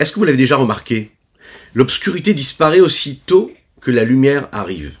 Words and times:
Est-ce 0.00 0.12
que 0.12 0.18
vous 0.18 0.24
l'avez 0.24 0.38
déjà 0.38 0.56
remarqué? 0.56 1.10
L'obscurité 1.74 2.32
disparaît 2.32 2.80
aussitôt 2.80 3.52
que 3.82 3.90
la 3.90 4.02
lumière 4.02 4.48
arrive. 4.50 4.94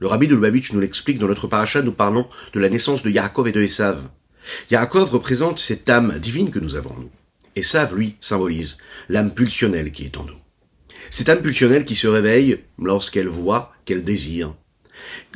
Le 0.00 0.08
rabbi 0.08 0.26
de 0.26 0.34
Lubavitch 0.34 0.72
nous 0.72 0.80
l'explique 0.80 1.18
dans 1.18 1.28
notre 1.28 1.46
paracha, 1.46 1.82
nous 1.82 1.92
parlons 1.92 2.28
de 2.52 2.58
la 2.58 2.68
naissance 2.68 3.04
de 3.04 3.10
Yaakov 3.10 3.46
et 3.46 3.52
de 3.52 3.62
Esav. 3.62 4.02
Yaakov 4.72 5.10
représente 5.10 5.60
cette 5.60 5.88
âme 5.88 6.18
divine 6.18 6.50
que 6.50 6.58
nous 6.58 6.74
avons 6.74 6.90
en 6.90 6.98
nous. 6.98 7.10
Esav, 7.54 7.94
lui, 7.94 8.16
symbolise 8.20 8.76
l'âme 9.08 9.32
pulsionnelle 9.32 9.92
qui 9.92 10.04
est 10.04 10.16
en 10.16 10.24
nous. 10.24 10.38
Cette 11.10 11.28
âme 11.28 11.40
pulsionnelle 11.40 11.84
qui 11.84 11.94
se 11.94 12.08
réveille 12.08 12.64
lorsqu'elle 12.76 13.28
voit, 13.28 13.72
qu'elle 13.84 14.02
désire, 14.02 14.52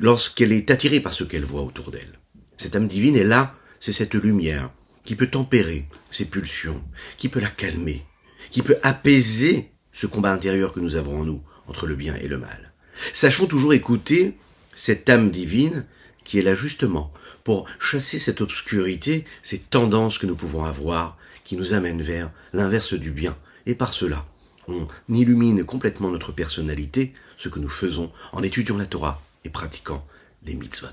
lorsqu'elle 0.00 0.50
est 0.50 0.72
attirée 0.72 0.98
par 0.98 1.12
ce 1.12 1.22
qu'elle 1.22 1.44
voit 1.44 1.62
autour 1.62 1.92
d'elle. 1.92 2.18
Cette 2.58 2.74
âme 2.74 2.88
divine 2.88 3.14
est 3.14 3.22
là, 3.22 3.54
c'est 3.78 3.92
cette 3.92 4.14
lumière 4.14 4.70
qui 5.04 5.14
peut 5.14 5.28
tempérer 5.28 5.86
ses 6.10 6.24
pulsions, 6.24 6.82
qui 7.16 7.28
peut 7.28 7.40
la 7.40 7.48
calmer, 7.48 8.04
qui 8.52 8.62
peut 8.62 8.78
apaiser 8.82 9.72
ce 9.92 10.06
combat 10.06 10.32
intérieur 10.32 10.72
que 10.72 10.80
nous 10.80 10.94
avons 10.94 11.20
en 11.20 11.24
nous 11.24 11.42
entre 11.66 11.86
le 11.86 11.96
bien 11.96 12.14
et 12.16 12.28
le 12.28 12.38
mal. 12.38 12.70
Sachons 13.12 13.46
toujours 13.46 13.74
écouter 13.74 14.36
cette 14.74 15.08
âme 15.08 15.30
divine 15.30 15.84
qui 16.24 16.38
est 16.38 16.42
là 16.42 16.54
justement 16.54 17.12
pour 17.42 17.66
chasser 17.80 18.20
cette 18.20 18.40
obscurité, 18.40 19.24
ces 19.42 19.58
tendances 19.58 20.18
que 20.18 20.26
nous 20.26 20.36
pouvons 20.36 20.64
avoir, 20.64 21.16
qui 21.42 21.56
nous 21.56 21.72
amènent 21.72 22.02
vers 22.02 22.30
l'inverse 22.52 22.94
du 22.94 23.10
bien. 23.10 23.36
Et 23.66 23.74
par 23.74 23.92
cela, 23.92 24.24
on 24.68 24.86
illumine 25.08 25.64
complètement 25.64 26.10
notre 26.10 26.30
personnalité, 26.30 27.14
ce 27.38 27.48
que 27.48 27.58
nous 27.58 27.68
faisons 27.68 28.12
en 28.32 28.42
étudiant 28.42 28.76
la 28.76 28.86
Torah 28.86 29.20
et 29.44 29.50
pratiquant 29.50 30.06
les 30.44 30.54
mitzvot. 30.54 30.88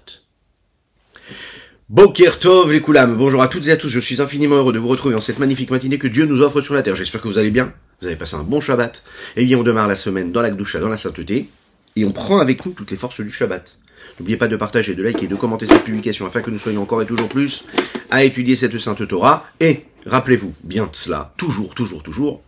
Boker 1.89 2.37
Tov 2.37 2.71
les 2.71 2.81
Koulam, 2.83 3.17
bonjour 3.17 3.41
à 3.41 3.47
toutes 3.47 3.65
et 3.65 3.71
à 3.71 3.75
tous, 3.75 3.89
je 3.89 3.99
suis 3.99 4.21
infiniment 4.21 4.57
heureux 4.57 4.71
de 4.71 4.77
vous 4.77 4.89
retrouver 4.89 5.15
en 5.15 5.21
cette 5.21 5.39
magnifique 5.39 5.71
matinée 5.71 5.97
que 5.97 6.07
Dieu 6.07 6.27
nous 6.27 6.43
offre 6.43 6.61
sur 6.61 6.75
la 6.75 6.83
terre. 6.83 6.95
J'espère 6.95 7.19
que 7.19 7.27
vous 7.27 7.39
allez 7.39 7.49
bien, 7.49 7.73
vous 7.99 8.05
avez 8.05 8.15
passé 8.15 8.35
un 8.35 8.43
bon 8.43 8.61
Shabbat. 8.61 9.03
Eh 9.35 9.43
bien 9.43 9.57
on 9.57 9.63
démarre 9.63 9.87
la 9.87 9.95
semaine 9.95 10.31
dans 10.31 10.43
la 10.43 10.51
Gdoucha, 10.51 10.79
dans 10.79 10.87
la 10.87 10.97
sainteté, 10.97 11.49
et 11.95 12.05
on 12.05 12.11
prend 12.11 12.37
avec 12.37 12.63
nous 12.63 12.73
toutes 12.73 12.91
les 12.91 12.97
forces 12.97 13.21
du 13.21 13.31
Shabbat. 13.31 13.79
N'oubliez 14.19 14.37
pas 14.37 14.47
de 14.47 14.55
partager, 14.55 14.93
de 14.93 15.01
liker 15.01 15.25
et 15.25 15.27
de 15.27 15.35
commenter 15.35 15.65
cette 15.65 15.83
publication 15.83 16.27
afin 16.27 16.41
que 16.41 16.51
nous 16.51 16.59
soyons 16.59 16.83
encore 16.83 17.01
et 17.01 17.07
toujours 17.07 17.27
plus 17.27 17.65
à 18.11 18.23
étudier 18.23 18.55
cette 18.55 18.77
sainte 18.77 19.07
Torah. 19.07 19.47
Et 19.59 19.87
rappelez-vous 20.05 20.53
bien 20.63 20.91
cela, 20.93 21.33
toujours, 21.37 21.73
toujours, 21.73 22.03
toujours. 22.03 22.43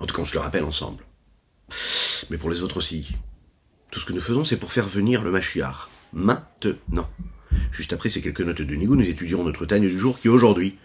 En 0.00 0.06
tout 0.06 0.16
cas, 0.16 0.22
on 0.22 0.26
se 0.26 0.34
le 0.34 0.40
rappelle 0.40 0.64
ensemble. 0.64 1.04
Mais 2.28 2.38
pour 2.38 2.50
les 2.50 2.64
autres 2.64 2.78
aussi. 2.78 3.06
Tout 3.92 4.00
ce 4.00 4.06
que 4.06 4.12
nous 4.12 4.20
faisons, 4.20 4.44
c'est 4.44 4.56
pour 4.56 4.72
faire 4.72 4.88
venir 4.88 5.22
le 5.22 5.30
Mashiach. 5.30 5.88
Maintenant. 6.12 7.08
Juste 7.72 7.92
après 7.92 8.10
ces 8.10 8.20
quelques 8.20 8.40
notes 8.40 8.62
de 8.62 8.74
Nigou, 8.74 8.96
nous 8.96 9.08
étudierons 9.08 9.44
notre 9.44 9.66
Tanya 9.66 9.88
du 9.88 9.98
jour 9.98 10.18
qui 10.18 10.28
aujourd'hui, 10.28 10.76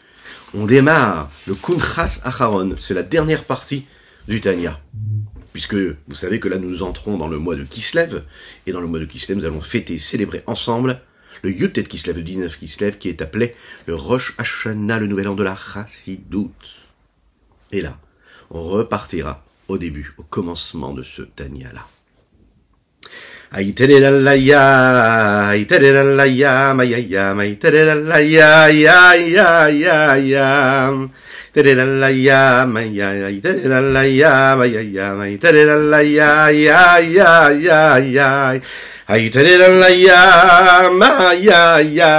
on 0.54 0.66
démarre 0.66 1.30
le 1.48 1.56
Kuntras 1.56 2.22
Acharon. 2.24 2.76
C'est 2.80 2.94
la 2.94 3.04
dernière 3.04 3.44
partie 3.44 3.86
du 4.28 4.42
Tanya 4.42 4.80
puisque 5.56 5.76
vous 5.76 6.16
savez 6.16 6.42
que 6.42 6.50
là 6.50 6.58
nous 6.58 6.84
entrons 6.84 7.18
dans 7.18 7.30
le 7.30 7.38
mois 7.38 7.56
de 7.56 7.64
Kislev, 7.64 8.24
et 8.68 8.74
dans 8.74 8.82
le 8.82 8.88
mois 8.88 9.00
de 9.00 9.06
Kislev 9.06 9.38
nous 9.38 9.46
allons 9.46 9.62
fêter, 9.62 9.98
célébrer 9.98 10.44
ensemble 10.48 11.00
le 11.44 11.50
Yutet 11.50 11.86
Kislev, 11.86 12.18
le 12.18 12.24
19 12.24 12.58
Kislev, 12.58 12.98
qui 12.98 13.08
est 13.08 13.22
appelé 13.22 13.56
le 13.86 13.96
Rosh 13.96 14.36
Hashanah, 14.38 15.00
le 15.00 15.08
nouvel 15.08 15.30
an 15.30 15.34
de 15.34 15.44
la 15.44 15.56
Chassidout. 15.56 16.52
Et 17.72 17.82
là, 17.82 17.98
on 18.52 18.64
repartira 18.64 19.46
au 19.70 19.78
début, 19.78 20.14
au 20.18 20.24
commencement 20.24 20.94
de 20.94 21.04
ce 21.04 21.22
Ay 23.54 23.78
tererala 23.78 24.34
ya, 24.34 24.66
ay 25.54 25.70
tererala 25.70 26.26
ya, 26.26 26.74
ay 26.74 26.92
ay 26.98 27.14
ay, 27.14 27.52
tererala 27.62 28.18
ya, 28.18 28.74
ya 28.74 29.14
ya 29.14 29.70
ya 29.70 29.98
ya. 30.18 30.50
Tererala 31.54 32.10
ya, 32.10 32.66
ay 32.66 33.00
ay, 33.00 33.38
tererala 33.40 34.02
ya, 34.10 34.58
ay 34.58 34.74
ay 34.82 34.98
ay, 34.98 35.34
tererala 35.38 36.02
ya, 36.02 36.50
ya 36.50 36.98
ya 37.00 37.32
ya 37.54 37.82
ya. 38.02 38.30
Ay 39.06 39.30
tererala 39.30 39.94
ya, 39.94 40.22
ma 40.90 41.30
ya 41.38 41.78
ya, 41.86 42.14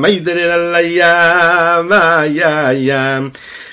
ay 0.00 0.16
tererala 0.24 0.80
ya, 0.80 1.14
ma 1.84 2.24
ya 2.24 2.72
ya. 2.72 3.28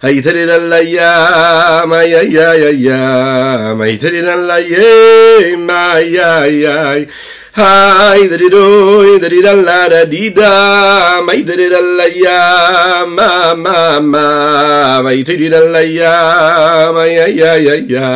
Aïe, 0.00 0.22
t'es 0.22 0.46
l'allaïa, 0.46 1.82
maïaïaïa, 1.84 3.74
maïaïaïa, 3.74 5.56
maïaïaïaï. 5.58 7.08
Aïe, 7.56 8.28
t'es 8.28 8.38
l'ido, 8.38 9.18
t'es 9.18 9.28
l'idalla, 9.28 9.88
la 9.88 10.04
dida, 10.06 11.20
maïaïa, 11.26 13.06
ma, 13.08 13.56
ma, 13.56 13.98
ma, 13.98 14.00
ma, 14.00 15.02
maïaïa, 15.02 16.92
maïaïaïaïa, 16.94 18.06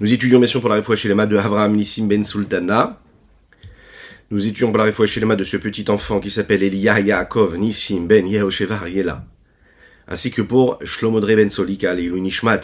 Nous 0.00 0.12
étudions 0.12 0.38
bien 0.38 0.46
sûr 0.46 0.60
pour 0.60 0.68
la 0.68 0.76
réfoua 0.76 0.94
chez 0.94 1.08
de 1.08 1.36
Avraham 1.36 1.74
Nissim 1.74 2.06
Ben 2.06 2.22
Sultana. 2.22 3.00
Nous 4.30 4.46
étudions 4.46 4.68
pour 4.68 4.78
la 4.78 4.84
réfoua 4.84 5.06
chez 5.06 5.20
de 5.20 5.44
ce 5.44 5.56
petit 5.56 5.90
enfant 5.90 6.20
qui 6.20 6.30
s'appelle 6.30 6.62
Elia 6.62 7.00
Yaakov 7.00 7.56
Nissim 7.56 8.06
Ben 8.06 8.26
Yehoshevar 8.26 8.88
Yela. 8.88 9.24
Ainsi 10.06 10.30
que 10.30 10.42
pour 10.42 10.78
Shlomodre 10.84 11.28
Ben 11.28 11.48
Solika, 11.48 11.94
les 11.94 12.10
Nishmat. 12.10 12.60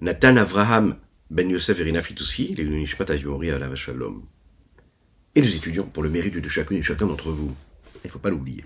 Nathan 0.00 0.36
Avraham 0.36 0.96
Ben 1.28 1.50
Yosef 1.50 1.80
Erina 1.80 2.02
Fitoussi, 2.02 2.54
les 2.56 2.64
Nishmat 2.64 3.10
Ayomori 3.10 3.50
Alav 3.50 3.74
Shalom. 3.74 4.22
Et 5.34 5.42
nous 5.42 5.54
étudions 5.54 5.86
pour 5.86 6.04
le 6.04 6.08
mérite 6.08 6.36
de 6.36 6.48
chacune 6.48 6.76
et 6.76 6.82
chacun 6.82 7.06
d'entre 7.06 7.30
vous. 7.30 7.52
Il 8.04 8.06
ne 8.06 8.12
faut 8.12 8.18
pas 8.20 8.30
l'oublier. 8.30 8.64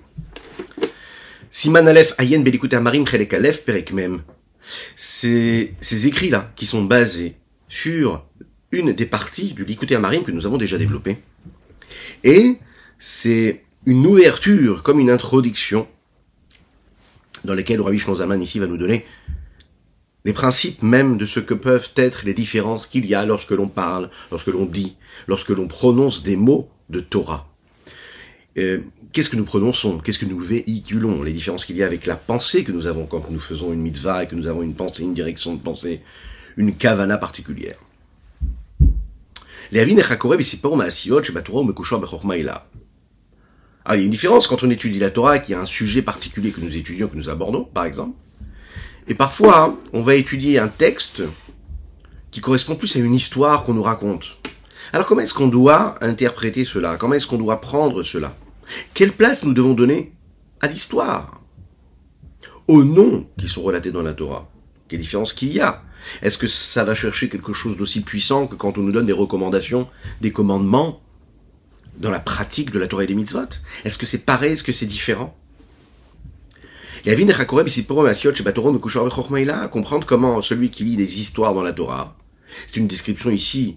Siman 1.55 1.87
Aleph 1.87 2.15
Ayen 2.19 2.41
Belikut 2.41 2.75
Amarim 2.75 3.07
Chelek 3.07 3.33
Aleph 3.33 3.65
Perek 3.65 3.93
Mem. 3.93 4.23
Ces, 4.97 5.73
ces 5.81 6.09
écrits-là, 6.09 6.51
qui 6.57 6.67
sont 6.67 6.83
basés 6.83 7.37
sur 7.69 8.27
une 8.73 8.93
des 8.93 9.07
parties 9.07 9.55
du 9.55 9.65
Likuté 9.65 9.95
Amarim 9.95 10.25
que 10.25 10.33
nous 10.33 10.47
avons 10.47 10.59
déjà 10.59 10.79
développé. 10.79 11.19
Et 12.25 12.57
c'est 12.99 13.63
une 13.87 14.05
ouverture, 14.05 14.83
comme 14.83 14.99
une 14.99 15.11
introduction, 15.11 15.87
dans 17.45 17.55
laquelle 17.55 17.81
Rabbi 17.81 18.01
Zaman 18.01 18.43
ici 18.43 18.59
va 18.59 18.67
nous 18.67 18.77
donner 18.77 19.07
les 20.25 20.33
principes 20.33 20.83
même 20.83 21.19
de 21.19 21.25
ce 21.25 21.39
que 21.39 21.55
peuvent 21.55 21.93
être 21.95 22.25
les 22.27 22.35
différences 22.35 22.89
qu'il 22.89 23.07
y 23.07 23.15
a 23.15 23.25
lorsque 23.25 23.53
l'on 23.53 23.69
parle, 23.69 24.11
lorsque 24.33 24.49
l'on 24.49 24.67
dit, 24.67 24.97
lorsque 25.29 25.51
l'on 25.51 25.69
prononce 25.69 26.25
des 26.25 26.37
mots 26.37 26.69
de 26.91 26.99
Torah. 26.99 27.47
Euh, 28.59 28.81
qu'est-ce 29.15 29.31
que 29.31 29.37
nous 29.37 29.45
prononçons 29.45 29.99
Qu'est-ce 30.01 30.19
que 30.19 30.27
nous 30.27 30.41
véhiculons? 30.41 31.23
Les 31.23 31.33
différences 31.33 31.65
qu'il 31.65 31.77
y 31.77 31.85
a 31.85 31.87
avec 31.87 32.05
la 32.05 32.17
pensée 32.17 32.65
que 32.65 32.73
nous 32.73 32.89
avons 32.89 33.07
quand 33.07 33.31
nous 33.31 33.39
faisons 33.39 33.73
une 33.73 33.81
mitzvah 33.81 34.25
et 34.25 34.27
que 34.27 34.35
nous 34.35 34.49
avons 34.49 34.63
une 34.63 34.75
pensée, 34.75 35.05
une 35.05 35.15
direction 35.15 35.55
de 35.55 35.61
pensée, 35.61 36.03
une 36.57 36.75
kavana 36.75 37.17
particulière. 37.17 37.77
Ah, 43.87 43.97
il 43.97 44.00
y 44.00 44.03
a 44.03 44.05
une 44.05 44.11
différence 44.11 44.49
quand 44.49 44.65
on 44.65 44.71
étudie 44.71 44.99
la 44.99 45.11
Torah, 45.11 45.38
qu'il 45.38 45.55
y 45.55 45.56
a 45.56 45.61
un 45.61 45.65
sujet 45.65 46.03
particulier 46.03 46.50
que 46.50 46.61
nous 46.61 46.77
étudions, 46.77 47.06
que 47.06 47.17
nous 47.17 47.31
abordons, 47.31 47.65
par 47.65 47.85
exemple. 47.85 48.17
Et 49.06 49.15
parfois, 49.15 49.79
on 49.93 50.03
va 50.03 50.17
étudier 50.17 50.59
un 50.59 50.69
texte 50.69 51.23
qui 52.33 52.41
correspond 52.41 52.75
plus 52.75 52.97
à 52.97 52.99
une 52.99 53.15
histoire 53.15 53.62
qu'on 53.62 53.75
nous 53.75 53.83
raconte. 53.83 54.38
Alors 54.93 55.06
comment 55.06 55.21
est-ce 55.21 55.35
qu'on 55.35 55.47
doit 55.47 55.94
interpréter 56.00 56.65
cela? 56.65 56.97
Comment 56.97 57.15
est-ce 57.15 57.29
qu'on 57.29 57.38
doit 57.38 57.61
prendre 57.61 58.03
cela? 58.03 58.37
Quelle 58.94 59.12
place 59.12 59.44
nous 59.44 59.55
devons 59.55 59.75
donner 59.75 60.12
à 60.61 60.66
l'histoire? 60.66 61.40
Aux 62.66 62.82
noms 62.82 63.26
qui 63.38 63.49
sont 63.49 63.62
relatés 63.62 63.93
dans 63.93 64.02
la 64.02 64.14
Torah. 64.14 64.50
Quelle 64.88 65.00
différence 65.00 65.32
qu'il 65.32 65.52
y 65.52 65.61
a? 65.61 65.82
Est-ce 66.22 66.38
que 66.38 66.46
ça 66.46 66.84
va 66.84 66.94
chercher 66.94 67.28
quelque 67.28 67.52
chose 67.52 67.76
d'aussi 67.76 68.00
puissant 68.00 68.46
que 68.46 68.55
quand 68.55 68.78
on 68.78 68.82
nous 68.82 68.93
donne 68.93 69.06
des 69.06 69.12
recommandations, 69.12 69.88
des 70.20 70.32
commandements 70.32 71.00
dans 71.99 72.11
la 72.11 72.20
pratique 72.20 72.70
de 72.70 72.78
la 72.78 72.87
Torah 72.87 73.05
et 73.05 73.06
des 73.06 73.14
mitzvot? 73.14 73.49
Est-ce 73.84 73.99
que 73.99 74.06
c'est 74.06 74.25
pareil? 74.25 74.52
Est-ce 74.52 74.62
que 74.62 74.72
c'est 74.72 74.87
différent? 74.87 75.37
Comprendre 79.70 80.06
comment 80.06 80.40
celui 80.40 80.70
qui 80.70 80.84
lit 80.84 80.96
des 80.96 81.20
histoires 81.20 81.55
dans 81.55 81.62
la 81.62 81.72
Torah 81.72 82.16
C'est 82.66 82.76
une 82.78 82.87
description 82.87 83.31
ici 83.31 83.76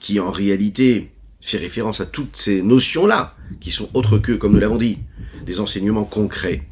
qui 0.00 0.18
en 0.18 0.30
réalité 0.30 1.12
fait 1.50 1.58
référence 1.58 2.00
à 2.00 2.06
toutes 2.06 2.36
ces 2.36 2.62
notions-là, 2.62 3.36
qui 3.60 3.70
sont 3.70 3.88
autres 3.94 4.18
que, 4.18 4.32
comme 4.32 4.52
nous 4.52 4.60
l'avons 4.60 4.76
dit, 4.76 4.98
des 5.44 5.60
enseignements 5.60 6.04
concrets. 6.04 6.62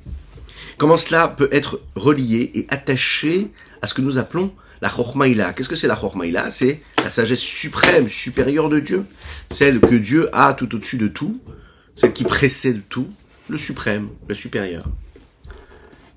Comment 0.79 0.97
cela 0.97 1.29
peut 1.29 1.49
être 1.53 1.81
relié 1.95 2.51
et 2.55 2.67
attaché 2.71 3.51
à 3.83 3.87
ce 3.87 3.95
que 3.95 4.01
nous 4.01 4.19
appelons 4.19 4.53
la 4.81 4.89
Chormaïla. 4.89 5.53
Qu'est-ce 5.53 5.69
que 5.69 5.77
c'est 5.77 5.87
la 5.87 5.95
Chormaïla 5.95 6.51
C'est 6.51 6.83
la 7.05 7.11
sagesse 7.11 7.41
suprême, 7.41 8.09
supérieure 8.09 8.69
de 8.69 8.81
Dieu. 8.81 9.05
Celle 9.51 9.79
que 9.79 9.95
Dieu 9.95 10.29
a 10.33 10.55
tout 10.55 10.75
au-dessus 10.75 10.99
de 10.99 11.07
tout, 11.07 11.41
celle 11.95 12.13
qui 12.13 12.25
précède 12.25 12.83
tout, 12.89 13.09
le 13.49 13.57
suprême, 13.57 14.09
le 14.27 14.35
supérieur. 14.35 14.89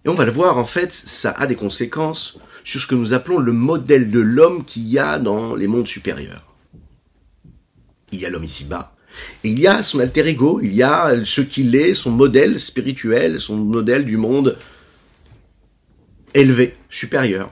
Et 0.03 0.09
on 0.09 0.15
va 0.15 0.25
le 0.25 0.31
voir, 0.31 0.57
en 0.57 0.65
fait, 0.65 0.91
ça 0.93 1.31
a 1.31 1.45
des 1.45 1.55
conséquences 1.55 2.39
sur 2.63 2.81
ce 2.81 2.87
que 2.87 2.95
nous 2.95 3.13
appelons 3.13 3.37
le 3.37 3.51
modèle 3.51 4.09
de 4.09 4.19
l'homme 4.19 4.65
qu'il 4.65 4.87
y 4.87 4.97
a 4.97 5.19
dans 5.19 5.55
les 5.55 5.67
mondes 5.67 5.87
supérieurs. 5.87 6.54
Il 8.11 8.19
y 8.19 8.25
a 8.25 8.29
l'homme 8.29 8.43
ici-bas, 8.43 8.95
il 9.43 9.59
y 9.59 9.67
a 9.67 9.83
son 9.83 9.99
alter 9.99 10.27
ego, 10.27 10.59
il 10.61 10.73
y 10.73 10.83
a 10.83 11.13
ce 11.23 11.41
qu'il 11.41 11.75
est, 11.75 11.93
son 11.93 12.11
modèle 12.11 12.59
spirituel, 12.59 13.39
son 13.39 13.57
modèle 13.57 14.05
du 14.05 14.17
monde 14.17 14.57
élevé, 16.33 16.75
supérieur. 16.89 17.51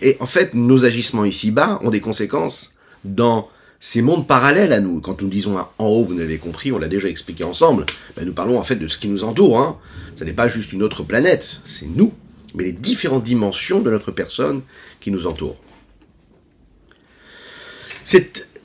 Et 0.00 0.16
en 0.20 0.26
fait, 0.26 0.54
nos 0.54 0.84
agissements 0.84 1.24
ici-bas 1.24 1.80
ont 1.82 1.90
des 1.90 2.00
conséquences 2.00 2.74
dans 3.04 3.48
ces 3.80 4.00
mondes 4.00 4.26
parallèles 4.26 4.72
à 4.72 4.80
nous. 4.80 5.00
Quand 5.00 5.20
nous 5.20 5.28
disons 5.28 5.58
en 5.58 5.86
haut, 5.86 6.04
vous 6.04 6.16
l'avez 6.16 6.38
compris, 6.38 6.72
on 6.72 6.78
l'a 6.78 6.88
déjà 6.88 7.08
expliqué 7.08 7.44
ensemble, 7.44 7.84
ben 8.16 8.24
nous 8.24 8.32
parlons 8.32 8.58
en 8.58 8.62
fait 8.62 8.76
de 8.76 8.88
ce 8.88 8.96
qui 8.96 9.08
nous 9.08 9.24
entoure. 9.24 9.58
Hein. 9.58 9.78
Ce 10.14 10.24
n'est 10.24 10.32
pas 10.32 10.48
juste 10.48 10.72
une 10.72 10.82
autre 10.82 11.02
planète, 11.02 11.60
c'est 11.64 11.88
nous, 11.88 12.14
mais 12.54 12.64
les 12.64 12.72
différentes 12.72 13.24
dimensions 13.24 13.80
de 13.80 13.90
notre 13.90 14.12
personne 14.12 14.62
qui 15.00 15.10
nous 15.10 15.26
entourent. 15.26 15.58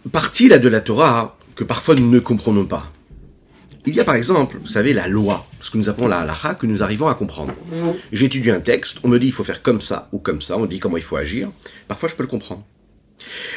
Partie-là 0.10 0.60
de 0.60 0.68
la 0.68 0.82
Torah 0.82 1.38
que 1.56 1.64
parfois 1.64 1.96
nous 1.96 2.10
ne 2.10 2.20
comprenons 2.20 2.66
pas. 2.66 2.92
Il 3.86 3.96
y 3.96 4.02
a 4.02 4.04
par 4.04 4.16
exemple, 4.16 4.58
vous 4.62 4.68
savez, 4.68 4.92
la 4.92 5.08
loi, 5.08 5.48
ce 5.62 5.72
que 5.72 5.78
nous 5.78 5.88
appelons 5.88 6.10
la 6.10 6.20
halakha, 6.20 6.56
que 6.56 6.66
nous 6.66 6.84
arrivons 6.84 7.08
à 7.08 7.16
comprendre. 7.16 7.54
J'ai 8.12 8.26
étudié 8.26 8.52
un 8.52 8.60
texte, 8.60 8.98
on 9.04 9.08
me 9.08 9.18
dit 9.18 9.28
il 9.28 9.32
faut 9.32 9.46
faire 9.46 9.62
comme 9.62 9.80
ça 9.80 10.10
ou 10.12 10.20
comme 10.20 10.42
ça, 10.42 10.58
on 10.58 10.62
me 10.62 10.68
dit 10.68 10.80
comment 10.80 10.98
il 10.98 11.04
faut 11.04 11.16
agir. 11.16 11.50
Parfois 11.88 12.10
je 12.10 12.16
peux 12.16 12.24
le 12.24 12.28
comprendre. 12.28 12.64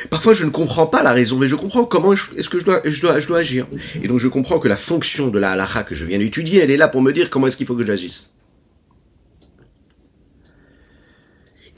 Parfois 0.08 0.32
je 0.32 0.44
ne 0.44 0.50
comprends 0.50 0.87
pas 0.87 1.02
la 1.02 1.12
raison, 1.12 1.37
mais 1.37 1.49
je 1.49 1.56
comprends 1.56 1.85
comment 1.85 2.12
est-ce 2.12 2.49
que 2.49 2.61
je 2.61 2.64
dois, 2.64 2.81
je, 2.85 3.00
dois, 3.00 3.19
je 3.19 3.26
dois 3.26 3.38
agir. 3.38 3.67
Et 4.02 4.08
donc 4.08 4.19
je 4.19 4.29
comprends 4.29 4.61
que 4.61 4.69
la 4.69 4.76
fonction 4.76 5.29
de 5.29 5.38
la 5.38 5.52
halakha 5.52 5.82
que 5.82 5.94
je 5.97 6.05
viens 6.05 6.19
d'étudier, 6.19 6.61
elle 6.61 6.70
est 6.70 6.76
là 6.76 6.88
pour 6.88 7.02
me 7.02 7.12
dire 7.12 7.29
comment 7.29 7.49
est-ce 7.49 7.56
qu'il 7.56 7.67
faut 7.67 7.76
que 7.76 7.85
j'agisse. 7.85 8.32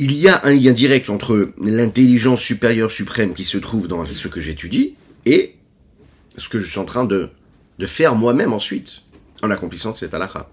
Il 0.04 0.16
y 0.16 0.28
a 0.28 0.40
un 0.44 0.52
lien 0.52 0.72
direct 0.72 1.10
entre 1.10 1.52
l'intelligence 1.60 2.40
supérieure 2.40 2.90
suprême 2.90 3.34
qui 3.34 3.44
se 3.44 3.56
trouve 3.56 3.86
dans 3.86 4.04
ce 4.04 4.26
que 4.26 4.40
j'étudie 4.40 4.96
et 5.26 5.54
ce 6.36 6.48
que 6.48 6.58
je 6.58 6.68
suis 6.68 6.80
en 6.80 6.84
train 6.84 7.04
de 7.04 7.30
faire 7.86 8.16
moi-même 8.16 8.52
ensuite, 8.52 9.02
en 9.44 9.50
accomplissant 9.52 9.94
cette 9.94 10.12
halakha. 10.12 10.50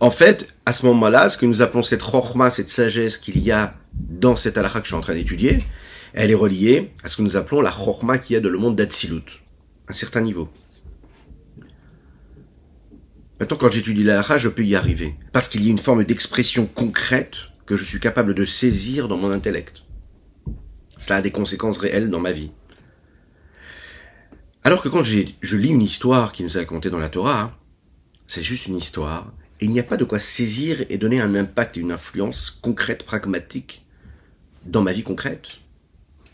En 0.00 0.10
fait, 0.10 0.54
à 0.64 0.72
ce 0.72 0.86
moment-là, 0.86 1.28
ce 1.28 1.36
que 1.36 1.44
nous 1.44 1.60
appelons 1.60 1.82
cette 1.82 2.00
chorma, 2.00 2.50
cette 2.50 2.70
sagesse 2.70 3.18
qu'il 3.18 3.38
y 3.38 3.52
a 3.52 3.74
dans 3.92 4.34
cette 4.34 4.56
halakha 4.56 4.80
que 4.80 4.86
je 4.86 4.92
suis 4.92 4.96
en 4.96 5.02
train 5.02 5.14
d'étudier, 5.14 5.62
elle 6.14 6.30
est 6.30 6.34
reliée 6.34 6.92
à 7.04 7.10
ce 7.10 7.18
que 7.18 7.22
nous 7.22 7.36
appelons 7.36 7.60
la 7.60 7.70
chorma 7.70 8.16
qu'il 8.16 8.32
y 8.32 8.36
a 8.38 8.40
dans 8.40 8.48
le 8.48 8.56
monde 8.56 8.76
d'Atsilut, 8.76 9.42
un 9.88 9.92
certain 9.92 10.22
niveau. 10.22 10.48
Maintenant, 13.38 13.58
quand 13.58 13.70
j'étudie 13.70 14.04
la 14.04 14.22
je 14.38 14.48
peux 14.48 14.64
y 14.64 14.74
arriver. 14.74 15.16
Parce 15.34 15.48
qu'il 15.48 15.62
y 15.62 15.68
a 15.68 15.70
une 15.70 15.76
forme 15.76 16.02
d'expression 16.04 16.64
concrète 16.64 17.36
que 17.68 17.76
je 17.76 17.84
suis 17.84 18.00
capable 18.00 18.32
de 18.32 18.46
saisir 18.46 19.08
dans 19.08 19.18
mon 19.18 19.30
intellect. 19.30 19.82
Cela 20.96 21.16
a 21.16 21.22
des 21.22 21.30
conséquences 21.30 21.76
réelles 21.76 22.08
dans 22.08 22.18
ma 22.18 22.32
vie. 22.32 22.50
Alors 24.64 24.82
que 24.82 24.88
quand 24.88 25.04
je 25.04 25.56
lis 25.58 25.68
une 25.68 25.82
histoire 25.82 26.32
qui 26.32 26.44
nous 26.44 26.56
est 26.56 26.60
racontée 26.60 26.88
dans 26.88 26.98
la 26.98 27.10
Torah, 27.10 27.54
c'est 28.26 28.42
juste 28.42 28.68
une 28.68 28.78
histoire, 28.78 29.34
et 29.60 29.66
il 29.66 29.70
n'y 29.70 29.80
a 29.80 29.82
pas 29.82 29.98
de 29.98 30.04
quoi 30.04 30.18
saisir 30.18 30.82
et 30.88 30.96
donner 30.96 31.20
un 31.20 31.34
impact 31.34 31.76
et 31.76 31.80
une 31.80 31.92
influence 31.92 32.50
concrète, 32.50 33.04
pragmatique, 33.04 33.86
dans 34.64 34.82
ma 34.82 34.94
vie 34.94 35.02
concrète. 35.02 35.58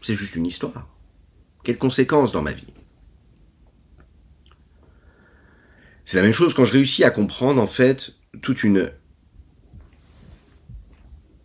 C'est 0.03 0.15
juste 0.15 0.37
une 0.37 0.47
histoire. 0.47 0.87
Quelles 1.65 1.79
conséquences 1.79 2.31
dans 2.31 2.43
ma 2.43 2.53
vie? 2.53 2.73
C'est 6.05 6.17
la 6.17 6.23
même 6.23 6.33
chose 6.33 6.55
quand 6.55 6.65
je 6.65 6.75
réussis 6.75 7.03
à 7.03 7.11
comprendre 7.11 7.61
en 7.61 7.67
fait 7.67 8.15
toute 8.41 8.63
une 8.63 8.93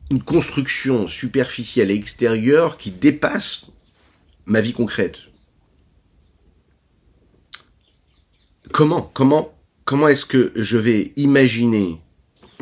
une 0.10 0.24
construction 0.24 1.08
superficielle 1.08 1.92
et 1.92 1.96
extérieure 1.96 2.78
qui 2.78 2.92
dépasse 2.92 3.72
ma 4.46 4.62
vie 4.62 4.74
concrète. 4.74 5.30
comment, 8.72 9.02
comment, 9.14 9.54
comment 9.86 10.08
est-ce 10.08 10.26
que 10.26 10.52
je 10.56 10.78
vais 10.78 11.12
imaginer 11.16 12.00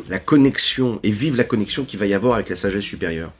la 0.08 0.18
connexion 0.18 1.00
et 1.02 1.10
vivre 1.10 1.36
la 1.36 1.44
connexion 1.44 1.84
qu'il 1.84 1.98
va 1.98 2.06
y 2.06 2.14
avoir 2.14 2.34
avec 2.34 2.48
la 2.48 2.56
sagesse 2.56 2.84
supérieure 2.84 3.32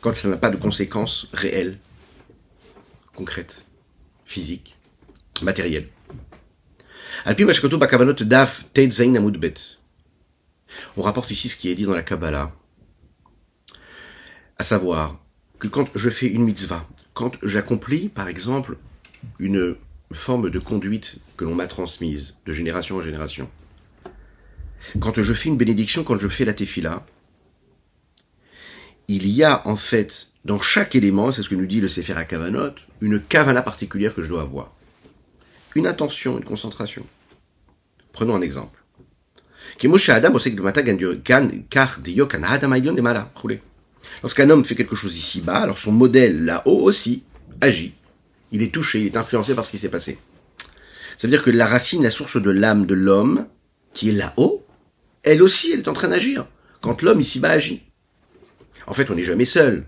quand 0.00 0.14
ça 0.14 0.28
n'a 0.28 0.36
pas 0.36 0.50
de 0.50 0.56
conséquences 0.56 1.28
réelles, 1.32 1.78
concrètes, 3.14 3.66
physiques, 4.24 4.76
matérielles? 5.42 5.88
On 10.96 11.02
rapporte 11.02 11.30
ici 11.30 11.48
ce 11.48 11.56
qui 11.56 11.70
est 11.70 11.74
dit 11.74 11.84
dans 11.84 11.94
la 11.94 12.02
Kabbalah, 12.02 12.54
à 14.58 14.62
savoir 14.62 15.20
que 15.58 15.68
quand 15.68 15.88
je 15.94 16.10
fais 16.10 16.26
une 16.26 16.44
mitzvah, 16.44 16.86
quand 17.14 17.32
j'accomplis 17.42 18.08
par 18.08 18.28
exemple 18.28 18.76
une 19.38 19.76
forme 20.12 20.50
de 20.50 20.58
conduite 20.58 21.18
que 21.36 21.44
l'on 21.44 21.54
m'a 21.54 21.66
transmise 21.66 22.36
de 22.46 22.52
génération 22.52 22.96
en 22.96 23.02
génération. 23.02 23.50
Quand 25.00 25.20
je 25.20 25.34
fais 25.34 25.48
une 25.48 25.56
bénédiction, 25.56 26.04
quand 26.04 26.18
je 26.18 26.28
fais 26.28 26.44
la 26.44 26.54
tefila, 26.54 27.04
il 29.08 29.28
y 29.28 29.42
a 29.42 29.66
en 29.66 29.76
fait 29.76 30.28
dans 30.44 30.60
chaque 30.60 30.94
élément, 30.94 31.32
c'est 31.32 31.42
ce 31.42 31.48
que 31.48 31.54
nous 31.54 31.66
dit 31.66 31.80
le 31.80 31.88
Sefer 31.88 32.14
Kavanot, 32.28 32.74
une 33.00 33.20
kavana 33.20 33.62
particulière 33.62 34.14
que 34.14 34.22
je 34.22 34.28
dois 34.28 34.42
avoir. 34.42 34.74
Une 35.74 35.86
attention, 35.86 36.38
une 36.38 36.44
concentration. 36.44 37.04
Prenons 38.12 38.36
un 38.36 38.42
exemple. 38.42 38.82
Lorsqu'un 44.22 44.50
homme 44.50 44.64
fait 44.64 44.74
quelque 44.74 44.96
chose 44.96 45.16
ici-bas, 45.16 45.56
alors 45.56 45.78
son 45.78 45.92
modèle 45.92 46.44
là-haut 46.44 46.80
aussi 46.80 47.24
agit 47.60 47.94
il 48.52 48.62
est 48.62 48.72
touché, 48.72 49.00
il 49.00 49.06
est 49.06 49.16
influencé 49.16 49.54
par 49.54 49.64
ce 49.64 49.70
qui 49.70 49.78
s'est 49.78 49.88
passé. 49.88 50.18
Ça 51.16 51.26
veut 51.26 51.30
dire 51.30 51.42
que 51.42 51.50
la 51.50 51.66
racine, 51.66 52.02
la 52.02 52.10
source 52.10 52.40
de 52.40 52.50
l'âme 52.50 52.86
de 52.86 52.94
l'homme, 52.94 53.46
qui 53.94 54.10
est 54.10 54.12
là-haut, 54.12 54.64
elle 55.22 55.42
aussi, 55.42 55.72
elle 55.72 55.80
est 55.80 55.88
en 55.88 55.94
train 55.94 56.08
d'agir. 56.08 56.46
Quand 56.80 57.02
l'homme 57.02 57.20
ici-bas 57.20 57.50
agit. 57.50 57.82
En 58.86 58.94
fait, 58.94 59.10
on 59.10 59.14
n'est 59.14 59.24
jamais 59.24 59.44
seul. 59.44 59.84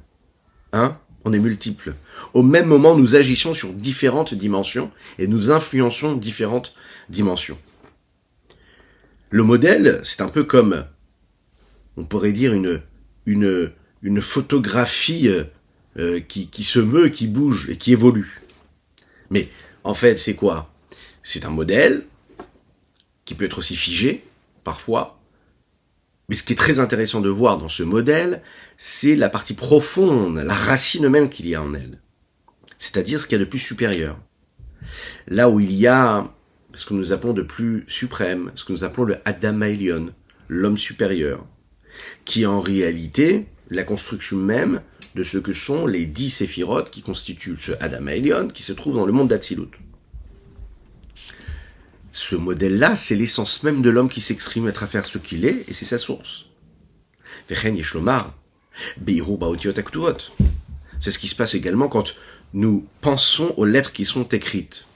Hein 0.73 0.99
On 1.25 1.33
est 1.33 1.39
multiple. 1.39 1.95
Au 2.35 2.43
même 2.43 2.67
moment, 2.67 2.97
nous 2.97 3.15
agissons 3.15 3.55
sur 3.55 3.73
différentes 3.73 4.35
dimensions 4.35 4.91
et 5.19 5.27
nous 5.27 5.51
influençons 5.51 6.15
différentes 6.15 6.75
dimensions. 7.09 7.59
Le 9.31 9.43
modèle, 9.43 10.01
c'est 10.03 10.23
un 10.23 10.29
peu 10.29 10.45
comme, 10.45 10.87
on 11.97 12.05
pourrait 12.05 12.33
dire, 12.33 12.55
une, 12.55 12.81
une, 13.27 13.71
une 14.02 14.21
photographie 14.21 15.28
euh, 15.99 16.21
qui, 16.21 16.49
qui 16.49 16.64
se 16.64 16.78
meut, 16.78 17.09
qui 17.09 17.26
bouge 17.26 17.69
et 17.71 17.76
qui 17.76 17.93
évolue. 17.93 18.40
Mais 19.31 19.49
en 19.85 19.95
fait, 19.95 20.19
c'est 20.19 20.35
quoi? 20.35 20.73
C'est 21.23 21.45
un 21.45 21.50
modèle 21.50 22.05
qui 23.25 23.35
peut 23.35 23.45
être 23.45 23.59
aussi 23.59 23.76
figé, 23.76 24.25
parfois. 24.64 25.21
Mais 26.28 26.37
ce 26.37 26.43
qui 26.43 26.52
est 26.52 26.57
très 26.57 26.78
intéressant 26.78 27.21
de 27.21 27.28
voir 27.28 27.59
dans 27.59 27.69
ce 27.69 27.83
modèle, 27.83 28.43
c'est 28.76 29.17
la 29.17 29.28
partie 29.28 29.55
profonde, 29.55 30.38
la 30.38 30.55
racine 30.55 31.09
même 31.09 31.31
qu'il 31.31 31.49
y 31.49 31.55
a 31.55 31.62
en 31.62 31.75
elle. 31.75 32.00
C'est-à-dire 32.78 33.21
ce 33.21 33.26
qu'il 33.26 33.38
y 33.38 33.40
a 33.40 33.45
de 33.45 33.49
plus 33.49 33.59
supérieur. 33.59 34.19
Là 35.26 35.50
où 35.50 35.59
il 35.59 35.73
y 35.73 35.87
a 35.87 36.33
ce 36.75 36.87
que 36.87 36.95
nous 36.95 37.12
appelons 37.12 37.33
de 37.33 37.43
plus 37.43 37.85
suprême, 37.88 38.52
ce 38.55 38.64
que 38.64 38.73
nous 38.73 38.85
appelons 38.85 39.05
le 39.05 39.19
Adam 39.25 39.59
l'homme 40.49 40.78
supérieur, 40.78 41.45
qui 42.25 42.47
en 42.47 42.61
réalité 42.61 43.47
la 43.71 43.85
construction 43.85 44.37
même 44.37 44.83
de 45.15 45.23
ce 45.25 45.39
que 45.39 45.53
sont 45.53 45.87
les 45.87 46.07
dix 46.07 46.31
séphirotes 46.31 46.91
qui 46.91 47.03
constituent 47.03 47.59
ce 47.59 47.73
Adam 47.81 48.07
Elion 48.07 48.49
qui 48.49 48.63
se 48.63 48.73
trouve 48.73 48.95
dans 48.97 49.07
le 49.07 49.13
monde 49.13 49.29
d'Atsilut. 49.29 49.71
Ce 52.13 52.35
modèle-là, 52.37 52.97
c'est 52.97 53.15
l'essence 53.15 53.63
même 53.63 53.83
de 53.83 53.91
l'homme 53.91 54.09
qui 54.09 54.21
s'exprime 54.21 54.67
à 54.67 54.73
travers 54.73 55.05
ce 55.05 55.19
qu'il 55.19 55.45
est, 55.45 55.65
et 55.69 55.73
c'est 55.73 55.85
sa 55.85 55.99
source. 55.99 56.47
C'est 57.49 57.55
ce 61.11 61.19
qui 61.19 61.29
se 61.29 61.35
passe 61.37 61.55
également 61.55 61.89
quand 61.89 62.15
nous 62.55 62.87
pensons 63.01 63.55
aux 63.57 63.65
lettres 63.65 63.93
qui 63.93 64.05
sont 64.05 64.25
écrites. 64.29 64.87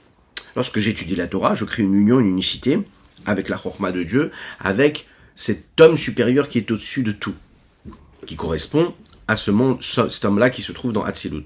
Lorsque 0.55 0.79
j'étudie 0.79 1.15
la 1.15 1.27
Torah, 1.27 1.55
je 1.55 1.65
crée 1.65 1.83
une 1.83 1.95
union, 1.95 2.19
une 2.19 2.27
unicité 2.27 2.79
avec 3.25 3.49
la 3.49 3.57
Chorma 3.57 3.91
de 3.91 4.03
Dieu, 4.03 4.31
avec 4.59 5.07
cet 5.35 5.79
homme 5.79 5.97
supérieur 5.97 6.49
qui 6.49 6.57
est 6.57 6.71
au-dessus 6.71 7.03
de 7.03 7.11
tout, 7.11 7.35
qui 8.25 8.35
correspond 8.35 8.93
à 9.27 9.35
ce 9.35 9.51
monde, 9.51 9.81
cet 9.81 10.25
homme-là 10.25 10.49
qui 10.49 10.61
se 10.61 10.71
trouve 10.71 10.93
dans 10.93 11.03
Hatzilut. 11.03 11.45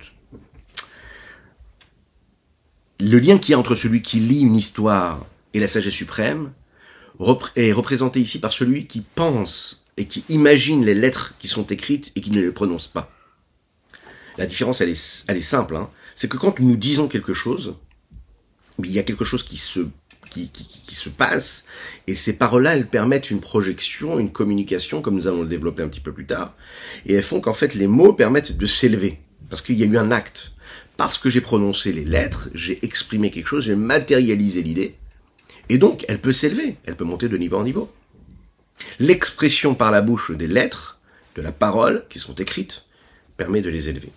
Le 3.00 3.20
lien 3.20 3.38
qu'il 3.38 3.52
y 3.52 3.56
a 3.56 3.60
entre 3.60 3.76
celui 3.76 4.02
qui 4.02 4.20
lit 4.20 4.42
une 4.42 4.56
histoire 4.56 5.26
et 5.54 5.60
la 5.60 5.68
sagesse 5.68 5.94
suprême 5.94 6.52
est 7.56 7.72
représenté 7.72 8.20
ici 8.20 8.40
par 8.40 8.52
celui 8.52 8.88
qui 8.88 9.02
pense 9.02 9.88
et 9.98 10.06
qui 10.06 10.24
imagine 10.30 10.86
les 10.86 10.94
lettres 10.94 11.36
qui 11.40 11.48
sont 11.48 11.66
écrites 11.68 12.12
et 12.16 12.22
qui 12.22 12.32
ne 12.32 12.42
les 12.42 12.52
prononce 12.52 12.88
pas. 12.88 13.12
La 14.38 14.46
différence, 14.46 14.82
elle 14.82 14.90
est, 14.90 15.26
elle 15.28 15.38
est 15.38 15.42
simple. 15.42 15.76
Hein. 15.76 15.90
C'est 16.16 16.30
que 16.30 16.38
quand 16.38 16.60
nous 16.60 16.78
disons 16.78 17.08
quelque 17.08 17.34
chose, 17.34 17.76
il 18.84 18.92
y 18.92 19.00
a 19.00 19.04
quelque 19.04 19.26
chose 19.26 19.44
qui 19.44 19.58
se 19.58 19.88
qui, 20.46 20.96
se 20.96 21.10
passe, 21.10 21.66
et 22.08 22.16
ces 22.16 22.38
paroles-là, 22.38 22.76
elles 22.76 22.88
permettent 22.88 23.30
une 23.30 23.42
projection, 23.42 24.20
une 24.20 24.32
communication, 24.32 25.02
comme 25.02 25.16
nous 25.16 25.28
allons 25.28 25.42
le 25.42 25.48
développer 25.48 25.84
un 25.84 25.88
petit 25.88 26.00
peu 26.00 26.12
plus 26.12 26.26
tard, 26.26 26.56
et 27.06 27.14
elles 27.14 27.24
font 27.24 27.42
qu'en 27.42 27.54
fait 27.54 27.76
les 27.76 27.88
mots 27.88 28.14
permettent 28.14 28.58
de 28.58 28.66
s'élever, 28.66 29.20
parce 29.50 29.62
qu'il 29.62 29.78
y 29.78 29.84
a 29.84 29.86
eu 29.86 29.98
un 29.98 30.12
acte. 30.12 30.52
Parce 30.96 31.20
que 31.20 31.30
j'ai 31.30 31.42
prononcé 31.42 31.92
les 31.92 32.06
lettres, 32.06 32.50
j'ai 32.56 32.84
exprimé 32.84 33.30
quelque 33.30 33.48
chose, 33.48 33.66
j'ai 33.66 33.76
matérialisé 33.76 34.64
l'idée, 34.64 34.96
et 35.70 35.78
donc 35.78 36.06
elle 36.08 36.20
peut 36.20 36.34
s'élever, 36.34 36.78
elle 36.86 36.96
peut 36.96 37.04
monter 37.04 37.30
de 37.30 37.38
niveau 37.38 37.58
en 37.58 37.64
niveau. 37.64 37.92
L'expression 39.00 39.76
par 39.76 39.92
la 39.92 40.02
bouche 40.02 40.32
des 40.32 40.48
lettres, 40.48 41.00
de 41.36 41.42
la 41.42 41.52
parole, 41.52 42.06
qui 42.10 42.20
sont 42.20 42.34
écrites, 42.36 42.86
permet 43.38 43.62
de 43.62 43.70
les 43.70 43.90
élever. 43.90 44.12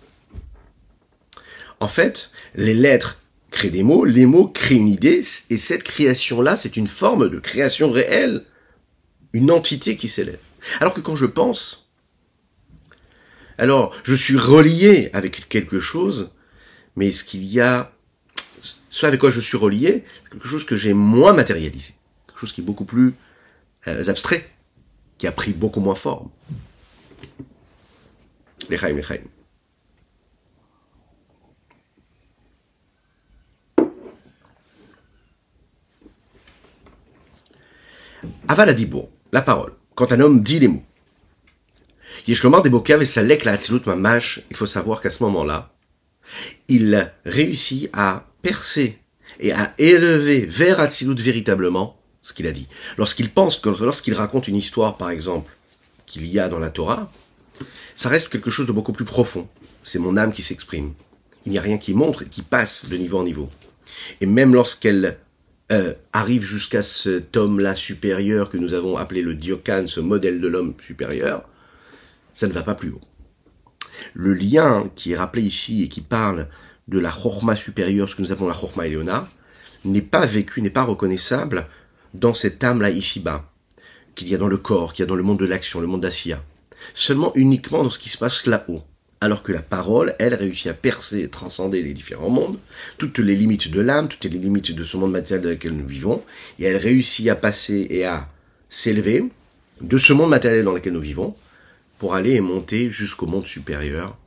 En 1.79 1.87
fait, 1.87 2.31
les 2.55 2.73
lettres 2.73 3.20
créent 3.51 3.69
des 3.69 3.83
mots, 3.83 4.05
les 4.05 4.25
mots 4.25 4.47
créent 4.47 4.77
une 4.77 4.87
idée, 4.87 5.21
et 5.49 5.57
cette 5.57 5.83
création-là, 5.83 6.55
c'est 6.55 6.77
une 6.77 6.87
forme 6.87 7.29
de 7.29 7.39
création 7.39 7.91
réelle, 7.91 8.45
une 9.33 9.51
entité 9.51 9.97
qui 9.97 10.07
s'élève. 10.07 10.39
Alors 10.79 10.93
que 10.93 11.01
quand 11.01 11.15
je 11.15 11.25
pense, 11.25 11.89
alors 13.57 13.93
je 14.03 14.15
suis 14.15 14.37
relié 14.37 15.09
avec 15.13 15.49
quelque 15.49 15.79
chose, 15.79 16.31
mais 16.95 17.11
ce 17.11 17.23
qu'il 17.23 17.43
y 17.43 17.59
a, 17.59 17.93
ce 18.89 19.05
avec 19.05 19.19
quoi 19.19 19.31
je 19.31 19.39
suis 19.39 19.57
relié, 19.57 20.05
c'est 20.23 20.31
quelque 20.31 20.47
chose 20.47 20.65
que 20.65 20.75
j'ai 20.75 20.93
moins 20.93 21.33
matérialisé, 21.33 21.93
quelque 22.27 22.39
chose 22.39 22.53
qui 22.53 22.61
est 22.61 22.63
beaucoup 22.63 22.85
plus 22.85 23.13
euh, 23.87 24.03
abstrait, 24.07 24.49
qui 25.17 25.27
a 25.27 25.31
pris 25.31 25.53
beaucoup 25.53 25.81
moins 25.81 25.95
forme. 25.95 26.29
Les 28.69 28.77
les 28.77 29.21
Aval 38.47 38.69
a 38.69 38.73
dit 38.73 38.85
bon, 38.85 39.09
la 39.31 39.41
parole. 39.41 39.73
Quand 39.95 40.11
un 40.11 40.19
homme 40.19 40.41
dit 40.41 40.59
les 40.59 40.67
mots. 40.67 40.83
Yeshlomar 42.27 42.61
Debokav 42.61 43.01
et 43.01 43.05
Salek 43.05 43.45
la 43.45 43.53
Hatzilut 43.53 43.85
Mamash, 43.85 44.41
il 44.49 44.55
faut 44.55 44.65
savoir 44.65 45.01
qu'à 45.01 45.09
ce 45.09 45.23
moment-là, 45.23 45.73
il 46.67 47.11
réussit 47.25 47.89
à 47.93 48.27
percer 48.41 48.99
et 49.39 49.51
à 49.51 49.73
élever 49.77 50.45
vers 50.45 50.79
Hatzilut 50.79 51.15
véritablement 51.15 51.97
ce 52.21 52.33
qu'il 52.33 52.47
a 52.47 52.51
dit. 52.51 52.67
Lorsqu'il 52.97 53.29
pense 53.29 53.63
lorsqu'il 53.65 54.13
raconte 54.13 54.47
une 54.47 54.55
histoire, 54.55 54.97
par 54.97 55.09
exemple, 55.09 55.51
qu'il 56.05 56.25
y 56.27 56.39
a 56.39 56.49
dans 56.49 56.59
la 56.59 56.69
Torah, 56.69 57.11
ça 57.95 58.09
reste 58.09 58.29
quelque 58.29 58.49
chose 58.49 58.67
de 58.67 58.71
beaucoup 58.71 58.93
plus 58.93 59.05
profond. 59.05 59.47
C'est 59.83 59.99
mon 59.99 60.17
âme 60.17 60.33
qui 60.33 60.41
s'exprime. 60.41 60.93
Il 61.45 61.51
n'y 61.51 61.57
a 61.57 61.61
rien 61.61 61.77
qui 61.77 61.93
montre 61.93 62.23
et 62.23 62.25
qui 62.25 62.43
passe 62.43 62.87
de 62.87 62.97
niveau 62.97 63.17
en 63.17 63.23
niveau. 63.23 63.49
Et 64.19 64.25
même 64.25 64.53
lorsqu'elle 64.53 65.17
euh, 65.71 65.93
arrive 66.11 66.43
jusqu'à 66.43 66.81
cet 66.81 67.37
homme-là 67.37 67.75
supérieur 67.75 68.49
que 68.49 68.57
nous 68.57 68.73
avons 68.73 68.97
appelé 68.97 69.21
le 69.21 69.33
Diokan, 69.33 69.87
ce 69.87 69.99
modèle 69.99 70.41
de 70.41 70.47
l'homme 70.47 70.73
supérieur, 70.85 71.43
ça 72.33 72.47
ne 72.47 72.53
va 72.53 72.61
pas 72.61 72.75
plus 72.75 72.89
haut. 72.89 73.01
Le 74.13 74.33
lien 74.33 74.89
qui 74.95 75.13
est 75.13 75.17
rappelé 75.17 75.43
ici 75.43 75.83
et 75.83 75.87
qui 75.87 76.01
parle 76.01 76.47
de 76.87 76.99
la 76.99 77.11
Chorma 77.11 77.55
supérieure, 77.55 78.09
ce 78.09 78.15
que 78.15 78.21
nous 78.21 78.31
appelons 78.31 78.47
la 78.47 78.53
Chorma 78.53 78.87
Eleona, 78.87 79.27
n'est 79.85 80.01
pas 80.01 80.25
vécu, 80.25 80.61
n'est 80.61 80.69
pas 80.69 80.83
reconnaissable 80.83 81.67
dans 82.13 82.33
cette 82.33 82.63
âme-là 82.63 82.89
ici-bas, 82.89 83.49
qu'il 84.15 84.27
y 84.27 84.35
a 84.35 84.37
dans 84.37 84.47
le 84.47 84.57
corps, 84.57 84.93
qu'il 84.93 85.03
y 85.03 85.05
a 85.05 85.07
dans 85.07 85.15
le 85.15 85.23
monde 85.23 85.39
de 85.39 85.45
l'action, 85.45 85.79
le 85.79 85.87
monde 85.87 86.01
d'Assia. 86.01 86.43
Seulement 86.93 87.31
uniquement 87.35 87.83
dans 87.83 87.89
ce 87.89 87.99
qui 87.99 88.09
se 88.09 88.17
passe 88.17 88.45
là-haut 88.45 88.83
alors 89.21 89.43
que 89.43 89.51
la 89.51 89.61
parole, 89.61 90.15
elle, 90.17 90.33
réussit 90.33 90.67
à 90.67 90.73
percer 90.73 91.21
et 91.21 91.27
transcender 91.29 91.83
les 91.83 91.93
différents 91.93 92.31
mondes, 92.31 92.57
toutes 92.97 93.19
les 93.19 93.35
limites 93.35 93.69
de 93.69 93.79
l'âme, 93.79 94.09
toutes 94.09 94.25
les 94.25 94.37
limites 94.37 94.73
de 94.73 94.83
ce 94.83 94.97
monde 94.97 95.11
matériel 95.11 95.43
dans 95.43 95.49
lequel 95.49 95.73
nous 95.73 95.85
vivons, 95.85 96.23
et 96.57 96.65
elle 96.65 96.77
réussit 96.77 97.29
à 97.29 97.35
passer 97.35 97.87
et 97.91 98.03
à 98.03 98.27
s'élever 98.69 99.25
de 99.79 99.97
ce 99.99 100.13
monde 100.13 100.31
matériel 100.31 100.65
dans 100.65 100.73
lequel 100.73 100.93
nous 100.93 101.01
vivons, 101.01 101.35
pour 101.99 102.15
aller 102.15 102.33
et 102.33 102.41
monter 102.41 102.89
jusqu'au 102.89 103.27
monde 103.27 103.45
supérieur, 103.45 104.17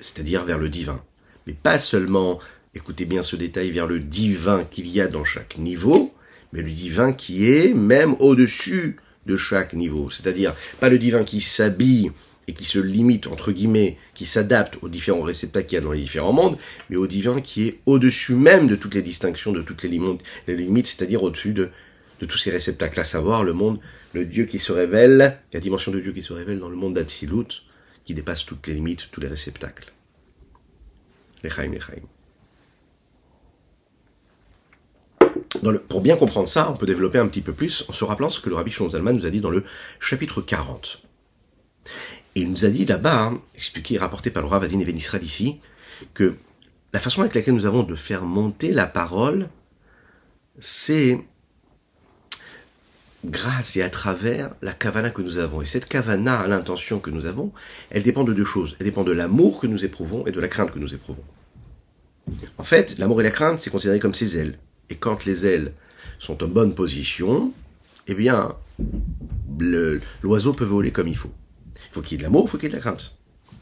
c'est-à-dire 0.00 0.44
vers 0.44 0.58
le 0.58 0.68
divin. 0.68 1.00
Mais 1.46 1.52
pas 1.52 1.78
seulement, 1.78 2.40
écoutez 2.74 3.04
bien 3.04 3.22
ce 3.22 3.36
détail, 3.36 3.70
vers 3.70 3.86
le 3.86 4.00
divin 4.00 4.64
qu'il 4.64 4.88
y 4.88 5.00
a 5.00 5.06
dans 5.06 5.24
chaque 5.24 5.58
niveau, 5.58 6.12
mais 6.52 6.62
le 6.62 6.70
divin 6.70 7.12
qui 7.12 7.48
est 7.48 7.72
même 7.72 8.16
au-dessus 8.18 8.96
de 9.26 9.36
chaque 9.36 9.74
niveau. 9.74 10.10
C'est-à-dire, 10.10 10.54
pas 10.80 10.88
le 10.88 10.98
divin 10.98 11.22
qui 11.22 11.40
s'habille 11.40 12.10
et 12.48 12.54
qui 12.54 12.64
se 12.64 12.78
limite, 12.78 13.26
entre 13.26 13.52
guillemets, 13.52 13.98
qui 14.14 14.24
s'adapte 14.24 14.78
aux 14.82 14.88
différents 14.88 15.22
réceptacles 15.22 15.66
qu'il 15.66 15.76
y 15.76 15.78
a 15.78 15.84
dans 15.84 15.92
les 15.92 16.00
différents 16.00 16.32
mondes, 16.32 16.56
mais 16.88 16.96
au 16.96 17.06
divin 17.06 17.42
qui 17.42 17.68
est 17.68 17.80
au-dessus 17.84 18.34
même 18.34 18.66
de 18.66 18.74
toutes 18.74 18.94
les 18.94 19.02
distinctions, 19.02 19.52
de 19.52 19.60
toutes 19.60 19.82
les 19.82 19.90
limites, 19.90 20.86
c'est-à-dire 20.86 21.22
au-dessus 21.22 21.52
de, 21.52 21.70
tous 22.26 22.38
ces 22.38 22.50
réceptacles, 22.50 22.98
à 22.98 23.04
savoir 23.04 23.44
le 23.44 23.52
monde, 23.52 23.78
le 24.14 24.24
Dieu 24.24 24.46
qui 24.46 24.58
se 24.58 24.72
révèle, 24.72 25.38
la 25.52 25.60
dimension 25.60 25.92
de 25.92 26.00
Dieu 26.00 26.12
qui 26.12 26.22
se 26.22 26.32
révèle 26.32 26.58
dans 26.58 26.70
le 26.70 26.76
monde 26.76 26.94
d'Atsilut, 26.94 27.64
qui 28.06 28.14
dépasse 28.14 28.46
toutes 28.46 28.66
les 28.66 28.74
limites, 28.74 29.10
tous 29.12 29.20
les 29.20 29.28
réceptacles. 29.28 29.92
Les 31.44 31.50
Chaim, 31.50 31.70
les 31.70 31.80
Chaim. 31.80 32.02
pour 35.88 36.00
bien 36.00 36.16
comprendre 36.16 36.48
ça, 36.48 36.70
on 36.70 36.76
peut 36.76 36.86
développer 36.86 37.18
un 37.18 37.26
petit 37.26 37.40
peu 37.40 37.52
plus 37.52 37.84
en 37.88 37.92
se 37.92 38.04
rappelant 38.04 38.30
ce 38.30 38.40
que 38.40 38.48
le 38.48 38.54
Rabbi 38.54 38.72
Zalman 38.72 39.12
nous 39.12 39.26
a 39.26 39.30
dit 39.30 39.40
dans 39.40 39.50
le 39.50 39.64
chapitre 40.00 40.40
40. 40.40 41.02
Et 42.38 42.42
il 42.42 42.52
nous 42.52 42.64
a 42.64 42.68
dit 42.68 42.86
là-bas, 42.86 43.20
hein, 43.20 43.42
expliqué, 43.56 43.98
rapporté 43.98 44.30
par 44.30 44.44
le 44.44 44.48
Rav 44.48 44.62
Adin 44.62 44.78
Israël 44.78 45.24
ici, 45.24 45.58
que 46.14 46.36
la 46.92 47.00
façon 47.00 47.20
avec 47.22 47.34
laquelle 47.34 47.54
nous 47.54 47.66
avons 47.66 47.82
de 47.82 47.96
faire 47.96 48.22
monter 48.22 48.70
la 48.70 48.86
parole, 48.86 49.48
c'est 50.60 51.20
grâce 53.24 53.74
et 53.74 53.82
à 53.82 53.90
travers 53.90 54.54
la 54.62 54.72
kavana 54.72 55.10
que 55.10 55.20
nous 55.20 55.38
avons. 55.38 55.62
Et 55.62 55.64
cette 55.64 55.86
kavana, 55.86 56.46
l'intention 56.46 57.00
que 57.00 57.10
nous 57.10 57.26
avons, 57.26 57.50
elle 57.90 58.04
dépend 58.04 58.22
de 58.22 58.32
deux 58.32 58.44
choses. 58.44 58.76
Elle 58.78 58.86
dépend 58.86 59.02
de 59.02 59.10
l'amour 59.10 59.58
que 59.58 59.66
nous 59.66 59.84
éprouvons 59.84 60.24
et 60.28 60.30
de 60.30 60.38
la 60.38 60.46
crainte 60.46 60.70
que 60.70 60.78
nous 60.78 60.94
éprouvons. 60.94 61.24
En 62.56 62.62
fait, 62.62 62.98
l'amour 62.98 63.20
et 63.20 63.24
la 63.24 63.32
crainte, 63.32 63.58
c'est 63.58 63.70
considéré 63.70 63.98
comme 63.98 64.14
ses 64.14 64.38
ailes. 64.38 64.60
Et 64.90 64.94
quand 64.94 65.24
les 65.24 65.44
ailes 65.44 65.72
sont 66.20 66.40
en 66.44 66.46
bonne 66.46 66.76
position, 66.76 67.52
eh 68.06 68.14
bien, 68.14 68.54
l'oiseau 70.22 70.52
peut 70.52 70.64
voler 70.64 70.92
comme 70.92 71.08
il 71.08 71.16
faut. 71.16 71.32
Faut 71.98 72.02
qu'il 72.02 72.12
y 72.12 72.14
ait 72.14 72.18
de 72.18 72.22
l'amour, 72.22 72.44
il 72.46 72.50
faut 72.50 72.58
qu'il 72.58 72.66
y 72.66 72.68
ait 72.68 72.70
de 72.70 72.76
la 72.76 72.80
crainte. 72.80 73.16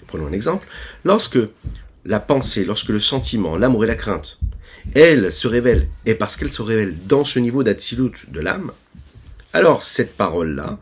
Prenons 0.07 0.27
un 0.27 0.33
exemple. 0.33 0.69
Lorsque 1.05 1.39
la 2.05 2.21
pensée, 2.21 2.67
lorsque 2.67 2.91
le 2.91 3.01
sentiment, 3.01 3.57
l'amour 3.57 3.85
et 3.85 3.87
la 3.87 3.95
crainte, 3.95 4.39
elle 4.95 5.33
se 5.33 5.49
révèlent, 5.49 5.89
et 6.05 6.15
parce 6.15 6.37
qu'elle 6.37 6.53
se 6.53 6.61
révèle 6.61 6.95
dans 7.07 7.25
ce 7.25 7.39
niveau 7.39 7.63
d'atsilut 7.63 8.13
de 8.29 8.41
l'âme, 8.41 8.73
alors 9.55 9.85
cette 9.85 10.19
parole-là 10.19 10.79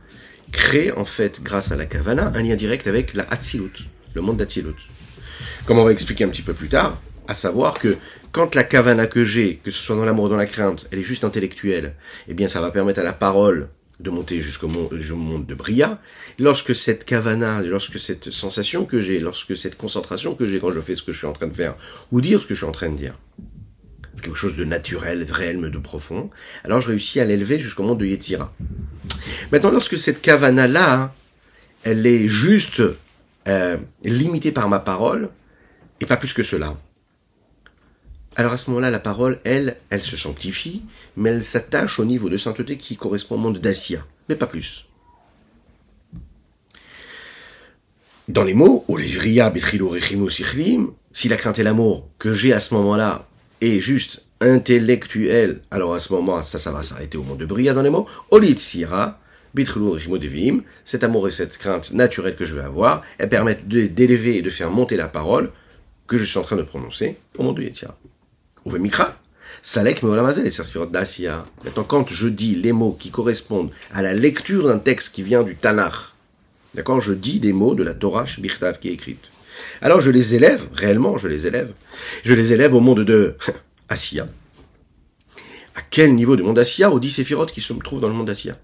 crée 0.51 0.91
en 0.91 1.05
fait, 1.05 1.45
grâce 1.45 1.71
à 1.71 1.77
la 1.77 1.87
kavana, 1.87 2.33
un 2.35 2.43
lien 2.43 2.57
direct 2.57 2.89
avec 2.89 3.15
la 3.15 3.23
atsilut, 3.23 3.89
le 4.15 4.21
monde 4.21 4.39
d'atsilut. 4.39 4.89
Comme 5.65 5.79
on 5.79 5.85
va 5.85 5.93
expliquer 5.93 6.25
un 6.25 6.31
petit 6.31 6.43
peu 6.43 6.55
plus 6.55 6.69
tard, 6.69 7.01
à 7.29 7.37
savoir 7.37 7.75
que 7.75 7.99
quand 8.33 8.57
la 8.57 8.65
kavana 8.65 9.07
que 9.07 9.25
j'ai, 9.25 9.61
que 9.63 9.71
ce 9.71 9.81
soit 9.81 9.95
dans 9.95 10.05
l'amour 10.05 10.25
ou 10.25 10.29
dans 10.29 10.37
la 10.37 10.47
crainte, 10.47 10.89
elle 10.91 10.99
est 10.99 11.03
juste 11.03 11.23
intellectuelle, 11.23 11.95
eh 12.27 12.35
bien 12.35 12.49
ça 12.49 12.61
va 12.61 12.73
permettre 12.73 12.99
à 12.99 13.05
la 13.05 13.13
parole 13.13 13.69
de 14.01 14.11
monter 14.11 14.41
jusqu'au 14.41 14.69
monde, 14.69 15.47
de 15.47 15.55
Bria, 15.55 16.01
lorsque 16.39 16.75
cette 16.75 17.05
kavana, 17.05 17.63
lorsque 17.63 17.99
cette 17.99 18.31
sensation 18.31 18.85
que 18.85 19.01
j'ai, 19.01 19.19
lorsque 19.19 19.57
cette 19.57 19.77
concentration 19.77 20.35
que 20.35 20.47
j'ai 20.47 20.59
quand 20.59 20.71
je 20.71 20.81
fais 20.81 20.95
ce 20.95 21.03
que 21.03 21.13
je 21.13 21.19
suis 21.19 21.27
en 21.27 21.33
train 21.33 21.47
de 21.47 21.55
faire, 21.55 21.77
ou 22.11 22.21
dire 22.21 22.41
ce 22.41 22.47
que 22.47 22.55
je 22.55 22.59
suis 22.59 22.67
en 22.67 22.73
train 22.73 22.89
de 22.89 22.97
dire, 22.97 23.17
quelque 24.21 24.37
chose 24.37 24.57
de 24.57 24.65
naturel, 24.65 25.27
de 25.27 25.33
réel, 25.33 25.59
mais 25.59 25.71
de 25.71 25.79
profond, 25.79 26.31
alors 26.65 26.81
je 26.81 26.89
réussis 26.89 27.21
à 27.21 27.25
l'élever 27.25 27.61
jusqu'au 27.61 27.85
monde 27.85 27.99
de 27.99 28.07
Yetzira. 28.07 28.53
Maintenant, 29.53 29.71
lorsque 29.71 29.99
cette 29.99 30.21
kavana-là, 30.21 31.15
elle 31.85 32.07
est 32.07 32.27
juste 32.27 32.83
euh, 33.47 33.77
limitée 34.03 34.53
par 34.53 34.69
ma 34.69 34.81
parole, 34.81 35.29
et 36.01 36.07
pas 36.07 36.17
plus 36.17 36.33
que 36.33 36.43
cela, 36.43 36.77
alors 38.37 38.53
à 38.53 38.57
ce 38.57 38.71
moment-là, 38.71 38.91
la 38.91 38.99
parole, 38.99 39.39
elle, 39.45 39.77
elle 39.91 40.03
se 40.03 40.17
sanctifie, 40.17 40.83
mais 41.17 41.31
elle 41.31 41.45
s'attache 41.45 41.99
au 42.01 42.05
niveau 42.05 42.29
de 42.29 42.37
sainteté 42.37 42.77
qui 42.77 42.97
correspond 42.97 43.37
au 43.37 43.39
monde 43.39 43.59
d'Assia, 43.59 44.05
mais 44.29 44.35
pas 44.35 44.47
plus. 44.47 44.87
Dans 48.29 48.43
les 48.43 48.55
mots, 48.55 48.87
si 51.13 51.29
la 51.29 51.37
crainte 51.37 51.59
et 51.59 51.63
l'amour 51.63 52.09
que 52.19 52.33
j'ai 52.33 52.53
à 52.53 52.61
ce 52.61 52.75
moment-là 52.75 53.29
est 53.61 53.81
juste 53.81 54.25
intellectuel, 54.41 55.61
alors 55.71 55.95
à 55.95 56.01
ce 56.01 56.13
moment, 56.13 56.43
ça, 56.43 56.59
ça 56.59 56.73
va 56.73 56.83
s'arrêter 56.83 57.19
au 57.19 57.23
monde 57.23 57.39
de 57.39 57.47
Bria 57.47 57.75
dans 57.75 57.83
les 57.83 57.91
mots. 57.91 58.07
Olitsira, 58.31 59.21
cet 60.85 61.05
amour 61.05 61.29
et 61.29 61.31
cette 61.31 61.59
crainte 61.59 61.93
naturelle 61.93 62.35
que 62.35 62.47
je 62.47 62.57
vais 62.57 62.63
avoir, 62.63 63.03
elles 63.19 63.29
permettent 63.29 63.69
d'élever 63.69 64.39
et 64.39 64.43
de 64.43 64.51
faire 64.51 64.71
monter 64.71 64.97
la 64.97 65.07
parole 65.07 65.53
que 66.07 66.19
je 66.19 66.25
suis 66.25 66.39
en 66.39 66.43
train 66.43 66.57
de 66.57 66.63
prononcer 66.63 67.17
au 67.39 67.43
monde 67.43 67.57
du 67.57 67.65
Yetzira. 67.65 67.97
Mikra, 68.67 69.19
Salek 69.63 70.03
Meolamazel 70.03 70.47
et 70.47 70.91
Dacia. 70.91 71.45
Maintenant, 71.65 71.85
quand 71.85 72.09
je 72.09 72.29
dis 72.29 72.55
les 72.55 72.73
mots 72.73 72.97
qui 72.99 73.11
correspondent 73.11 73.71
à 73.93 74.03
la 74.03 74.15
lecture 74.15 74.69
d'un 74.69 74.79
texte 74.79 75.15
qui 75.15 75.23
vient 75.23 75.43
du 75.43 75.57
Tanakh, 75.57 75.95
d'accord, 76.75 77.01
je 77.01 77.13
dis 77.13 77.41
des 77.41 77.53
mots 77.53 77.75
de 77.75 77.83
la 77.83 77.95
Torah 77.95 78.27
Shbirtav 78.27 78.79
qui 78.79 78.89
est 78.89 78.93
écrite. 78.93 79.31
Alors 79.81 80.01
je 80.01 80.11
les 80.11 80.35
élève, 80.35 80.67
réellement 80.75 81.17
je 81.17 81.29
les 81.29 81.47
élève. 81.47 81.73
Je 82.25 82.35
les 82.35 82.53
élève 82.53 82.75
au 82.75 82.81
monde 82.81 83.01
de 83.05 83.37
Asiya. 83.89 84.29
À 85.75 85.83
quel 85.83 86.15
niveau 86.15 86.37
du 86.37 86.43
monde 86.43 86.59
Asiya 86.59 86.91
Aux 86.91 87.01
dix 87.01 87.11
séphirotes 87.11 87.53
qui 87.53 87.61
se 87.61 87.73
trouvent 87.73 88.01
dans 88.01 88.09
le 88.09 88.15
monde 88.15 88.31
Asiya. 88.31 88.59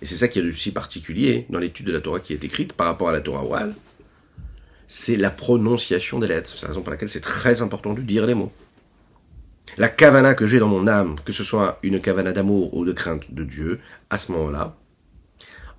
Et 0.00 0.06
c'est 0.06 0.16
ça 0.16 0.28
qui 0.28 0.38
est 0.38 0.42
aussi 0.42 0.72
particulier 0.72 1.46
dans 1.48 1.58
l'étude 1.58 1.86
de 1.86 1.92
la 1.92 2.00
Torah 2.00 2.20
qui 2.20 2.32
est 2.32 2.44
écrite 2.44 2.72
par 2.72 2.86
rapport 2.86 3.08
à 3.08 3.12
la 3.12 3.20
Torah 3.20 3.44
Wal. 3.44 3.74
C'est 4.88 5.16
la 5.16 5.30
prononciation 5.30 6.18
des 6.18 6.28
lettres. 6.28 6.50
C'est 6.54 6.62
la 6.62 6.68
raison 6.68 6.82
pour 6.82 6.90
laquelle 6.90 7.10
c'est 7.10 7.20
très 7.20 7.62
important 7.62 7.94
de 7.94 8.02
dire 8.02 8.26
les 8.26 8.34
mots. 8.34 8.52
La 9.78 9.88
kavana 9.88 10.34
que 10.34 10.46
j'ai 10.46 10.58
dans 10.58 10.68
mon 10.68 10.86
âme, 10.86 11.16
que 11.24 11.32
ce 11.32 11.44
soit 11.44 11.78
une 11.82 12.00
kavana 12.00 12.32
d'amour 12.32 12.74
ou 12.76 12.84
de 12.84 12.92
crainte 12.92 13.32
de 13.32 13.44
Dieu, 13.44 13.80
à 14.10 14.18
ce 14.18 14.32
moment-là, 14.32 14.76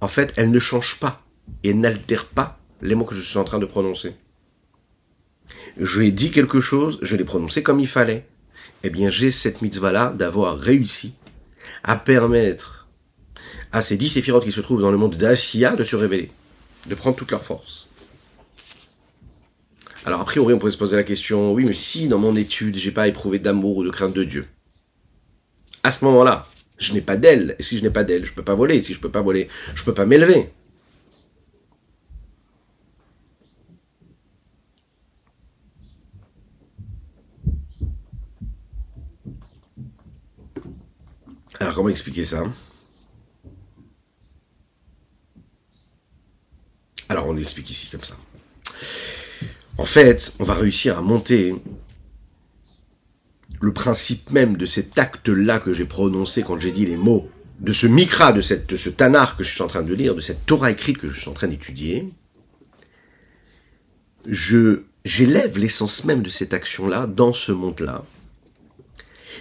en 0.02 0.08
fait, 0.08 0.34
elle 0.36 0.52
ne 0.52 0.60
change 0.60 1.00
pas 1.00 1.24
et 1.64 1.74
n'altère 1.74 2.26
pas 2.26 2.60
les 2.82 2.96
mots 2.96 3.06
que 3.06 3.16
je 3.16 3.22
suis 3.22 3.38
en 3.38 3.44
train 3.44 3.60
de 3.60 3.66
prononcer. 3.66 4.16
Je 5.78 6.02
ai 6.02 6.12
dit 6.12 6.32
quelque 6.32 6.60
chose, 6.60 7.00
je 7.02 7.16
l'ai 7.16 7.24
prononcé 7.24 7.64
comme 7.64 7.80
il 7.80 7.88
fallait. 7.88 8.26
Eh 8.84 8.90
bien, 8.90 9.10
j'ai 9.10 9.32
cette 9.32 9.62
mitzvah-là 9.62 10.14
d'avoir 10.18 10.58
réussi 10.58 11.16
à 11.84 11.96
permettre 11.96 12.88
à 13.72 13.82
ces 13.82 13.98
dix 13.98 14.10
séphirotes 14.10 14.44
qui 14.44 14.52
se 14.52 14.62
trouvent 14.62 14.82
dans 14.82 14.92
le 14.92 14.98
monde 14.98 15.16
d'Asiya 15.16 15.76
de 15.76 15.84
se 15.84 15.96
révéler, 15.96 16.32
de 16.88 16.96
prendre 16.96 17.16
toute 17.16 17.32
leur 17.32 17.44
force. 17.44 17.88
Alors 20.06 20.20
a 20.20 20.26
priori, 20.26 20.54
on 20.54 20.60
pourrait 20.60 20.72
se 20.72 20.78
poser 20.78 20.98
la 20.98 21.04
question, 21.04 21.54
oui, 21.54 21.64
mais 21.66 21.74
si 21.74 22.08
dans 22.10 22.20
mon 22.20 22.36
étude, 22.36 22.76
j'ai 22.76 22.92
pas 22.92 23.08
éprouvé 23.08 23.40
d'amour 23.40 23.78
ou 23.78 23.84
de 23.84 23.90
crainte 23.90 24.14
de 24.14 24.24
Dieu, 24.26 24.48
à 25.82 25.92
ce 25.92 26.04
moment-là, 26.06 26.48
je 26.78 26.94
n'ai 26.94 27.02
pas 27.02 27.16
d'aile. 27.18 27.56
Et 27.60 27.64
si 27.64 27.78
je 27.78 27.84
n'ai 27.84 27.90
pas 27.90 28.04
d'aile, 28.04 28.26
je 28.26 28.34
peux 28.34 28.44
pas 28.44 28.56
voler. 28.56 28.82
Si 28.84 28.94
je 28.94 29.00
peux 29.00 29.12
pas 29.12 29.22
voler, 29.22 29.48
je 29.76 29.84
peux 29.84 29.94
pas 29.94 30.06
m'élever. 30.06 30.52
Alors 41.60 41.76
comment 41.76 41.90
expliquer 41.90 42.26
ça? 42.26 42.44
Alors 47.08 47.28
on 47.28 47.34
l'explique 47.34 47.70
ici 47.70 47.90
comme 47.90 48.04
ça. 48.04 48.18
En 49.78 49.86
fait, 49.86 50.34
on 50.40 50.44
va 50.44 50.54
réussir 50.54 50.98
à 50.98 51.02
monter 51.02 51.56
le 53.60 53.74
principe 53.74 54.30
même 54.30 54.58
de 54.58 54.66
cet 54.66 54.98
acte-là 55.00 55.60
que 55.60 55.74
j'ai 55.74 55.86
prononcé 55.86 56.44
quand 56.44 56.60
j'ai 56.60 56.72
dit 56.72 56.86
les 56.86 56.98
mots, 56.98 57.30
de 57.60 57.72
ce 57.72 57.88
mikra, 57.88 58.34
de, 58.34 58.42
ce 58.42 58.90
tanar 58.90 59.38
que 59.38 59.44
je 59.44 59.50
suis 59.50 59.62
en 59.62 59.68
train 59.68 59.84
de 59.84 59.94
lire, 59.94 60.16
de 60.16 60.22
cette 60.22 60.46
Torah 60.46 60.70
écrite 60.70 60.98
que 60.98 61.10
je 61.10 61.18
suis 61.18 61.30
en 61.30 61.34
train 61.34 61.48
d'étudier, 61.48 62.10
je, 64.28 64.84
j'élève 65.06 65.58
l'essence 65.58 66.04
même 66.04 66.22
de 66.22 66.30
cette 66.30 66.54
action-là 66.54 67.08
dans 67.08 67.34
ce 67.34 67.52
monde-là, 67.52 68.04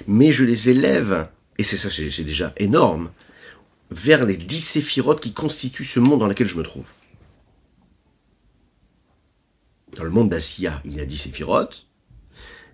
mais 0.07 0.31
je 0.31 0.45
les 0.45 0.69
élève, 0.71 1.29
et 1.59 1.65
c'est 1.65 1.77
ça, 1.77 1.89
c'est 1.91 2.25
déjà 2.25 2.55
énorme, 2.59 3.11
vers 3.91 4.25
les 4.25 4.37
dix 4.37 4.61
séphirotes 4.61 5.21
qui 5.21 5.33
constituent 5.33 5.85
ce 5.85 6.01
monde 6.01 6.21
dans 6.21 6.29
lequel 6.29 6.47
je 6.47 6.57
me 6.57 6.63
trouve. 6.63 6.87
Dans 9.97 10.05
le 10.05 10.11
monde 10.11 10.31
d'Asiya, 10.31 10.81
il 10.85 10.97
y 10.97 11.01
a 11.01 11.05
dix 11.05 11.19
séphirotes. 11.19 11.87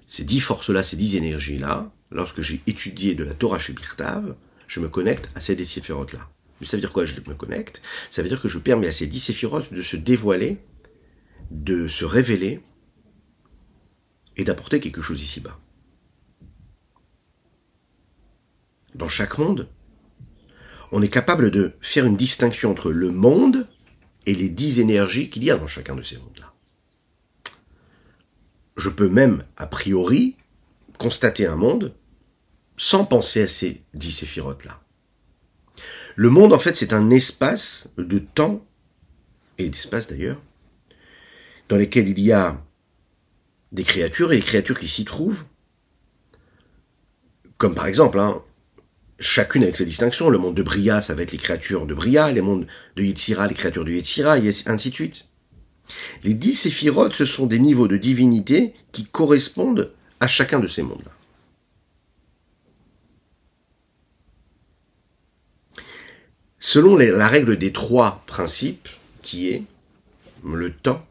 Ces 0.07 0.25
dix 0.25 0.41
forces-là, 0.41 0.83
ces 0.83 0.97
dix 0.97 1.17
énergies-là, 1.17 1.91
lorsque 2.13 2.41
j'ai 2.43 2.61
étudié 2.67 3.15
de 3.15 3.25
la 3.25 3.35
Torah 3.35 3.59
chez 3.59 3.73
Birtav, 3.73 4.37
je 4.69 4.81
me 4.81 4.89
connecte 4.89 5.31
à 5.35 5.41
ces 5.41 5.57
dix 5.57 5.67
séphirotes-là. 5.67 6.28
Mais 6.61 6.67
ça 6.67 6.76
veut 6.76 6.81
dire 6.81 6.93
quoi 6.93 7.04
je 7.04 7.15
me 7.15 7.35
connecte? 7.35 7.83
Ça 8.11 8.23
veut 8.23 8.28
dire 8.28 8.41
que 8.41 8.49
je 8.49 8.59
permets 8.59 8.87
à 8.87 8.93
ces 8.93 9.07
dix 9.07 9.21
séphirotes 9.21 9.73
de 9.73 9.83
se 9.83 9.97
dévoiler, 9.97 10.59
de 11.50 11.89
se 11.89 12.04
révéler 12.04 12.61
et 14.37 14.45
d'apporter 14.45 14.78
quelque 14.78 15.02
chose 15.02 15.21
ici-bas. 15.21 15.59
Dans 18.95 19.09
chaque 19.09 19.39
monde, 19.39 19.69
on 20.93 21.02
est 21.02 21.09
capable 21.09 21.50
de 21.50 21.73
faire 21.81 22.07
une 22.07 22.17
distinction 22.17 22.71
entre 22.71 22.91
le 22.91 23.11
monde 23.11 23.69
et 24.25 24.35
les 24.35 24.49
dix 24.49 24.78
énergies 24.78 25.31
qu'il 25.31 25.43
y 25.43 25.50
a 25.50 25.57
dans 25.57 25.67
chacun 25.67 25.97
de 25.97 26.02
ces 26.02 26.17
mondes-là 26.19 26.54
je 28.78 28.88
peux 28.88 29.08
même, 29.08 29.43
a 29.56 29.67
priori, 29.67 30.36
constater 30.99 31.47
un 31.47 31.56
monde 31.56 31.95
sans 32.76 33.04
penser 33.04 33.43
à 33.43 33.49
ces 33.49 33.82
dix 33.93 34.12
séphirotes-là. 34.12 34.80
Le 36.17 36.30
monde, 36.30 36.52
en 36.52 36.58
fait, 36.58 36.76
c'est 36.76 36.93
un 36.93 37.10
espace 37.10 37.93
de 37.99 38.19
temps, 38.19 38.64
et 39.58 39.69
d'espace 39.69 40.08
d'ailleurs, 40.08 40.41
dans 41.69 41.76
lesquels 41.76 42.08
il 42.08 42.21
y 42.21 42.32
a 42.32 42.60
des 43.73 43.84
créatures 43.84 44.32
et 44.32 44.36
les 44.36 44.43
créatures 44.43 44.78
qui 44.78 44.88
s'y 44.88 45.04
trouvent, 45.04 45.45
comme 47.58 47.75
par 47.75 47.86
exemple, 47.86 48.21
hein, 48.21 48.43
chacune 49.19 49.64
avec 49.64 49.76
ses 49.76 49.84
distinctions, 49.84 50.30
le 50.30 50.38
monde 50.38 50.54
de 50.54 50.62
Bria, 50.62 51.00
ça 51.00 51.14
va 51.14 51.23
être 51.23 51.32
les 51.32 51.38
créatures 51.38 51.86
de 51.86 51.95
Bria, 51.95 52.30
les 52.30 52.41
mondes 52.41 52.67
de 52.97 53.02
Yitzira, 53.02 53.49
les 53.49 53.54
créatures 53.54 53.84
de 53.84 53.93
Yitzira, 53.93 54.38
et 54.38 54.50
ainsi 54.67 54.91
de 54.91 54.95
suite. 54.95 55.27
Les 56.25 56.35
dix 56.35 56.55
séphirotes, 56.55 57.15
ce 57.15 57.25
sont 57.25 57.47
des 57.47 57.59
niveaux 57.59 57.89
de 57.89 57.97
divinité 57.97 58.75
qui 58.93 59.05
correspondent 59.07 59.93
à 60.21 60.27
chacun 60.27 60.61
de 60.61 60.67
ces 60.67 60.83
mondes-là. 60.83 61.13
Selon 66.59 66.97
la 66.97 67.29
règle 67.29 67.57
des 67.57 67.73
trois 67.73 68.23
principes, 68.27 68.89
qui 69.23 69.49
est 69.49 69.63
le 70.45 70.73
temps, 70.73 71.07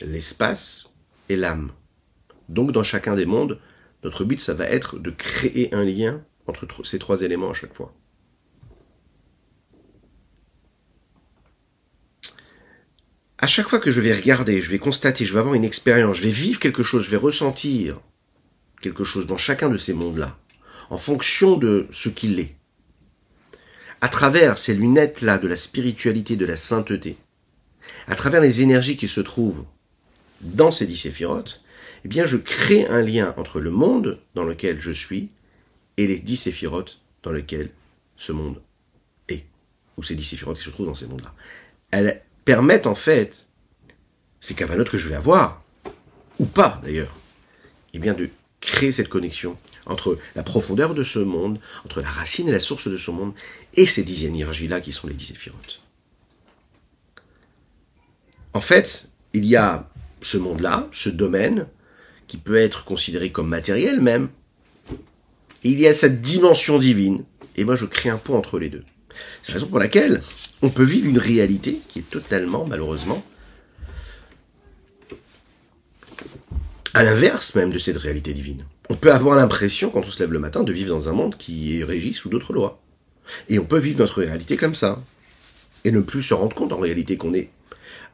l'espace 0.00 0.88
et 1.28 1.36
l'âme. 1.36 1.72
Donc 2.48 2.72
dans 2.72 2.82
chacun 2.82 3.14
des 3.14 3.26
mondes, 3.26 3.58
notre 4.04 4.24
but, 4.24 4.40
ça 4.40 4.54
va 4.54 4.64
être 4.64 4.98
de 4.98 5.10
créer 5.10 5.74
un 5.74 5.84
lien 5.84 6.22
entre 6.46 6.66
ces 6.84 6.98
trois 6.98 7.22
éléments 7.22 7.50
à 7.50 7.54
chaque 7.54 7.74
fois. 7.74 7.92
À 13.38 13.46
chaque 13.46 13.68
fois 13.68 13.78
que 13.78 13.90
je 13.90 14.00
vais 14.00 14.14
regarder, 14.14 14.62
je 14.62 14.70
vais 14.70 14.78
constater, 14.78 15.24
je 15.24 15.32
vais 15.32 15.40
avoir 15.40 15.54
une 15.54 15.64
expérience, 15.64 16.18
je 16.18 16.22
vais 16.22 16.30
vivre 16.30 16.58
quelque 16.58 16.82
chose, 16.82 17.04
je 17.04 17.10
vais 17.10 17.16
ressentir 17.16 18.00
quelque 18.80 19.04
chose 19.04 19.26
dans 19.26 19.36
chacun 19.36 19.68
de 19.68 19.78
ces 19.78 19.92
mondes-là, 19.92 20.38
en 20.90 20.96
fonction 20.96 21.56
de 21.56 21.86
ce 21.92 22.08
qu'il 22.08 22.38
est. 22.40 22.54
À 24.00 24.08
travers 24.08 24.58
ces 24.58 24.74
lunettes-là 24.74 25.38
de 25.38 25.48
la 25.48 25.56
spiritualité, 25.56 26.36
de 26.36 26.46
la 26.46 26.56
sainteté, 26.56 27.16
à 28.06 28.14
travers 28.14 28.40
les 28.40 28.62
énergies 28.62 28.96
qui 28.96 29.08
se 29.08 29.20
trouvent 29.20 29.64
dans 30.40 30.70
ces 30.70 30.86
dix 30.86 30.96
séphirotes, 30.96 31.62
eh 32.04 32.08
bien, 32.08 32.26
je 32.26 32.36
crée 32.36 32.86
un 32.86 33.02
lien 33.02 33.34
entre 33.36 33.60
le 33.60 33.70
monde 33.70 34.18
dans 34.34 34.44
lequel 34.44 34.80
je 34.80 34.92
suis 34.92 35.28
et 35.96 36.06
les 36.06 36.18
dix 36.18 36.36
séphirotes 36.36 37.00
dans 37.22 37.32
lesquels 37.32 37.70
ce 38.16 38.32
monde 38.32 38.62
est, 39.28 39.44
ou 39.96 40.02
ces 40.02 40.14
dix 40.14 40.24
séphirotes 40.24 40.58
qui 40.58 40.64
se 40.64 40.70
trouvent 40.70 40.86
dans 40.86 40.94
ces 40.94 41.06
mondes-là 41.06 41.34
permettent 42.46 42.86
en 42.86 42.94
fait, 42.94 43.44
ces 44.40 44.54
cavanotes 44.54 44.88
que 44.88 44.96
je 44.96 45.08
vais 45.08 45.16
avoir, 45.16 45.62
ou 46.38 46.46
pas 46.46 46.80
d'ailleurs, 46.82 47.14
eh 47.92 47.98
bien 47.98 48.14
de 48.14 48.30
créer 48.60 48.92
cette 48.92 49.08
connexion 49.08 49.58
entre 49.84 50.18
la 50.34 50.42
profondeur 50.42 50.94
de 50.94 51.04
ce 51.04 51.18
monde, 51.18 51.58
entre 51.84 52.00
la 52.00 52.08
racine 52.08 52.48
et 52.48 52.52
la 52.52 52.60
source 52.60 52.88
de 52.88 52.96
ce 52.96 53.10
monde, 53.10 53.34
et 53.74 53.84
ces 53.84 54.04
dix 54.04 54.24
énergies-là 54.24 54.80
qui 54.80 54.92
sont 54.92 55.08
les 55.08 55.14
dix 55.14 55.32
éphirotes. 55.32 55.82
En 58.54 58.60
fait, 58.60 59.10
il 59.34 59.44
y 59.44 59.56
a 59.56 59.90
ce 60.22 60.38
monde-là, 60.38 60.88
ce 60.92 61.10
domaine, 61.10 61.66
qui 62.28 62.38
peut 62.38 62.56
être 62.56 62.84
considéré 62.84 63.30
comme 63.30 63.48
matériel 63.48 64.00
même, 64.00 64.28
et 65.64 65.70
il 65.70 65.80
y 65.80 65.86
a 65.86 65.94
cette 65.94 66.20
dimension 66.20 66.78
divine, 66.78 67.24
et 67.56 67.64
moi 67.64 67.74
je 67.74 67.86
crée 67.86 68.08
un 68.08 68.18
pont 68.18 68.36
entre 68.36 68.58
les 68.60 68.70
deux. 68.70 68.84
C'est 69.42 69.52
la 69.52 69.54
raison 69.54 69.68
pour 69.68 69.78
laquelle 69.78 70.22
on 70.62 70.70
peut 70.70 70.84
vivre 70.84 71.08
une 71.08 71.18
réalité 71.18 71.80
qui 71.88 72.00
est 72.00 72.10
totalement, 72.10 72.66
malheureusement, 72.66 73.24
à 76.94 77.02
l'inverse 77.02 77.54
même 77.54 77.70
de 77.70 77.78
cette 77.78 77.98
réalité 77.98 78.32
divine. 78.32 78.64
On 78.88 78.94
peut 78.94 79.12
avoir 79.12 79.36
l'impression, 79.36 79.90
quand 79.90 80.00
on 80.06 80.10
se 80.10 80.18
lève 80.18 80.32
le 80.32 80.38
matin, 80.38 80.62
de 80.62 80.72
vivre 80.72 80.94
dans 80.94 81.08
un 81.08 81.12
monde 81.12 81.36
qui 81.36 81.78
est 81.78 81.84
régi 81.84 82.14
sous 82.14 82.28
d'autres 82.28 82.52
lois. 82.52 82.80
Et 83.48 83.58
on 83.58 83.64
peut 83.64 83.78
vivre 83.78 83.98
notre 83.98 84.22
réalité 84.22 84.56
comme 84.56 84.74
ça. 84.74 85.02
Et 85.84 85.90
ne 85.90 86.00
plus 86.00 86.22
se 86.22 86.34
rendre 86.34 86.54
compte 86.54 86.72
en 86.72 86.78
réalité 86.78 87.16
qu'on 87.16 87.34
est 87.34 87.50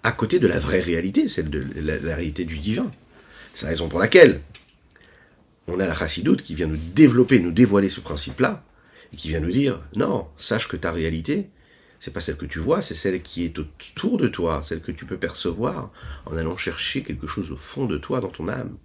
à 0.02 0.12
côté 0.12 0.38
de 0.38 0.48
la 0.48 0.58
vraie 0.58 0.80
réalité, 0.80 1.28
celle 1.28 1.48
de 1.48 1.64
la, 1.76 2.16
réalité 2.16 2.44
du 2.44 2.58
divin. 2.58 2.90
C'est 3.54 3.66
la 3.66 3.70
raison 3.70 3.88
pour 3.88 4.00
laquelle 4.00 4.40
on 5.68 5.78
a 5.78 5.86
la 5.86 5.94
chassidoute 5.94 6.42
qui 6.42 6.54
vient 6.54 6.66
nous 6.66 6.76
développer, 6.76 7.38
nous 7.38 7.52
dévoiler 7.52 7.88
ce 7.88 8.00
principe-là, 8.00 8.64
et 9.12 9.16
qui 9.16 9.28
vient 9.28 9.40
nous 9.40 9.50
dire, 9.50 9.80
non, 9.94 10.26
sache 10.36 10.68
que 10.68 10.76
ta 10.76 10.92
réalité, 10.92 11.50
c'est 12.00 12.12
pas 12.12 12.20
celle 12.20 12.36
que 12.36 12.46
tu 12.46 12.58
vois, 12.58 12.82
c'est 12.82 12.94
celle 12.94 13.22
qui 13.22 13.44
est 13.44 13.58
autour 13.58 14.18
de 14.18 14.26
toi, 14.26 14.62
celle 14.64 14.80
que 14.80 14.90
tu 14.90 15.04
peux 15.04 15.18
percevoir 15.18 15.90
en 16.26 16.36
allant 16.36 16.56
chercher 16.56 17.02
quelque 17.02 17.26
chose 17.26 17.52
au 17.52 17.56
fond 17.56 17.86
de 17.86 17.96
toi, 17.96 18.20
dans 18.20 18.28
ton 18.28 18.48
âme. 18.48 18.76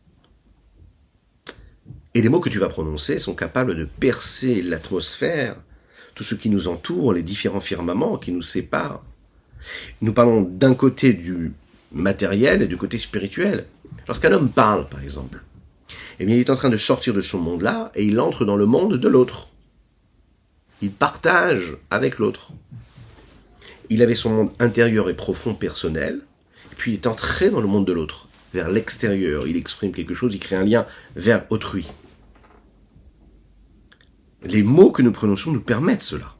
Et 2.14 2.22
les 2.22 2.30
mots 2.30 2.40
que 2.40 2.50
tu 2.50 2.60
vas 2.60 2.70
prononcer 2.70 3.20
sont 3.20 3.36
capables 3.36 3.76
de 3.76 3.86
percer 3.86 4.62
l'atmosphère, 4.62 5.56
tout 6.16 6.24
ce 6.24 6.36
qui 6.36 6.50
nous 6.50 6.68
entoure, 6.68 7.14
les 7.14 7.24
différents 7.24 7.60
firmaments 7.60 8.18
qui 8.18 8.32
nous 8.32 8.42
séparent. 8.42 9.04
Nous 10.02 10.14
parlons 10.14 10.42
d'un 10.42 10.74
côté 10.74 11.14
du 11.14 11.54
matériel 11.92 12.62
et 12.62 12.68
du 12.68 12.78
côté 12.78 12.98
spirituel. 12.98 13.68
Lorsqu'un 14.08 14.32
homme 14.32 14.50
parle, 14.50 14.88
par 14.90 15.02
exemple, 15.04 15.44
eh 16.20 16.26
bien, 16.26 16.36
il 16.36 16.42
est 16.42 16.50
en 16.50 16.56
train 16.56 16.70
de 16.70 16.78
sortir 16.78 17.14
de 17.14 17.22
son 17.22 17.40
monde-là 17.40 17.92
et 17.96 18.04
il 18.04 18.20
entre 18.20 18.46
dans 18.46 18.56
le 18.56 18.66
monde 18.66 18.98
de 18.98 19.08
l'autre. 19.08 19.50
Il 20.82 20.92
partage 20.92 21.78
avec 21.90 22.20
l'autre. 22.20 22.52
Il 23.90 24.02
avait 24.02 24.16
son 24.16 24.30
monde 24.32 24.52
intérieur 24.60 25.10
et 25.10 25.16
profond 25.16 25.54
personnel, 25.54 26.22
puis 26.78 26.92
il 26.92 26.96
est 26.96 27.08
entré 27.08 27.50
dans 27.50 27.62
le 27.62 27.68
monde 27.68 27.88
de 27.88 27.94
l'autre, 27.94 28.28
vers 28.54 28.70
l'extérieur. 28.70 29.48
Il 29.48 29.58
exprime 29.58 29.92
quelque 29.92 30.14
chose, 30.14 30.34
il 30.34 30.40
crée 30.40 30.56
un 30.56 30.64
lien 30.64 30.86
vers 31.16 31.46
autrui. 31.50 31.88
Les 34.44 34.64
mots 34.64 34.92
que 34.92 35.02
nous 35.02 35.12
prononçons 35.12 35.52
nous 35.52 35.62
permettent 35.62 36.04
cela. 36.04 36.36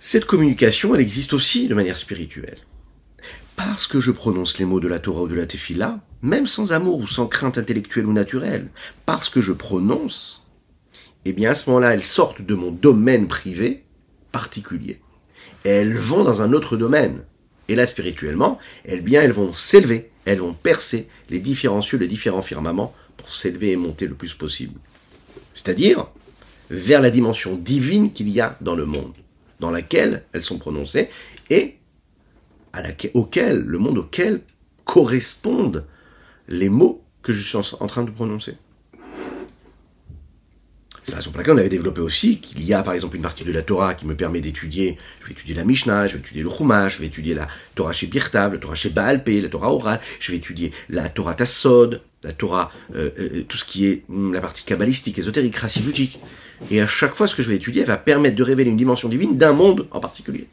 Cette 0.00 0.24
communication, 0.24 0.94
elle 0.94 1.00
existe 1.00 1.32
aussi 1.32 1.68
de 1.68 1.74
manière 1.74 1.96
spirituelle. 1.96 2.58
Parce 3.54 3.86
que 3.86 4.00
je 4.00 4.10
prononce 4.10 4.58
les 4.58 4.64
mots 4.64 4.80
de 4.80 4.88
la 4.88 4.98
Torah 4.98 5.22
ou 5.22 5.28
de 5.28 5.34
la 5.34 5.46
Tefillah, 5.46 6.00
même 6.22 6.46
sans 6.46 6.72
amour 6.72 6.98
ou 6.98 7.06
sans 7.06 7.26
crainte 7.26 7.58
intellectuelle 7.58 8.06
ou 8.06 8.12
naturelle, 8.12 8.70
parce 9.06 9.28
que 9.28 9.40
je 9.40 9.52
prononce, 9.52 10.41
eh 11.24 11.32
bien 11.32 11.50
à 11.50 11.54
ce 11.54 11.68
moment-là, 11.70 11.94
elles 11.94 12.04
sortent 12.04 12.42
de 12.42 12.54
mon 12.54 12.70
domaine 12.70 13.28
privé 13.28 13.84
particulier. 14.32 15.00
Elles 15.64 15.96
vont 15.96 16.24
dans 16.24 16.42
un 16.42 16.52
autre 16.52 16.76
domaine. 16.76 17.22
Et 17.68 17.74
là, 17.74 17.86
spirituellement, 17.86 18.58
elles, 18.84 19.02
bien, 19.02 19.22
elles 19.22 19.32
vont 19.32 19.54
s'élever, 19.54 20.10
elles 20.24 20.40
vont 20.40 20.54
percer 20.54 21.08
les 21.30 21.38
différents 21.38 21.80
cieux, 21.80 21.98
les 21.98 22.08
différents 22.08 22.42
firmaments 22.42 22.94
pour 23.16 23.32
s'élever 23.32 23.72
et 23.72 23.76
monter 23.76 24.06
le 24.06 24.14
plus 24.14 24.34
possible. 24.34 24.80
C'est-à-dire 25.54 26.08
vers 26.70 27.00
la 27.00 27.10
dimension 27.10 27.54
divine 27.54 28.12
qu'il 28.12 28.28
y 28.28 28.40
a 28.40 28.56
dans 28.60 28.74
le 28.74 28.86
monde, 28.86 29.12
dans 29.60 29.70
laquelle 29.70 30.24
elles 30.32 30.42
sont 30.42 30.58
prononcées, 30.58 31.08
et 31.50 31.76
auquel, 33.14 33.60
le 33.60 33.78
monde 33.78 33.98
auquel 33.98 34.40
correspondent 34.84 35.86
les 36.48 36.68
mots 36.68 37.04
que 37.22 37.32
je 37.32 37.40
suis 37.40 37.58
en 37.78 37.86
train 37.86 38.02
de 38.02 38.10
prononcer. 38.10 38.56
C'est 41.02 41.12
la 41.12 41.16
raison 41.18 41.30
pour 41.30 41.38
laquelle 41.38 41.54
on 41.54 41.58
avait 41.58 41.68
développé 41.68 42.00
aussi 42.00 42.38
qu'il 42.38 42.62
y 42.62 42.72
a 42.72 42.82
par 42.82 42.94
exemple 42.94 43.16
une 43.16 43.22
partie 43.22 43.42
de 43.42 43.50
la 43.50 43.62
Torah 43.62 43.94
qui 43.94 44.06
me 44.06 44.14
permet 44.14 44.40
d'étudier, 44.40 44.98
je 45.20 45.26
vais 45.26 45.32
étudier 45.32 45.54
la 45.54 45.64
Mishnah, 45.64 46.06
je 46.06 46.12
vais 46.12 46.20
étudier 46.20 46.44
le 46.44 46.50
Chumash, 46.50 46.96
je 46.96 47.00
vais 47.00 47.06
étudier 47.06 47.34
la 47.34 47.48
Torah 47.74 47.92
chez 47.92 48.06
Birtav, 48.06 48.52
la 48.52 48.58
Torah 48.58 48.76
chez 48.76 48.90
Baal 48.90 49.22
la 49.26 49.48
Torah 49.48 49.72
orale, 49.72 50.00
je 50.20 50.30
vais 50.30 50.38
étudier 50.38 50.72
la 50.88 51.08
Torah 51.08 51.34
Tassod, 51.34 52.02
la 52.22 52.32
Torah, 52.32 52.70
euh, 52.94 53.10
euh, 53.18 53.42
tout 53.48 53.58
ce 53.58 53.64
qui 53.64 53.86
est 53.86 54.04
hum, 54.08 54.32
la 54.32 54.40
partie 54.40 54.64
kabbalistique, 54.64 55.18
ésotérique, 55.18 55.56
racibutique. 55.56 56.20
Et 56.70 56.80
à 56.80 56.86
chaque 56.86 57.14
fois, 57.14 57.26
ce 57.26 57.34
que 57.34 57.42
je 57.42 57.48
vais 57.48 57.56
étudier 57.56 57.82
va 57.82 57.96
permettre 57.96 58.36
de 58.36 58.42
révéler 58.44 58.70
une 58.70 58.76
dimension 58.76 59.08
divine 59.08 59.36
d'un 59.36 59.52
monde 59.52 59.88
en 59.90 59.98
particulier. 59.98 60.46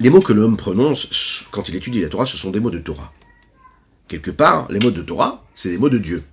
Les 0.00 0.10
mots 0.10 0.20
que 0.20 0.32
l'homme 0.32 0.56
prononce 0.56 1.46
quand 1.50 1.68
il 1.68 1.76
étudie 1.76 2.00
la 2.00 2.08
Torah, 2.08 2.26
ce 2.26 2.36
sont 2.36 2.50
des 2.50 2.60
mots 2.60 2.70
de 2.70 2.78
Torah. 2.78 3.12
Quelque 4.08 4.30
part, 4.30 4.70
les 4.70 4.80
mots 4.80 4.90
de 4.90 5.02
Torah, 5.02 5.44
c'est 5.54 5.70
des 5.70 5.78
mots 5.78 5.88
de 5.88 5.98
Dieu. 5.98 6.24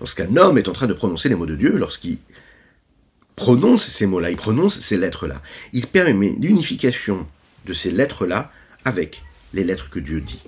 Lorsqu'un 0.00 0.36
homme 0.36 0.58
est 0.58 0.68
en 0.68 0.72
train 0.72 0.86
de 0.86 0.92
prononcer 0.92 1.28
les 1.28 1.34
mots 1.34 1.46
de 1.46 1.56
Dieu, 1.56 1.76
lorsqu'il 1.76 2.18
prononce 3.36 3.84
ces 3.84 4.06
mots-là, 4.06 4.30
il 4.30 4.36
prononce 4.36 4.78
ces 4.80 4.98
lettres-là, 4.98 5.40
il 5.72 5.86
permet 5.86 6.36
l'unification 6.38 7.26
de 7.64 7.72
ces 7.72 7.90
lettres-là 7.90 8.52
avec 8.84 9.22
les 9.54 9.64
lettres 9.64 9.88
que 9.88 9.98
Dieu 9.98 10.20
dit. 10.20 10.42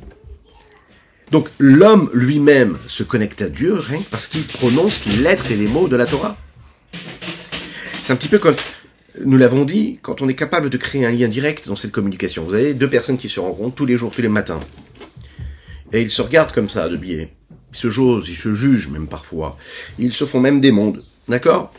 Donc 1.31 1.49
l'homme 1.59 2.11
lui-même 2.13 2.79
se 2.87 3.03
connecte 3.03 3.43
à 3.43 3.49
Dieu 3.49 3.75
rien 3.75 4.01
que 4.01 4.11
parce 4.11 4.27
qu'il 4.27 4.45
prononce 4.45 5.07
les 5.07 5.17
lettres 5.17 5.51
et 5.51 5.57
les 5.57 5.67
mots 5.67 5.89
de 5.89 5.97
la 5.97 6.07
Torah. 6.07 6.37
C'est 8.03 8.13
un 8.13 8.17
petit 8.17 8.29
peu 8.29 8.39
comme 8.39 8.57
nous 9.23 9.39
l'avons 9.39 9.65
dit, 9.65 9.99
quand 10.03 10.23
on 10.23 10.29
est 10.29 10.35
capable 10.35 10.71
de 10.71 10.77
créer 10.77 11.07
un 11.07 11.11
lien 11.11 11.29
direct 11.29 11.69
dans 11.69 11.77
cette 11.77 11.93
communication, 11.93 12.45
vous 12.45 12.55
avez 12.55 12.75
deux 12.75 12.89
personnes 12.89 13.19
qui 13.19 13.29
se 13.29 13.41
rencontrent 13.41 13.75
tous 13.75 13.87
les 13.87 13.97
jours, 13.97 14.11
tous 14.11 14.23
les 14.23 14.29
matins, 14.29 14.61
et 15.93 16.03
ils 16.03 16.11
se 16.11 16.23
regardent 16.23 16.53
comme 16.53 16.69
ça, 16.69 16.89
de 16.89 16.97
biais. 16.97 17.33
Ils 17.73 17.77
se 17.77 17.89
josent, 17.89 18.29
ils 18.29 18.37
se 18.37 18.53
jugent 18.53 18.89
même 18.89 19.07
parfois. 19.07 19.57
Ils 19.99 20.13
se 20.13 20.25
font 20.25 20.41
même 20.41 20.61
des 20.61 20.73
mondes, 20.73 21.05
d'accord? 21.29 21.73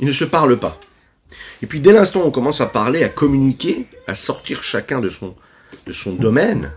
Ils 0.00 0.06
ne 0.06 0.12
se 0.12 0.24
parlent 0.24 0.58
pas. 0.58 0.80
Et 1.62 1.66
puis 1.66 1.78
dès 1.78 1.92
l'instant 1.92 2.22
où 2.22 2.26
on 2.26 2.30
commence 2.32 2.60
à 2.60 2.66
parler, 2.66 3.04
à 3.04 3.08
communiquer, 3.08 3.86
à 4.08 4.16
sortir 4.16 4.64
chacun 4.64 5.00
de 5.00 5.08
son, 5.08 5.36
de 5.86 5.92
son 5.92 6.14
domaine, 6.14 6.72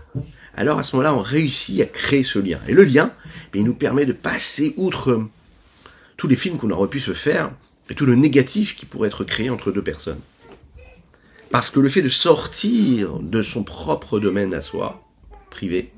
alors 0.56 0.78
à 0.78 0.84
ce 0.84 0.94
moment-là, 0.94 1.14
on 1.14 1.20
réussit 1.20 1.80
à 1.80 1.86
créer 1.86 2.22
ce 2.22 2.38
lien. 2.38 2.60
Et 2.68 2.74
le 2.74 2.84
lien, 2.84 3.10
eh 3.54 3.58
il 3.58 3.64
nous 3.64 3.74
permet 3.74 4.06
de 4.06 4.12
passer 4.12 4.74
outre 4.76 5.20
tous 6.16 6.28
les 6.28 6.36
films 6.36 6.58
qu'on 6.58 6.70
aurait 6.70 6.88
pu 6.88 7.00
se 7.00 7.12
faire 7.12 7.50
et 7.90 7.94
tout 7.94 8.06
le 8.06 8.14
négatif 8.14 8.76
qui 8.76 8.86
pourrait 8.86 9.08
être 9.08 9.24
créé 9.24 9.50
entre 9.50 9.70
deux 9.70 9.82
personnes. 9.82 10.20
Parce 11.50 11.70
que 11.70 11.80
le 11.80 11.88
fait 11.88 12.02
de 12.02 12.08
sortir 12.08 13.18
de 13.20 13.42
son 13.42 13.62
propre 13.62 14.18
domaine 14.18 14.54
à 14.54 14.60
soi, 14.60 15.04
privé, 15.50 15.92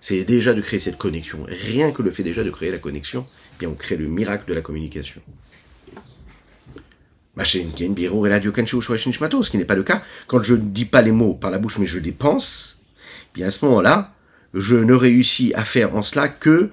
c'est 0.00 0.24
déjà 0.24 0.54
de 0.54 0.60
créer 0.60 0.80
cette 0.80 0.98
connexion. 0.98 1.44
Rien 1.48 1.90
que 1.90 2.02
le 2.02 2.10
fait 2.10 2.22
déjà 2.22 2.44
de 2.44 2.50
créer 2.50 2.70
la 2.70 2.78
connexion, 2.78 3.26
eh 3.54 3.58
bien 3.58 3.68
on 3.68 3.74
crée 3.74 3.96
le 3.96 4.06
miracle 4.06 4.48
de 4.48 4.54
la 4.54 4.60
communication. 4.60 5.20
Ce 9.42 9.50
qui 9.50 9.58
n'est 9.58 9.64
pas 9.64 9.74
le 9.74 9.82
cas. 9.82 10.02
Quand 10.26 10.42
je 10.42 10.54
ne 10.54 10.60
dis 10.60 10.84
pas 10.84 11.02
les 11.02 11.12
mots 11.12 11.34
par 11.34 11.50
la 11.50 11.58
bouche, 11.58 11.78
mais 11.78 11.86
je 11.86 11.98
les 11.98 12.12
pense, 12.12 12.78
eh 12.96 13.34
bien 13.34 13.46
à 13.46 13.50
ce 13.50 13.64
moment-là, 13.66 14.14
je 14.54 14.76
ne 14.76 14.94
réussis 14.94 15.52
à 15.54 15.64
faire 15.64 15.94
en 15.94 16.02
cela 16.02 16.28
que 16.28 16.70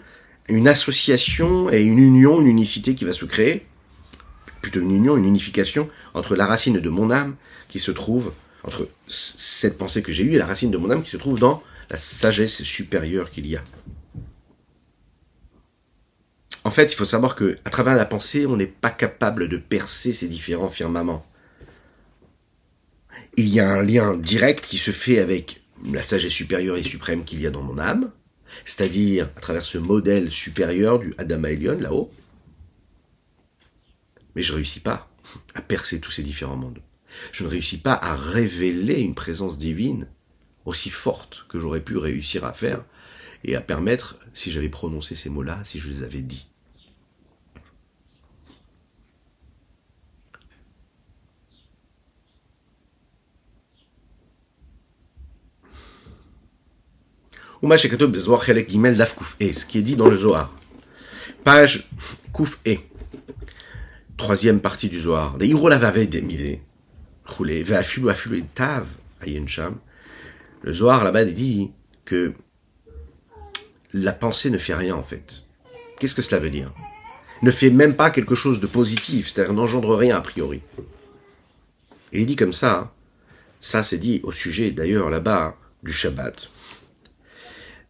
une 0.47 0.67
association 0.67 1.71
et 1.71 1.81
une 1.83 1.99
union, 1.99 2.39
une 2.41 2.47
unicité 2.47 2.95
qui 2.95 3.05
va 3.05 3.13
se 3.13 3.25
créer 3.25 3.65
une 4.73 4.91
union, 4.91 5.17
une 5.17 5.25
unification 5.25 5.89
entre 6.13 6.35
la 6.35 6.45
racine 6.45 6.79
de 6.79 6.89
mon 6.89 7.11
âme 7.11 7.35
qui 7.67 7.79
se 7.79 7.91
trouve, 7.91 8.33
entre 8.63 8.87
cette 9.07 9.77
pensée 9.77 10.01
que 10.01 10.11
j'ai 10.11 10.23
eue 10.23 10.33
et 10.33 10.37
la 10.37 10.45
racine 10.45 10.71
de 10.71 10.77
mon 10.77 10.89
âme 10.89 11.03
qui 11.03 11.09
se 11.09 11.17
trouve 11.17 11.39
dans 11.39 11.61
la 11.89 11.97
sagesse 11.97 12.63
supérieure 12.63 13.29
qu'il 13.31 13.45
y 13.47 13.55
a. 13.55 13.63
En 16.63 16.71
fait, 16.71 16.91
il 16.91 16.95
faut 16.95 17.05
savoir 17.05 17.35
que 17.35 17.59
à 17.63 17.69
travers 17.69 17.95
la 17.95 18.05
pensée, 18.05 18.47
on 18.47 18.57
n'est 18.57 18.65
pas 18.65 18.89
capable 18.89 19.47
de 19.47 19.57
percer 19.57 20.13
ces 20.13 20.27
différents 20.27 20.69
firmaments. 20.69 21.25
Il 23.37 23.49
y 23.49 23.59
a 23.59 23.69
un 23.69 23.83
lien 23.83 24.15
direct 24.17 24.65
qui 24.65 24.77
se 24.77 24.91
fait 24.91 25.19
avec 25.19 25.61
la 25.93 26.01
sagesse 26.01 26.31
supérieure 26.31 26.77
et 26.77 26.83
suprême 26.83 27.23
qu'il 27.23 27.39
y 27.39 27.45
a 27.45 27.51
dans 27.51 27.61
mon 27.61 27.77
âme, 27.77 28.11
c'est-à-dire 28.63 29.29
à 29.35 29.41
travers 29.41 29.63
ce 29.63 29.77
modèle 29.77 30.31
supérieur 30.31 30.99
du 30.99 31.13
Adam 31.19 31.43
Elion 31.43 31.77
là-haut, 31.79 32.11
mais 34.35 34.41
je 34.41 34.51
ne 34.51 34.57
réussis 34.57 34.79
pas 34.79 35.09
à 35.53 35.61
percer 35.61 35.99
tous 35.99 36.11
ces 36.11 36.23
différents 36.23 36.57
mondes. 36.57 36.81
Je 37.31 37.43
ne 37.43 37.49
réussis 37.49 37.77
pas 37.77 37.93
à 37.93 38.15
révéler 38.15 39.01
une 39.01 39.15
présence 39.15 39.57
divine 39.57 40.07
aussi 40.65 40.89
forte 40.89 41.45
que 41.47 41.59
j'aurais 41.59 41.81
pu 41.81 41.97
réussir 41.97 42.45
à 42.45 42.53
faire 42.53 42.83
et 43.43 43.55
à 43.55 43.61
permettre, 43.61 44.17
si 44.33 44.51
j'avais 44.51 44.69
prononcé 44.69 45.15
ces 45.15 45.29
mots-là, 45.29 45.59
si 45.63 45.79
je 45.79 45.89
les 45.89 46.03
avais 46.03 46.21
dit. 46.21 46.47
ce 59.53 59.65
qui 59.65 59.77
est 59.77 59.81
dit 59.81 59.95
dans 59.95 60.07
le 60.07 60.17
Zohar. 60.17 60.53
Page 61.43 61.89
Kouf 62.31 62.59
E 62.67 62.77
troisième 64.17 64.59
partie 64.59 64.89
du 64.89 64.99
Zohar, 64.99 65.37
le 70.63 70.73
Zohar 70.73 71.03
là-bas 71.03 71.25
dit 71.25 71.71
que 72.05 72.33
la 73.93 74.13
pensée 74.13 74.49
ne 74.49 74.57
fait 74.57 74.75
rien 74.75 74.95
en 74.95 75.03
fait. 75.03 75.43
Qu'est-ce 75.99 76.15
que 76.15 76.21
cela 76.21 76.41
veut 76.41 76.49
dire? 76.49 76.73
Ne 77.41 77.51
fait 77.51 77.69
même 77.69 77.95
pas 77.95 78.09
quelque 78.09 78.35
chose 78.35 78.59
de 78.59 78.67
positif, 78.67 79.29
c'est-à-dire 79.29 79.53
n'engendre 79.53 79.95
rien 79.95 80.17
a 80.17 80.21
priori. 80.21 80.61
Il 82.11 82.25
dit 82.25 82.35
comme 82.35 82.53
ça, 82.53 82.73
hein. 82.73 82.91
ça 83.59 83.83
c'est 83.83 83.97
dit 83.97 84.21
au 84.23 84.31
sujet 84.31 84.71
d'ailleurs 84.71 85.09
là-bas 85.09 85.57
du 85.83 85.91
Shabbat. 85.91 86.49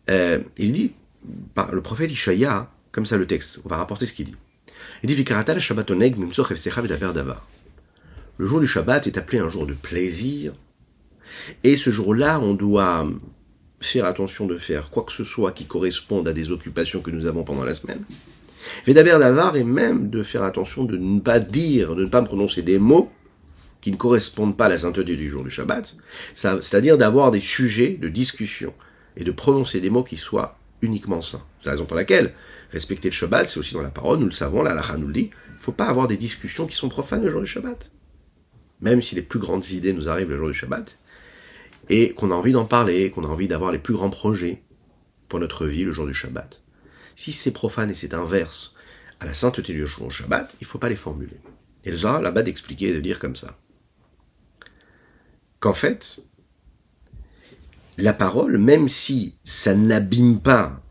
Euh, 0.09 0.39
il 0.57 0.71
dit, 0.71 0.93
par 1.53 1.73
le 1.73 1.81
prophète 1.81 2.11
Ishaïa, 2.11 2.69
comme 2.91 3.05
ça 3.05 3.17
le 3.17 3.25
texte, 3.25 3.59
on 3.65 3.69
va 3.69 3.77
rapporter 3.77 4.05
ce 4.05 4.13
qu'il 4.13 4.25
dit. 4.25 4.35
Dit 5.03 5.25
Le 8.37 8.47
jour 8.47 8.59
du 8.59 8.67
Shabbat 8.67 9.07
est 9.07 9.17
appelé 9.17 9.39
un 9.39 9.49
jour 9.49 9.65
de 9.65 9.73
plaisir, 9.73 10.53
et 11.63 11.75
ce 11.75 11.89
jour-là, 11.89 12.39
on 12.39 12.53
doit 12.53 13.07
faire 13.81 14.05
attention 14.05 14.47
de 14.47 14.57
faire 14.57 14.89
quoi 14.89 15.03
que 15.03 15.11
ce 15.11 15.23
soit 15.23 15.51
qui 15.51 15.65
corresponde 15.65 16.27
à 16.27 16.33
des 16.33 16.51
occupations 16.51 17.01
que 17.01 17.11
nous 17.11 17.25
avons 17.25 17.43
pendant 17.43 17.63
la 17.63 17.75
semaine. 17.75 18.01
Vedaber 18.87 19.17
d'avar 19.19 19.55
et 19.55 19.63
même 19.63 20.09
de 20.09 20.23
faire 20.23 20.43
attention 20.43 20.85
de 20.85 20.97
ne 20.97 21.19
pas 21.19 21.39
dire, 21.39 21.95
de 21.95 22.03
ne 22.03 22.09
pas 22.09 22.21
prononcer 22.23 22.63
des 22.63 22.79
mots 22.79 23.11
qui 23.81 23.91
ne 23.91 23.97
correspondent 23.97 24.57
pas 24.57 24.65
à 24.65 24.69
la 24.69 24.79
sainteté 24.79 25.15
du 25.15 25.29
jour 25.29 25.43
du 25.43 25.51
Shabbat, 25.51 25.95
c'est-à-dire 26.33 26.97
d'avoir 26.97 27.29
des 27.29 27.39
sujets 27.39 27.97
de 28.01 28.09
discussion 28.09 28.73
et 29.15 29.23
de 29.23 29.31
prononcer 29.31 29.81
des 29.81 29.91
mots 29.91 30.03
qui 30.03 30.17
soient 30.17 30.57
uniquement 30.85 31.21
saints. 31.21 31.43
C'est 31.59 31.65
la 31.65 31.71
raison 31.73 31.85
pour 31.85 31.97
laquelle 31.97 32.33
respecter 32.71 33.09
le 33.09 33.13
Shabbat, 33.13 33.49
c'est 33.49 33.59
aussi 33.59 33.73
dans 33.73 33.81
la 33.81 33.89
parole, 33.89 34.19
nous 34.19 34.25
le 34.25 34.31
savons, 34.31 34.63
la 34.63 34.71
halakha 34.71 34.97
nous 34.97 35.07
le 35.07 35.13
dit, 35.13 35.29
il 35.49 35.55
ne 35.55 35.61
faut 35.61 35.71
pas 35.71 35.87
avoir 35.87 36.07
des 36.07 36.17
discussions 36.17 36.67
qui 36.67 36.75
sont 36.75 36.89
profanes 36.89 37.23
le 37.23 37.29
jour 37.29 37.41
du 37.41 37.47
Shabbat. 37.47 37.91
Même 38.81 39.01
si 39.01 39.15
les 39.15 39.21
plus 39.21 39.39
grandes 39.39 39.69
idées 39.69 39.93
nous 39.93 40.09
arrivent 40.09 40.29
le 40.29 40.37
jour 40.37 40.47
du 40.47 40.53
Shabbat, 40.53 40.97
et 41.89 42.13
qu'on 42.13 42.31
a 42.31 42.35
envie 42.35 42.51
d'en 42.51 42.65
parler, 42.65 43.11
qu'on 43.11 43.23
a 43.23 43.27
envie 43.27 43.47
d'avoir 43.47 43.71
les 43.71 43.79
plus 43.79 43.93
grands 43.93 44.09
projets 44.09 44.63
pour 45.29 45.39
notre 45.39 45.65
vie 45.67 45.83
le 45.83 45.91
jour 45.91 46.05
du 46.05 46.13
Shabbat. 46.13 46.61
Si 47.15 47.31
c'est 47.31 47.51
profane 47.51 47.89
et 47.91 47.95
c'est 47.95 48.13
inverse 48.13 48.75
à 49.19 49.25
la 49.25 49.33
sainteté 49.33 49.73
du 49.73 49.85
jour 49.87 50.07
du 50.07 50.13
Shabbat, 50.13 50.55
il 50.59 50.63
ne 50.63 50.67
faut 50.67 50.79
pas 50.79 50.89
les 50.89 50.95
formuler. 50.95 51.37
Et 51.83 51.91
le 51.91 51.97
là-bas 51.97 52.41
d'expliquer 52.41 52.89
et 52.89 52.93
de 52.93 52.99
dire 52.99 53.19
comme 53.19 53.35
ça. 53.35 53.57
Qu'en 55.59 55.73
fait, 55.73 56.19
la 57.97 58.13
parole, 58.13 58.57
même 58.57 58.89
si 58.89 59.35
ça 59.43 59.73
n'abîme 59.73 60.39
pas 60.39 60.81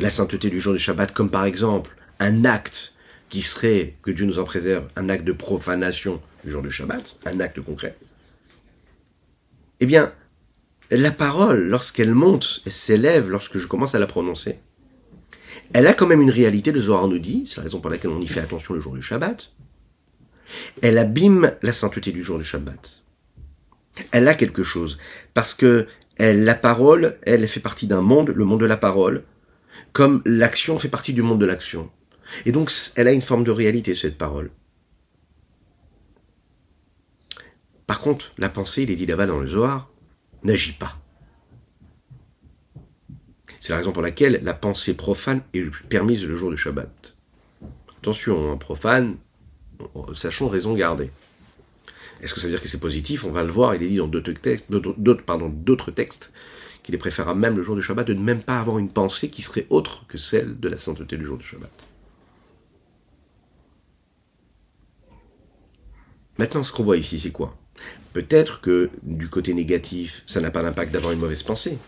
la 0.00 0.10
sainteté 0.10 0.50
du 0.50 0.60
jour 0.60 0.72
du 0.72 0.78
Shabbat, 0.78 1.12
comme 1.12 1.30
par 1.30 1.44
exemple 1.44 1.96
un 2.18 2.44
acte 2.44 2.94
qui 3.28 3.42
serait, 3.42 3.96
que 4.02 4.10
Dieu 4.10 4.26
nous 4.26 4.38
en 4.38 4.44
préserve, 4.44 4.88
un 4.96 5.08
acte 5.08 5.24
de 5.24 5.32
profanation 5.32 6.20
du 6.44 6.50
jour 6.50 6.62
du 6.62 6.70
Shabbat, 6.70 7.18
un 7.24 7.40
acte 7.40 7.60
concret, 7.60 7.96
eh 9.80 9.86
bien, 9.86 10.12
la 10.90 11.10
parole, 11.10 11.68
lorsqu'elle 11.68 12.14
monte, 12.14 12.62
elle 12.66 12.72
s'élève 12.72 13.30
lorsque 13.30 13.58
je 13.58 13.66
commence 13.66 13.94
à 13.94 13.98
la 13.98 14.06
prononcer, 14.06 14.58
elle 15.72 15.86
a 15.86 15.94
quand 15.94 16.06
même 16.06 16.20
une 16.20 16.30
réalité, 16.30 16.70
le 16.70 16.80
Zohar 16.80 17.08
nous 17.08 17.18
dit, 17.18 17.44
c'est 17.48 17.56
la 17.56 17.62
raison 17.62 17.80
pour 17.80 17.90
laquelle 17.90 18.10
on 18.10 18.20
y 18.20 18.28
fait 18.28 18.40
attention 18.40 18.74
le 18.74 18.80
jour 18.80 18.94
du 18.94 19.02
Shabbat, 19.02 19.50
elle 20.82 20.98
abîme 20.98 21.52
la 21.62 21.72
sainteté 21.72 22.12
du 22.12 22.22
jour 22.22 22.38
du 22.38 22.44
Shabbat. 22.44 23.02
Elle 24.10 24.28
a 24.28 24.34
quelque 24.34 24.64
chose, 24.64 24.98
parce 25.34 25.54
que 25.54 25.86
la 26.18 26.54
parole, 26.54 27.18
elle 27.22 27.46
fait 27.48 27.60
partie 27.60 27.86
d'un 27.86 28.00
monde, 28.00 28.30
le 28.30 28.44
monde 28.44 28.60
de 28.60 28.66
la 28.66 28.76
parole, 28.76 29.24
comme 29.92 30.22
l'action 30.24 30.78
fait 30.78 30.88
partie 30.88 31.12
du 31.12 31.22
monde 31.22 31.40
de 31.40 31.46
l'action. 31.46 31.90
Et 32.46 32.52
donc, 32.52 32.70
elle 32.96 33.08
a 33.08 33.12
une 33.12 33.22
forme 33.22 33.44
de 33.44 33.50
réalité, 33.50 33.94
cette 33.94 34.18
parole. 34.18 34.50
Par 37.86 38.00
contre, 38.00 38.32
la 38.38 38.48
pensée, 38.48 38.84
il 38.84 38.90
est 38.90 38.96
dit 38.96 39.06
là-bas 39.06 39.26
dans 39.26 39.40
le 39.40 39.48
Zohar, 39.48 39.90
n'agit 40.42 40.72
pas. 40.72 40.98
C'est 43.60 43.72
la 43.72 43.76
raison 43.76 43.92
pour 43.92 44.02
laquelle 44.02 44.40
la 44.42 44.54
pensée 44.54 44.94
profane 44.94 45.42
est 45.52 45.70
permise 45.88 46.26
le 46.26 46.36
jour 46.36 46.50
du 46.50 46.56
Shabbat. 46.56 47.16
Attention, 47.98 48.50
hein, 48.50 48.56
profane, 48.56 49.16
sachons 50.14 50.48
raison 50.48 50.74
garder. 50.74 51.10
Est-ce 52.22 52.32
que 52.34 52.40
ça 52.40 52.46
veut 52.46 52.52
dire 52.52 52.62
que 52.62 52.68
c'est 52.68 52.80
positif? 52.80 53.24
On 53.24 53.32
va 53.32 53.42
le 53.42 53.50
voir, 53.50 53.74
il 53.74 53.82
est 53.82 53.88
dit 53.88 53.96
dans 53.96 54.06
d'autres 54.06 54.32
textes, 55.90 56.32
qu'il 56.82 56.94
est 56.94 56.98
préférable 56.98 57.40
même 57.40 57.56
le 57.56 57.62
jour 57.62 57.74
du 57.74 57.82
Shabbat 57.82 58.06
de 58.06 58.14
ne 58.14 58.22
même 58.22 58.42
pas 58.42 58.58
avoir 58.58 58.78
une 58.78 58.88
pensée 58.88 59.28
qui 59.28 59.42
serait 59.42 59.66
autre 59.70 60.04
que 60.06 60.18
celle 60.18 60.58
de 60.58 60.68
la 60.68 60.76
sainteté 60.76 61.16
du 61.16 61.24
jour 61.24 61.36
du 61.36 61.44
Shabbat. 61.44 61.70
Maintenant, 66.38 66.62
ce 66.62 66.72
qu'on 66.72 66.84
voit 66.84 66.96
ici, 66.96 67.18
c'est 67.18 67.30
quoi? 67.30 67.56
Peut-être 68.12 68.60
que 68.60 68.90
du 69.02 69.28
côté 69.28 69.52
négatif, 69.52 70.22
ça 70.26 70.40
n'a 70.40 70.50
pas 70.50 70.62
d'impact 70.62 70.92
d'avoir 70.92 71.12
une 71.12 71.18
mauvaise 71.18 71.42
pensée. 71.42 71.78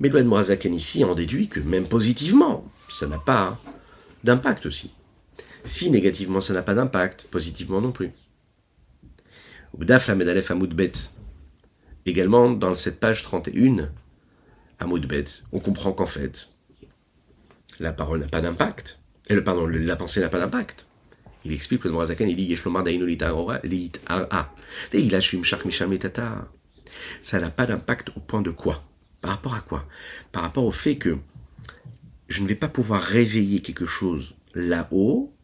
Mais 0.00 0.08
de 0.08 0.22
Morazakan 0.22 0.72
ici 0.72 1.04
en 1.04 1.14
déduit 1.14 1.48
que 1.48 1.60
même 1.60 1.86
positivement, 1.86 2.70
ça 2.90 3.06
n'a 3.06 3.18
pas 3.18 3.58
d'impact 4.24 4.66
aussi. 4.66 4.92
Si 5.64 5.90
négativement 5.90 6.40
ça 6.40 6.52
n'a 6.52 6.62
pas 6.62 6.74
d'impact, 6.74 7.28
positivement 7.30 7.80
non 7.80 7.92
plus. 7.92 8.10
Ubdaf 9.74 10.06
la 10.06 10.14
Medalef 10.14 10.52
Bet. 10.52 10.92
Également 12.06 12.50
dans 12.50 12.74
cette 12.76 13.00
page 13.00 13.24
31, 13.24 13.90
à 14.78 14.86
Bet, 14.86 15.24
on 15.52 15.58
comprend 15.58 15.92
qu'en 15.92 16.06
fait, 16.06 16.48
la 17.80 17.92
parole 17.92 18.20
n'a 18.20 18.28
pas 18.28 18.40
d'impact. 18.40 19.00
Et 19.28 19.34
le, 19.34 19.42
pardon, 19.42 19.66
la 19.66 19.96
pensée 19.96 20.20
n'a 20.20 20.28
pas 20.28 20.38
d'impact. 20.38 20.86
Il 21.44 21.52
explique 21.52 21.84
le 21.84 21.90
Morazakan, 21.90 22.26
il 22.26 22.36
dit 22.36 22.44
Yeshlomar 22.44 22.84
Ça 27.20 27.40
n'a 27.40 27.50
pas 27.50 27.66
d'impact 27.66 28.10
au 28.16 28.20
point 28.20 28.42
de 28.42 28.50
quoi? 28.50 28.84
Par 29.22 29.32
rapport 29.32 29.54
à 29.54 29.60
quoi? 29.60 29.88
Par 30.30 30.42
rapport 30.42 30.64
au 30.64 30.72
fait 30.72 30.96
que 30.96 31.18
je 32.28 32.42
ne 32.42 32.46
vais 32.46 32.54
pas 32.54 32.68
pouvoir 32.68 33.02
réveiller 33.02 33.60
quelque 33.60 33.86
chose 33.86 34.36
là-haut 34.54 35.34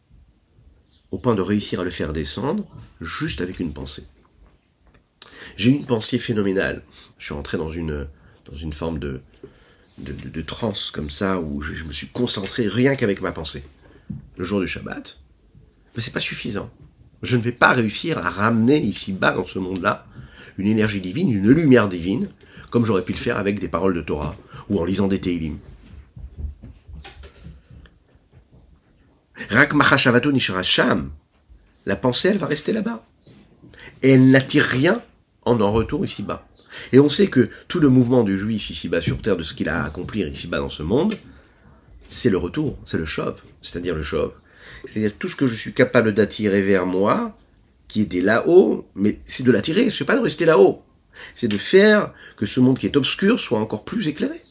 au 1.11 1.19
point 1.19 1.35
de 1.35 1.41
réussir 1.41 1.81
à 1.81 1.83
le 1.83 1.89
faire 1.89 2.13
descendre 2.13 2.65
juste 3.01 3.41
avec 3.41 3.59
une 3.59 3.73
pensée. 3.73 4.05
J'ai 5.61 5.69
une 5.69 5.85
pensée 5.85 6.17
phénoménale. 6.17 6.81
Je 7.19 7.25
suis 7.25 7.35
rentré 7.35 7.55
dans 7.55 7.71
une, 7.71 8.07
dans 8.49 8.57
une 8.57 8.73
forme 8.73 8.97
de, 8.97 9.21
de, 9.99 10.11
de, 10.11 10.41
transe 10.41 10.89
comme 10.89 11.11
ça 11.11 11.39
où 11.39 11.61
je, 11.61 11.83
me 11.83 11.91
suis 11.91 12.07
concentré 12.07 12.67
rien 12.67 12.95
qu'avec 12.95 13.21
ma 13.21 13.31
pensée. 13.31 13.63
Le 14.37 14.43
jour 14.43 14.59
du 14.59 14.67
Shabbat, 14.67 15.19
mais 15.95 16.01
c'est 16.01 16.09
pas 16.09 16.19
suffisant. 16.19 16.71
Je 17.21 17.37
ne 17.37 17.43
vais 17.43 17.51
pas 17.51 17.73
réussir 17.73 18.17
à 18.17 18.31
ramener 18.31 18.79
ici-bas, 18.79 19.33
dans 19.33 19.45
ce 19.45 19.59
monde-là, 19.59 20.07
une 20.57 20.65
énergie 20.65 20.99
divine, 20.99 21.31
une 21.31 21.51
lumière 21.51 21.89
divine, 21.89 22.31
comme 22.71 22.83
j'aurais 22.83 23.05
pu 23.05 23.11
le 23.11 23.19
faire 23.19 23.37
avec 23.37 23.59
des 23.59 23.67
paroles 23.67 23.93
de 23.93 24.01
Torah 24.01 24.35
ou 24.67 24.79
en 24.79 24.83
lisant 24.83 25.07
des 25.07 25.21
Teilim. 25.21 25.59
Rak 29.51 29.75
Machashavato 29.75 30.31
Nishara 30.31 30.63
la 31.85 31.95
pensée, 31.95 32.29
elle 32.29 32.39
va 32.39 32.47
rester 32.47 32.73
là-bas. 32.73 33.05
Et 34.01 34.09
elle 34.09 34.31
n'attire 34.31 34.63
rien 34.65 35.03
en 35.43 35.59
en 35.59 35.71
retour 35.71 36.05
ici-bas. 36.05 36.47
Et 36.91 36.99
on 36.99 37.09
sait 37.09 37.27
que 37.27 37.49
tout 37.67 37.79
le 37.79 37.89
mouvement 37.89 38.23
du 38.23 38.37
juif 38.37 38.69
ici-bas 38.69 39.01
sur 39.01 39.21
terre, 39.21 39.37
de 39.37 39.43
ce 39.43 39.53
qu'il 39.53 39.69
a 39.69 39.83
à 39.83 39.85
accomplir 39.85 40.27
ici-bas 40.27 40.59
dans 40.59 40.69
ce 40.69 40.83
monde, 40.83 41.17
c'est 42.07 42.29
le 42.29 42.37
retour, 42.37 42.77
c'est 42.85 42.97
le 42.97 43.05
chauve, 43.05 43.41
c'est-à-dire 43.61 43.95
le 43.95 44.03
chauve. 44.03 44.33
C'est-à-dire 44.85 45.13
tout 45.17 45.27
ce 45.27 45.35
que 45.35 45.47
je 45.47 45.55
suis 45.55 45.73
capable 45.73 46.13
d'attirer 46.13 46.61
vers 46.61 46.85
moi, 46.85 47.37
qui 47.87 48.01
était 48.01 48.21
là-haut, 48.21 48.87
mais 48.95 49.19
c'est 49.25 49.43
de 49.43 49.51
l'attirer, 49.51 49.89
c'est 49.89 50.05
pas 50.05 50.15
de 50.15 50.21
rester 50.21 50.45
là-haut. 50.45 50.83
C'est 51.35 51.49
de 51.49 51.57
faire 51.57 52.13
que 52.37 52.45
ce 52.45 52.61
monde 52.61 52.79
qui 52.79 52.85
est 52.85 52.95
obscur 52.95 53.39
soit 53.39 53.59
encore 53.59 53.83
plus 53.83 54.07
éclairé. 54.07 54.41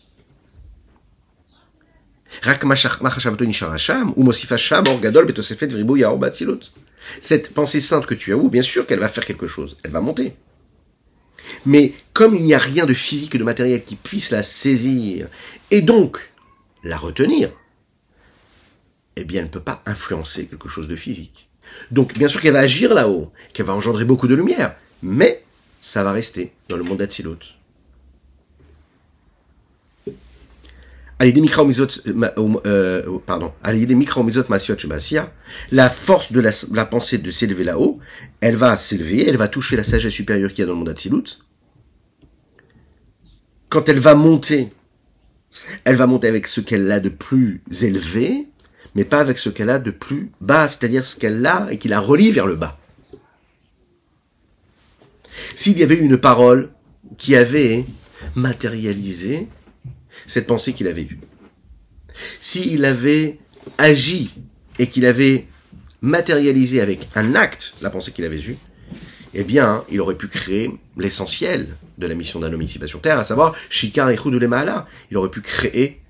Cette 7.20 7.52
pensée 7.54 7.80
sainte 7.80 8.06
que 8.06 8.14
tu 8.14 8.32
as 8.32 8.36
où, 8.36 8.50
bien 8.50 8.62
sûr 8.62 8.86
qu'elle 8.86 9.00
va 9.00 9.08
faire 9.08 9.24
quelque 9.24 9.46
chose, 9.46 9.78
elle 9.82 9.90
va 9.90 10.00
monter. 10.00 10.36
Mais 11.66 11.92
comme 12.12 12.34
il 12.34 12.42
n'y 12.42 12.54
a 12.54 12.58
rien 12.58 12.86
de 12.86 12.94
physique 12.94 13.34
et 13.34 13.38
de 13.38 13.44
matériel 13.44 13.84
qui 13.84 13.96
puisse 13.96 14.30
la 14.30 14.42
saisir, 14.42 15.28
et 15.70 15.82
donc 15.82 16.32
la 16.82 16.96
retenir, 16.96 17.50
eh 19.16 19.24
bien, 19.24 19.40
elle 19.40 19.46
ne 19.46 19.50
peut 19.50 19.60
pas 19.60 19.82
influencer 19.86 20.46
quelque 20.46 20.68
chose 20.68 20.88
de 20.88 20.96
physique. 20.96 21.48
Donc, 21.90 22.16
bien 22.16 22.28
sûr 22.28 22.40
qu'elle 22.40 22.52
va 22.52 22.60
agir 22.60 22.94
là-haut, 22.94 23.32
qu'elle 23.52 23.66
va 23.66 23.74
engendrer 23.74 24.04
beaucoup 24.04 24.28
de 24.28 24.34
lumière, 24.34 24.74
mais 25.02 25.44
ça 25.80 26.04
va 26.04 26.12
rester 26.12 26.52
dans 26.68 26.76
le 26.76 26.82
monde 26.82 26.98
d'Atsilut. 26.98 27.59
Euh, 31.20 33.18
pardon, 33.26 33.52
la 35.70 35.90
force 35.90 36.32
de 36.32 36.40
la, 36.40 36.84
pensée 36.86 37.18
de 37.18 37.30
s'élever 37.30 37.64
là-haut, 37.64 37.98
elle 38.40 38.56
va 38.56 38.74
s'élever, 38.76 39.28
elle 39.28 39.36
va 39.36 39.48
toucher 39.48 39.76
la 39.76 39.84
sagesse 39.84 40.14
supérieure 40.14 40.50
qu'il 40.50 40.60
y 40.60 40.62
a 40.62 40.66
dans 40.66 40.72
le 40.72 40.78
monde. 40.78 40.94
Quand 43.68 43.88
elle 43.88 43.98
va 43.98 44.14
monter, 44.14 44.72
elle 45.84 45.96
va 45.96 46.06
monter 46.06 46.26
avec 46.26 46.46
ce 46.46 46.62
qu'elle 46.62 46.90
a 46.90 47.00
de 47.00 47.10
plus 47.10 47.60
élevé, 47.82 48.48
mais 48.94 49.04
pas 49.04 49.20
avec 49.20 49.38
ce 49.38 49.50
qu'elle 49.50 49.70
a 49.70 49.78
de 49.78 49.90
plus 49.90 50.30
bas, 50.40 50.68
c'est-à-dire 50.68 51.04
ce 51.04 51.16
qu'elle 51.16 51.44
a 51.44 51.68
et 51.70 51.76
qui 51.76 51.88
la 51.88 52.00
relie 52.00 52.32
vers 52.32 52.46
le 52.46 52.56
bas. 52.56 52.78
S'il 55.54 55.78
y 55.78 55.82
avait 55.82 55.98
une 55.98 56.16
parole 56.16 56.70
qui 57.18 57.36
avait 57.36 57.84
matérialisé 58.34 59.48
cette 60.26 60.46
pensée 60.46 60.72
qu'il 60.72 60.88
avait 60.88 61.02
eue, 61.02 61.18
s'il 62.40 62.84
avait 62.84 63.38
agi 63.78 64.34
et 64.78 64.86
qu'il 64.88 65.06
avait 65.06 65.46
matérialisé 66.02 66.80
avec 66.80 67.08
un 67.14 67.34
acte 67.34 67.74
la 67.82 67.90
pensée 67.90 68.12
qu'il 68.12 68.24
avait 68.24 68.40
eue, 68.40 68.56
eh 69.34 69.44
bien, 69.44 69.84
il 69.90 70.00
aurait 70.00 70.16
pu 70.16 70.28
créer 70.28 70.70
l'essentiel 70.96 71.68
de 71.98 72.06
la 72.06 72.14
mission 72.14 72.40
d'un 72.40 72.52
homme 72.52 72.66
sur 72.66 73.00
Terre, 73.00 73.18
à 73.18 73.24
savoir 73.24 73.54
Shikar 73.68 74.10
et 74.10 74.18
Mahala. 74.48 74.86
Il 75.10 75.16
aurait 75.16 75.30
pu 75.30 75.40
créer 75.40 76.00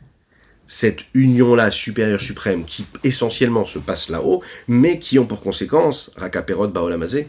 cette 0.66 1.00
union-là 1.14 1.70
supérieure 1.70 2.20
suprême 2.20 2.64
qui 2.64 2.86
essentiellement 3.02 3.66
se 3.66 3.78
passe 3.78 4.08
là-haut, 4.08 4.42
mais 4.68 5.00
qui 5.00 5.18
ont 5.18 5.26
pour 5.26 5.40
conséquence, 5.40 6.12
Rakaperot 6.16 6.68
Baolamazé, 6.68 7.28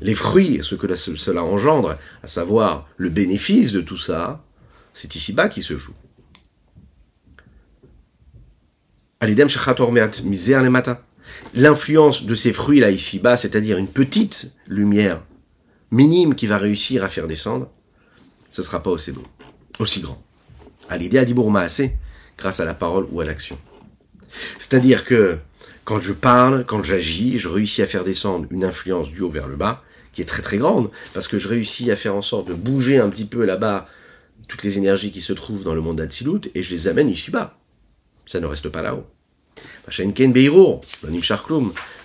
les 0.00 0.14
fruits, 0.14 0.58
ce 0.62 0.74
que 0.74 0.94
cela 0.96 1.44
engendre, 1.44 1.96
à 2.22 2.26
savoir 2.26 2.88
le 2.96 3.08
bénéfice 3.08 3.72
de 3.72 3.80
tout 3.80 3.96
ça, 3.96 4.43
c'est 4.94 5.14
ici-bas 5.16 5.48
qui 5.48 5.60
se 5.60 5.76
joue. 5.76 5.92
L'influence 11.54 12.24
de 12.24 12.34
ces 12.34 12.52
fruits 12.52 12.80
là 12.80 12.90
ici-bas, 12.90 13.36
c'est-à-dire 13.36 13.78
une 13.78 13.88
petite 13.88 14.52
lumière 14.68 15.22
minime 15.90 16.34
qui 16.34 16.46
va 16.46 16.58
réussir 16.58 17.04
à 17.04 17.08
faire 17.08 17.26
descendre, 17.26 17.70
ce 18.50 18.60
ne 18.60 18.66
sera 18.66 18.82
pas 18.82 18.90
aussi 18.90 19.12
bon, 19.12 19.24
aussi 19.78 20.00
grand. 20.00 20.22
À 20.88 20.96
l'idée 20.96 21.18
à 21.18 21.60
assez 21.60 21.96
grâce 22.38 22.60
à 22.60 22.64
la 22.64 22.74
parole 22.74 23.06
ou 23.10 23.20
à 23.20 23.24
l'action. 23.24 23.58
C'est-à-dire 24.58 25.04
que 25.04 25.38
quand 25.84 26.00
je 26.00 26.12
parle, 26.12 26.64
quand 26.64 26.82
j'agis, 26.82 27.38
je 27.38 27.48
réussis 27.48 27.82
à 27.82 27.86
faire 27.86 28.04
descendre 28.04 28.46
une 28.50 28.64
influence 28.64 29.10
du 29.10 29.22
haut 29.22 29.30
vers 29.30 29.48
le 29.48 29.56
bas, 29.56 29.82
qui 30.12 30.22
est 30.22 30.26
très 30.26 30.42
très 30.42 30.58
grande, 30.58 30.90
parce 31.12 31.28
que 31.28 31.38
je 31.38 31.48
réussis 31.48 31.90
à 31.90 31.96
faire 31.96 32.14
en 32.14 32.22
sorte 32.22 32.48
de 32.48 32.54
bouger 32.54 32.98
un 32.98 33.08
petit 33.08 33.24
peu 33.24 33.44
là-bas 33.44 33.88
toutes 34.48 34.62
les 34.62 34.78
énergies 34.78 35.10
qui 35.10 35.20
se 35.20 35.32
trouvent 35.32 35.64
dans 35.64 35.74
le 35.74 35.80
monde 35.80 35.98
d'Atsilut, 35.98 36.40
et 36.54 36.62
je 36.62 36.74
les 36.74 36.88
amène 36.88 37.08
ici-bas. 37.08 37.58
Ça 38.26 38.40
ne 38.40 38.46
reste 38.46 38.68
pas 38.68 38.82
là-haut. 38.82 39.06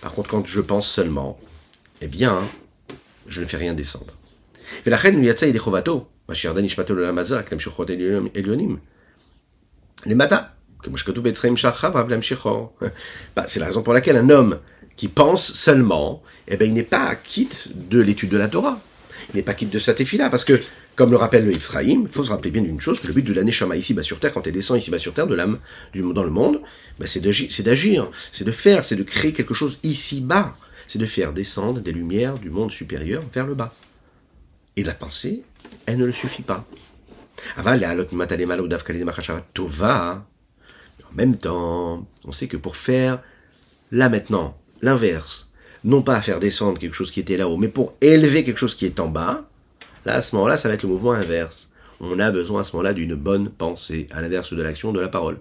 Par 0.01 0.11
contre, 0.13 0.29
quand 0.29 0.45
je 0.45 0.61
pense 0.61 0.89
seulement, 0.89 1.39
eh 2.01 2.07
bien, 2.07 2.41
je 3.27 3.41
ne 3.41 3.45
fais 3.45 3.57
rien 3.57 3.73
descendre. 3.73 4.13
Bah, 13.35 13.45
c'est 13.47 13.59
la 13.59 13.65
raison 13.67 13.83
pour 13.83 13.93
laquelle 13.93 14.17
un 14.17 14.29
homme 14.29 14.59
qui 14.95 15.07
pense 15.07 15.53
seulement, 15.53 16.21
eh 16.47 16.57
ben, 16.57 16.67
il 16.67 16.73
n'est 16.73 16.83
pas 16.83 17.15
quitte 17.15 17.71
de 17.89 18.01
l'étude 18.01 18.29
de 18.29 18.37
la 18.37 18.47
Torah. 18.47 18.81
Il 19.33 19.37
n'est 19.37 19.43
pas 19.43 19.53
quitte 19.53 19.69
de 19.69 19.79
sa 19.79 19.93
tefila, 19.93 20.29
parce 20.29 20.43
que, 20.43 20.61
comme 20.99 21.11
le 21.11 21.15
rappelle 21.15 21.45
le 21.45 21.53
Israïm, 21.53 22.09
faut 22.09 22.25
se 22.25 22.29
rappeler 22.29 22.51
bien 22.51 22.61
d'une 22.61 22.81
chose, 22.81 22.99
que 22.99 23.07
le 23.07 23.13
but 23.13 23.21
de 23.21 23.31
l'année 23.31 23.53
Shama 23.53 23.77
ici-bas 23.77 24.03
sur 24.03 24.19
terre, 24.19 24.33
quand 24.33 24.41
tu 24.41 24.51
descends 24.51 24.75
ici-bas 24.75 24.99
sur 24.99 25.13
terre, 25.13 25.27
de 25.27 25.33
l'âme 25.33 25.59
dans 25.95 26.25
le 26.25 26.29
monde, 26.29 26.59
bah, 26.99 27.05
c'est 27.07 27.21
d'agir, 27.21 28.11
c'est 28.33 28.43
de 28.43 28.51
faire, 28.51 28.83
c'est 28.83 28.97
de 28.97 29.03
créer 29.03 29.31
quelque 29.31 29.53
chose 29.53 29.79
ici-bas. 29.83 30.57
C'est 30.87 30.99
de 30.99 31.05
faire 31.05 31.31
descendre 31.31 31.79
des 31.79 31.93
lumières 31.93 32.37
du 32.37 32.49
monde 32.49 32.69
supérieur 32.69 33.23
vers 33.33 33.47
le 33.47 33.53
bas. 33.55 33.73
Et 34.75 34.83
la 34.83 34.93
pensée, 34.93 35.43
elle 35.85 35.99
ne 35.99 36.05
le 36.05 36.11
suffit 36.11 36.41
pas. 36.41 36.67
En 37.55 37.63
même 41.15 41.37
temps, 41.37 42.07
on 42.25 42.31
sait 42.33 42.47
que 42.47 42.57
pour 42.57 42.75
faire, 42.75 43.23
là 43.93 44.09
maintenant, 44.09 44.57
l'inverse, 44.81 45.53
non 45.85 46.01
pas 46.01 46.19
faire 46.19 46.41
descendre 46.41 46.77
quelque 46.77 46.93
chose 46.93 47.09
qui 47.09 47.21
était 47.21 47.37
là-haut, 47.37 47.55
mais 47.55 47.69
pour 47.69 47.93
élever 48.01 48.43
quelque 48.43 48.57
chose 48.57 48.75
qui 48.75 48.85
est 48.85 48.99
en 48.99 49.07
bas, 49.07 49.48
là, 50.05 50.15
à 50.15 50.21
ce 50.21 50.35
moment-là, 50.35 50.57
ça 50.57 50.67
va 50.69 50.75
être 50.75 50.83
le 50.83 50.89
mouvement 50.89 51.11
inverse. 51.11 51.69
On 51.99 52.19
a 52.19 52.31
besoin 52.31 52.61
à 52.61 52.63
ce 52.63 52.75
moment-là 52.75 52.93
d'une 52.93 53.15
bonne 53.15 53.49
pensée, 53.49 54.07
à 54.11 54.21
l'inverse 54.21 54.53
de 54.53 54.61
l'action, 54.61 54.93
de 54.93 54.99
la 54.99 55.09
parole. 55.09 55.39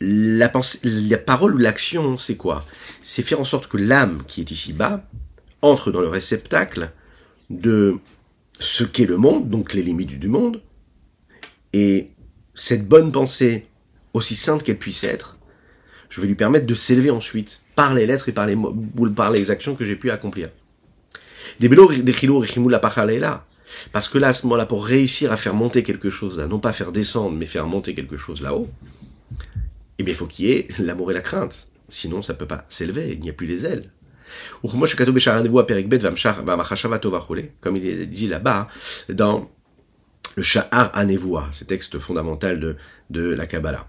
La, 0.00 0.48
parole 0.48 1.54
ou 1.54 1.58
l'action, 1.58 2.18
c'est 2.18 2.36
quoi? 2.36 2.64
C'est 3.02 3.22
faire 3.22 3.40
en 3.40 3.44
sorte 3.44 3.68
que 3.68 3.76
l'âme 3.76 4.22
qui 4.26 4.40
est 4.40 4.50
ici 4.50 4.72
bas 4.72 5.04
entre 5.62 5.90
dans 5.90 6.00
le 6.00 6.08
réceptacle 6.08 6.90
de 7.50 7.98
ce 8.58 8.84
qu'est 8.84 9.06
le 9.06 9.16
monde, 9.16 9.48
donc 9.48 9.72
les 9.72 9.82
limites 9.82 10.18
du 10.18 10.28
monde, 10.28 10.62
et 11.72 12.10
cette 12.54 12.86
bonne 12.86 13.12
pensée, 13.12 13.66
aussi 14.12 14.36
sainte 14.36 14.62
qu'elle 14.62 14.78
puisse 14.78 15.04
être, 15.04 15.38
je 16.08 16.20
vais 16.20 16.28
lui 16.28 16.36
permettre 16.36 16.66
de 16.66 16.74
s'élever 16.74 17.10
ensuite 17.10 17.62
par 17.74 17.94
les 17.94 18.06
lettres 18.06 18.28
et 18.28 18.32
par 18.32 18.46
les 18.46 18.56
par 19.16 19.32
les 19.32 19.50
actions 19.50 19.74
que 19.74 19.84
j'ai 19.84 19.96
pu 19.96 20.10
accomplir. 20.10 20.50
Parce 23.92 24.08
que 24.08 24.18
là, 24.18 24.28
à 24.28 24.32
ce 24.32 24.44
moment-là, 24.46 24.66
pour 24.66 24.86
réussir 24.86 25.32
à 25.32 25.36
faire 25.36 25.54
monter 25.54 25.82
quelque 25.82 26.10
chose 26.10 26.38
là, 26.38 26.46
non 26.46 26.58
pas 26.58 26.72
faire 26.72 26.92
descendre, 26.92 27.36
mais 27.36 27.46
faire 27.46 27.66
monter 27.66 27.94
quelque 27.94 28.16
chose 28.16 28.40
là-haut, 28.40 28.68
eh 29.98 30.02
bien, 30.02 30.14
il 30.14 30.16
faut 30.16 30.26
qu'il 30.26 30.46
y 30.46 30.52
ait 30.52 30.68
l'amour 30.78 31.10
et 31.10 31.14
la 31.14 31.20
crainte. 31.20 31.68
Sinon, 31.88 32.22
ça 32.22 32.34
peut 32.34 32.46
pas 32.46 32.64
s'élever, 32.68 33.12
il 33.12 33.20
n'y 33.20 33.30
a 33.30 33.32
plus 33.32 33.46
les 33.46 33.66
ailes. 33.66 33.90
Comme 37.60 37.76
il 37.76 37.86
est 37.86 38.06
dit 38.06 38.26
là-bas, 38.26 38.68
dans 39.10 39.50
le 40.36 40.42
Sha'ar 40.42 40.90
Anevoa, 40.96 41.48
ce 41.52 41.64
texte 41.64 41.98
fondamental 41.98 42.58
de, 42.58 42.76
de 43.10 43.34
la 43.34 43.46
Kabbalah. 43.46 43.88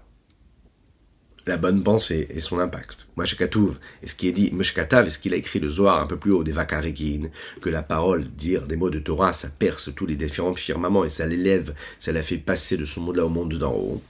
La 1.48 1.56
bonne 1.56 1.84
pensée 1.84 2.26
et 2.30 2.40
son 2.40 2.58
impact. 2.58 3.06
Katouf, 3.38 3.76
et 4.02 4.08
ce 4.08 4.16
qui 4.16 4.26
est 4.26 4.32
dit, 4.32 4.52
Katav, 4.74 5.06
et 5.06 5.10
ce 5.10 5.20
qu'il 5.20 5.32
a 5.32 5.36
écrit 5.36 5.60
le 5.60 5.68
Zohar 5.68 6.02
un 6.02 6.06
peu 6.06 6.16
plus 6.16 6.32
haut 6.32 6.42
des 6.42 6.50
Vakarekin, 6.50 7.28
que 7.60 7.70
la 7.70 7.84
parole, 7.84 8.24
dire 8.24 8.66
des 8.66 8.74
mots 8.74 8.90
de 8.90 8.98
Torah, 8.98 9.32
ça 9.32 9.48
perce 9.48 9.94
tous 9.94 10.06
les 10.06 10.16
différents 10.16 10.56
firmaments 10.56 11.04
et 11.04 11.10
ça 11.10 11.24
l'élève, 11.24 11.72
ça 12.00 12.10
la 12.10 12.24
fait 12.24 12.38
passer 12.38 12.76
de 12.76 12.84
ce 12.84 12.98
monde-là 12.98 13.24
au 13.24 13.28
monde 13.28 13.54
d'en 13.54 13.74
haut. 13.74 14.02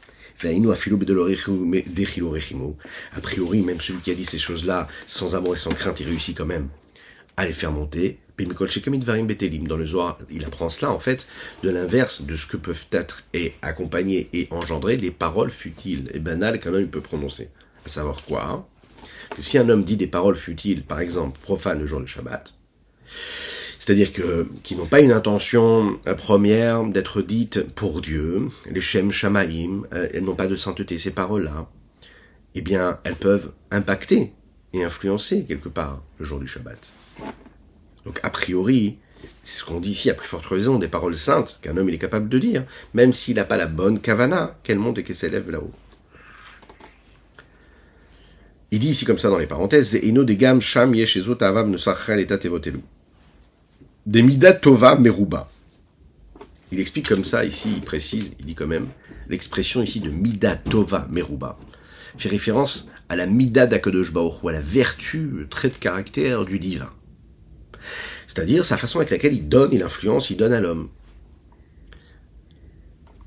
A 0.42 0.48
priori, 3.20 3.60
même 3.60 3.80
celui 3.80 4.00
qui 4.00 4.10
a 4.10 4.14
dit 4.14 4.24
ces 4.24 4.38
choses-là, 4.38 4.88
sans 5.06 5.34
amour 5.34 5.54
et 5.54 5.58
sans 5.58 5.70
crainte, 5.70 6.00
il 6.00 6.08
réussit 6.08 6.36
quand 6.36 6.46
même 6.46 6.68
à 7.36 7.46
les 7.46 7.52
faire 7.52 7.72
monter. 7.72 8.18
Dans 8.38 9.76
le 9.76 9.84
Zohar, 9.86 10.18
il 10.30 10.44
apprend 10.44 10.68
cela, 10.68 10.92
en 10.92 10.98
fait, 10.98 11.26
de 11.62 11.70
l'inverse 11.70 12.22
de 12.22 12.36
ce 12.36 12.46
que 12.46 12.58
peuvent 12.58 12.86
être 12.92 13.24
et 13.32 13.54
accompagner 13.62 14.28
et 14.34 14.46
engendrer 14.50 14.98
les 14.98 15.10
paroles 15.10 15.50
futiles 15.50 16.10
et 16.12 16.18
banales 16.18 16.60
qu'un 16.60 16.74
homme 16.74 16.88
peut 16.88 17.00
prononcer. 17.00 17.48
À 17.86 17.88
savoir 17.88 18.22
quoi 18.24 18.44
hein? 18.46 18.64
Que 19.34 19.42
si 19.42 19.56
un 19.56 19.68
homme 19.70 19.84
dit 19.84 19.96
des 19.96 20.06
paroles 20.06 20.36
futiles, 20.36 20.84
par 20.84 21.00
exemple, 21.00 21.38
profanes 21.40 21.80
le 21.80 21.86
jour 21.86 22.00
du 22.00 22.06
Shabbat, 22.06 22.54
c'est-à-dire 23.78 24.12
que 24.12 24.48
qui 24.64 24.74
n'ont 24.74 24.86
pas 24.86 25.00
une 25.00 25.12
intention 25.12 25.98
euh, 26.06 26.14
première 26.14 26.84
d'être 26.84 27.22
dites 27.22 27.72
pour 27.74 28.00
Dieu, 28.00 28.48
les 28.68 28.80
Shem 28.80 29.12
Shamaim, 29.12 29.84
euh, 29.92 30.08
elles 30.12 30.24
n'ont 30.24 30.34
pas 30.34 30.48
de 30.48 30.56
sainteté, 30.56 30.98
ces 30.98 31.12
paroles-là, 31.12 31.68
eh 32.56 32.62
bien, 32.62 32.98
elles 33.04 33.14
peuvent 33.14 33.52
impacter 33.70 34.32
et 34.72 34.82
influencer 34.82 35.44
quelque 35.44 35.68
part 35.68 36.02
le 36.18 36.24
jour 36.24 36.40
du 36.40 36.46
Shabbat. 36.46 36.92
Donc 38.04 38.20
a 38.22 38.30
priori, 38.30 38.98
c'est 39.42 39.58
ce 39.58 39.64
qu'on 39.64 39.80
dit 39.80 39.90
ici 39.90 40.10
à 40.10 40.14
plus 40.14 40.26
forte 40.26 40.46
raison, 40.46 40.78
des 40.78 40.88
paroles 40.88 41.16
saintes 41.16 41.58
qu'un 41.62 41.76
homme 41.76 41.88
il 41.88 41.94
est 41.94 41.98
capable 41.98 42.28
de 42.28 42.38
dire, 42.38 42.64
même 42.94 43.12
s'il 43.12 43.36
n'a 43.36 43.44
pas 43.44 43.56
la 43.56 43.66
bonne 43.66 44.00
kavana, 44.00 44.58
qu'elle 44.62 44.78
monte 44.78 44.98
et 44.98 45.04
qu'elle 45.04 45.16
s'élève 45.16 45.50
là-haut? 45.50 45.72
Il 48.70 48.80
dit 48.80 48.90
ici 48.90 49.04
comme 49.04 49.18
ça 49.18 49.30
dans 49.30 49.38
les 49.38 49.46
parenthèses, 49.46 49.98
midat 54.06 54.52
tova 54.54 54.96
meruba. 54.96 55.50
Il 56.72 56.80
explique 56.80 57.08
comme 57.08 57.24
ça 57.24 57.44
ici, 57.44 57.70
il 57.76 57.80
précise, 57.80 58.32
il 58.40 58.46
dit 58.46 58.54
quand 58.54 58.66
même, 58.66 58.88
l'expression 59.28 59.82
ici 59.82 60.00
de 60.00 60.10
midat 60.10 60.56
tova 60.56 61.06
meruba 61.10 61.58
fait 62.18 62.28
référence 62.28 62.90
à 63.08 63.16
la 63.16 63.26
mida 63.26 63.66
d'Akadosh 63.66 64.12
ou 64.14 64.48
à 64.48 64.52
la 64.52 64.60
vertu, 64.60 65.46
trait 65.50 65.68
de 65.68 65.74
caractère 65.74 66.44
du 66.44 66.58
divin. 66.58 66.90
C'est-à-dire 68.26 68.64
sa 68.64 68.76
façon 68.76 68.98
avec 68.98 69.10
laquelle 69.10 69.34
il 69.34 69.48
donne, 69.48 69.72
il 69.72 69.82
influence, 69.82 70.30
il 70.30 70.36
donne 70.36 70.52
à 70.52 70.60
l'homme. 70.60 70.88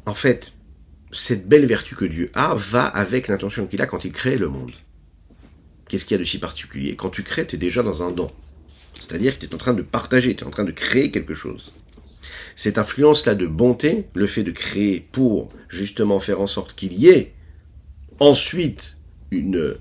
En 0.06 0.14
fait, 0.14 0.54
cette 1.12 1.48
belle 1.48 1.66
vertu 1.66 1.96
que 1.96 2.06
Dieu 2.06 2.32
a 2.34 2.56
va 2.56 2.86
avec 2.86 3.28
l'intention 3.28 3.68
qu'il 3.68 3.82
a 3.82 3.86
quand 3.86 4.06
il 4.06 4.12
crée 4.12 4.38
le 4.38 4.48
monde. 4.48 4.72
Qu'est-ce 5.88 6.06
qu'il 6.06 6.16
y 6.16 6.20
a 6.20 6.24
de 6.24 6.28
si 6.28 6.38
particulier? 6.38 6.96
Quand 6.96 7.10
tu 7.10 7.24
crées, 7.24 7.48
tu 7.48 7.56
es 7.56 7.60
déjà 7.60 7.82
dans 7.82 8.04
un 8.04 8.12
don. 8.12 8.30
C'est-à-dire 8.94 9.38
que 9.38 9.46
tu 9.46 9.52
es 9.52 9.56
en 9.56 9.58
train 9.58 9.74
de 9.74 9.82
partager, 9.82 10.36
tu 10.36 10.44
es 10.44 10.48
en 10.48 10.52
train 10.52 10.66
de 10.66 10.72
créer 10.72 11.10
quelque 11.10 11.34
chose. 11.34 11.72
Cette 12.56 12.78
influence-là 12.78 13.36
de 13.36 13.48
bonté, 13.48 14.06
le 14.14 14.28
fait 14.28 14.44
de 14.44 14.52
créer 14.52 15.08
pour 15.12 15.50
justement 15.70 16.20
faire 16.20 16.42
en 16.42 16.48
sorte 16.48 16.76
qu'il 16.76 16.94
y 16.94 17.08
ait 17.08 17.34
ensuite 18.20 18.98
une, 19.32 19.76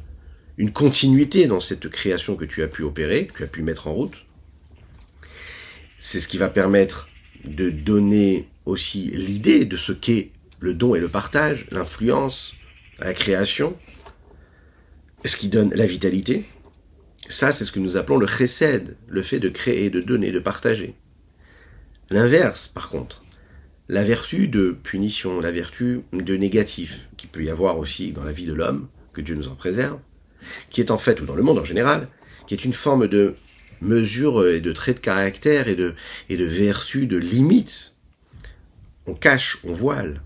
une 0.57 0.73
continuité 0.73 1.47
dans 1.47 1.61
cette 1.61 1.89
création 1.89 2.37
que 2.37 2.45
tu 2.45 2.63
as 2.63 2.69
pu 2.69 2.83
opérer, 2.83 3.27
que 3.27 3.39
tu 3.39 3.45
as 3.45 3.49
pu 3.49 3.63
mettre 3.63 3.89
en 3.89 3.95
route, 3.95 4.25
c'est 5.99 6.21
ce 6.21 6.29
qui 6.29 6.39
va 6.39 6.49
permettre 6.49 7.09
de 7.45 7.71
donner 7.71 8.49
aussi 8.65 9.11
l'idée 9.13 9.65
de 9.65 9.77
ce 9.77 9.93
qu'est 9.93 10.31
le 10.61 10.75
don 10.75 10.95
et 10.95 11.01
le 11.01 11.09
partage, 11.09 11.67
l'influence, 11.71 12.55
la 12.99 13.15
création, 13.15 13.77
ce 15.25 15.37
qui 15.37 15.49
donne 15.49 15.73
la 15.75 15.87
vitalité. 15.87 16.47
Ça, 17.29 17.53
c'est 17.53 17.65
ce 17.65 17.73
que 17.73 17.81
nous 17.81 17.97
appelons 17.97 18.19
le 18.19 18.27
chesed, 18.27 18.97
le 19.09 19.23
fait 19.23 19.39
de 19.39 19.49
créer, 19.49 19.91
de 19.91 20.01
donner, 20.01 20.33
de 20.33 20.39
partager. 20.39 20.95
L'inverse, 22.11 22.69
par 22.69 22.89
contre, 22.89 23.25
la 23.89 24.05
vertu 24.05 24.49
de 24.49 24.77
punition, 24.83 25.41
la 25.41 25.51
vertu 25.51 26.03
de 26.13 26.37
négatif, 26.37 27.09
qui 27.17 27.27
peut 27.27 27.45
y 27.45 27.51
avoir 27.51 27.79
aussi 27.79 28.13
dans 28.13 28.25
la 28.25 28.33
vie 28.33 28.47
de 28.47 28.53
l'homme, 28.53 28.89
que 29.13 29.21
Dieu 29.21 29.35
nous 29.35 29.49
en 29.49 29.55
préserve, 29.55 29.99
qui 30.71 30.81
est 30.81 30.91
en 30.91 30.99
fait, 30.99 31.21
ou 31.21 31.27
dans 31.27 31.35
le 31.35 31.43
monde 31.43 31.59
en 31.59 31.65
général, 31.65 32.09
qui 32.47 32.55
est 32.55 32.65
une 32.65 32.73
forme 32.73 33.09
de 33.09 33.35
mesure 33.81 34.47
et 34.47 34.61
de 34.61 34.73
traits 34.73 34.97
de 34.97 35.01
caractère 35.01 35.69
et 35.69 35.77
de, 35.77 35.95
et 36.29 36.37
de 36.37 36.45
vertu, 36.45 37.07
de 37.07 37.17
limite. 37.17 37.95
On 39.07 39.15
cache, 39.15 39.59
on 39.65 39.73
voile, 39.73 40.23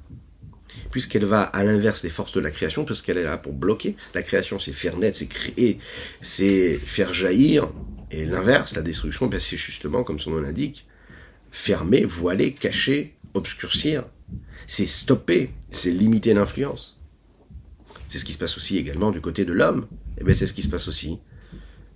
puisqu'elle 0.90 1.24
va 1.24 1.42
à 1.42 1.64
l'inverse 1.64 2.02
des 2.02 2.08
forces 2.08 2.32
de 2.32 2.40
la 2.40 2.50
création, 2.50 2.84
parce 2.84 3.00
qu'elle 3.00 3.18
est 3.18 3.24
là 3.24 3.38
pour 3.38 3.52
bloquer. 3.52 3.96
La 4.14 4.22
création, 4.22 4.58
c'est 4.58 4.72
faire 4.72 4.96
naître, 4.96 5.18
c'est 5.18 5.26
créer, 5.26 5.78
c'est 6.20 6.78
faire 6.78 7.14
jaillir. 7.14 7.68
Et 8.10 8.24
l'inverse, 8.24 8.74
la 8.74 8.82
destruction, 8.82 9.26
ben, 9.26 9.40
c'est 9.40 9.56
justement, 9.56 10.04
comme 10.04 10.18
son 10.18 10.32
nom 10.32 10.40
l'indique, 10.40 10.86
fermer, 11.50 12.04
voiler, 12.04 12.52
cacher, 12.52 13.14
obscurcir, 13.34 14.04
c'est 14.66 14.86
stopper, 14.86 15.50
c'est 15.70 15.90
limiter 15.90 16.34
l'influence. 16.34 17.00
C'est 18.08 18.18
ce 18.18 18.24
qui 18.24 18.32
se 18.32 18.38
passe 18.38 18.56
aussi 18.56 18.76
également 18.76 19.10
du 19.10 19.20
côté 19.20 19.44
de 19.44 19.52
l'homme. 19.52 19.86
Et 20.16 20.20
eh 20.20 20.24
bien 20.24 20.34
c'est 20.34 20.46
ce 20.46 20.52
qui 20.52 20.62
se 20.62 20.68
passe 20.68 20.88
aussi 20.88 21.18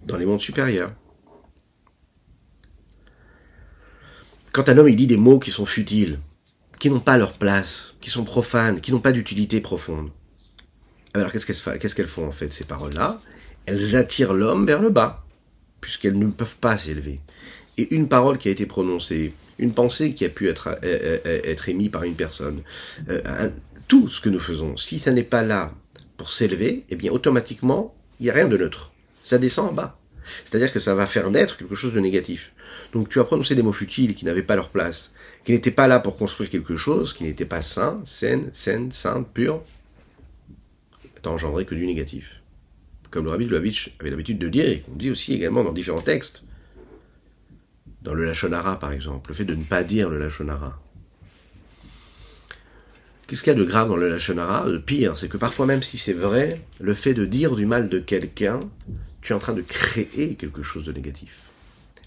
dans 0.07 0.17
les 0.17 0.25
mondes 0.25 0.41
supérieurs. 0.41 0.93
Quand 4.57 4.71
un 4.71 4.79
homme 4.79 4.89
il 4.89 4.97
dit 4.97 5.07
des 5.07 5.19
mots 5.19 5.39
qui 5.39 5.51
sont 5.51 5.67
futiles, 5.67 6.19
qui 6.79 6.89
n'ont 6.89 6.99
pas 6.99 7.19
leur 7.19 7.35
place, 7.35 7.93
qui 8.01 8.09
sont 8.09 8.25
profanes, 8.25 8.81
qui 8.81 8.91
n'ont 8.91 9.01
pas 9.01 9.13
d'utilité 9.13 9.61
profonde, 9.61 10.09
alors 11.13 11.31
qu'est-ce 11.31 11.95
qu'elles 11.95 12.07
font 12.07 12.27
en 12.27 12.33
fait 12.33 12.51
ces 12.55 12.65
paroles-là? 12.65 13.21
Elles 13.67 13.97
attirent 13.97 14.33
l'homme 14.33 14.65
vers 14.65 14.81
le 14.81 14.89
bas, 14.89 15.27
puisqu'elles 15.83 16.19
ne 16.19 16.31
peuvent 16.31 16.57
pas 16.57 16.79
s'élever. 16.79 17.21
Et 17.77 17.95
une 17.95 18.09
parole 18.09 18.39
qui 18.39 18.49
a 18.49 18.51
été 18.51 18.65
prononcée, 18.65 19.35
une 19.59 19.75
pensée 19.75 20.15
qui 20.15 20.25
a 20.25 20.31
pu 20.31 20.49
être, 20.49 20.69
euh, 20.69 21.19
euh, 21.27 21.43
euh, 21.45 21.55
émise 21.67 21.91
par 21.91 22.05
une 22.05 22.15
personne, 22.15 22.63
tout 23.89 24.09
ce 24.09 24.23
que 24.23 24.31
nous 24.31 24.41
faisons, 24.41 24.79
si 24.79 24.99
ça 24.99 25.13
n'est 25.13 25.23
pas 25.23 25.43
là 25.43 25.75
pour 26.17 26.31
s'élever, 26.31 26.87
eh 26.89 26.97
bien 26.97 27.13
automatiquement, 27.13 27.95
il 28.21 28.23
n'y 28.23 28.31
a 28.31 28.33
rien 28.33 28.49
de 28.49 28.57
neutre. 28.57 28.93
Ça 29.23 29.37
descend 29.37 29.69
en 29.69 29.73
bas. 29.75 29.99
C'est-à-dire 30.47 30.73
que 30.73 30.81
ça 30.81 30.95
va 30.95 31.07
faire 31.07 31.31
naître 31.31 31.59
quelque 31.59 31.75
chose 31.75 31.93
de 31.93 32.01
négatif. 32.01 32.55
Donc 32.97 33.11
tu 33.11 33.21
as 33.21 33.25
prononcé 33.25 33.55
des 33.55 33.63
mots 33.63 33.75
futiles 33.75 34.15
qui 34.15 34.25
n'avaient 34.25 34.43
pas 34.43 34.57
leur 34.57 34.71
place, 34.71 35.13
qui 35.45 35.53
n'étaient 35.53 35.71
pas 35.71 35.87
là 35.87 36.01
pour 36.01 36.17
construire 36.17 36.49
quelque 36.49 36.79
chose, 36.79 37.13
qui 37.13 37.25
n'étaient 37.25 37.45
pas 37.45 37.61
sain, 37.61 38.01
saine, 38.07 38.49
saine, 38.55 38.91
sainte, 38.91 39.29
pure, 39.35 39.63
t'as 41.21 41.29
engendré 41.29 41.67
que 41.67 41.75
du 41.75 41.85
négatif. 41.85 42.41
Comme 43.11 43.27
le 43.27 43.33
rabbi 43.33 43.45
avait 43.55 44.11
l'habitude 44.11 44.39
de 44.39 44.49
dire, 44.49 44.67
et 44.67 44.81
qu'on 44.81 44.95
dit 44.95 45.11
aussi 45.11 45.35
également 45.35 45.63
dans 45.63 45.75
différents 45.75 46.01
textes, 46.01 46.43
dans 48.01 48.15
le 48.15 48.25
Lachonara 48.25 48.79
par 48.79 48.93
exemple, 48.93 49.29
le 49.29 49.35
fait 49.35 49.45
de 49.45 49.55
ne 49.55 49.65
pas 49.65 49.83
dire 49.85 50.09
le 50.09 50.19
Lachonara. 50.19 50.81
Qu'est-ce 53.27 53.43
qu'il 53.43 53.53
y 53.53 53.57
a 53.57 53.59
de 53.59 53.65
grave 53.65 53.91
dans 53.91 53.97
le 53.97 54.09
Lachonara? 54.09 54.67
Le 54.67 54.81
pire, 54.81 55.19
c'est 55.19 55.29
que 55.29 55.37
parfois 55.37 55.67
même 55.67 55.83
si 55.83 55.99
c'est 55.99 56.15
vrai, 56.15 56.63
le 56.81 56.95
fait 56.95 57.13
de 57.13 57.27
dire 57.27 57.57
du 57.57 57.67
mal 57.67 57.91
de 57.91 57.99
quelqu'un, 57.99 58.61
tu 59.21 59.35
es 59.35 59.37
en 59.37 59.39
train 59.39 59.53
de 59.53 59.61
créer 59.61 60.37
quelque 60.37 60.63
chose 60.63 60.87
de 60.87 60.93
négatif. 60.93 61.43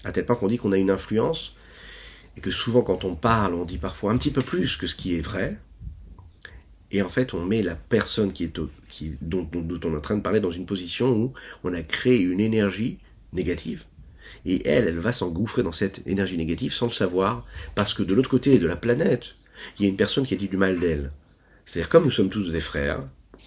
À 0.04 0.12
tel 0.12 0.24
point 0.24 0.36
qu'on 0.36 0.48
dit 0.48 0.58
qu'on 0.58 0.72
a 0.72 0.78
une 0.78 0.90
influence, 0.90 1.56
et 2.36 2.40
que 2.40 2.50
souvent 2.50 2.82
quand 2.82 3.04
on 3.04 3.14
parle, 3.14 3.54
on 3.54 3.64
dit 3.64 3.78
parfois 3.78 4.12
un 4.12 4.16
petit 4.16 4.30
peu 4.30 4.42
plus 4.42 4.76
que 4.76 4.86
ce 4.86 4.94
qui 4.94 5.14
est 5.14 5.20
vrai, 5.20 5.58
et 6.90 7.02
en 7.02 7.08
fait 7.08 7.34
on 7.34 7.44
met 7.44 7.62
la 7.62 7.74
personne 7.74 8.32
qui 8.32 8.44
est 8.44 8.58
qui, 8.88 9.16
dont, 9.20 9.42
dont, 9.42 9.80
on 9.84 9.92
est 9.92 9.96
en 9.96 10.00
train 10.00 10.16
de 10.16 10.22
parler 10.22 10.40
dans 10.40 10.50
une 10.50 10.66
position 10.66 11.12
où 11.12 11.32
on 11.64 11.74
a 11.74 11.82
créé 11.82 12.22
une 12.22 12.40
énergie 12.40 12.98
négative, 13.32 13.84
et 14.44 14.66
elle, 14.66 14.88
elle 14.88 14.98
va 14.98 15.12
s'engouffrer 15.12 15.62
dans 15.62 15.72
cette 15.72 16.06
énergie 16.06 16.36
négative 16.36 16.72
sans 16.72 16.86
le 16.86 16.92
savoir, 16.92 17.44
parce 17.74 17.94
que 17.94 18.02
de 18.02 18.14
l'autre 18.14 18.30
côté 18.30 18.58
de 18.58 18.66
la 18.66 18.76
planète, 18.76 19.36
il 19.78 19.82
y 19.82 19.86
a 19.86 19.90
une 19.90 19.96
personne 19.96 20.24
qui 20.24 20.34
a 20.34 20.36
dit 20.38 20.48
du 20.48 20.56
mal 20.56 20.80
d'elle. 20.80 21.12
C'est-à-dire, 21.66 21.90
comme 21.90 22.04
nous 22.04 22.10
sommes 22.10 22.30
tous 22.30 22.50
des 22.50 22.60
frères, 22.60 23.02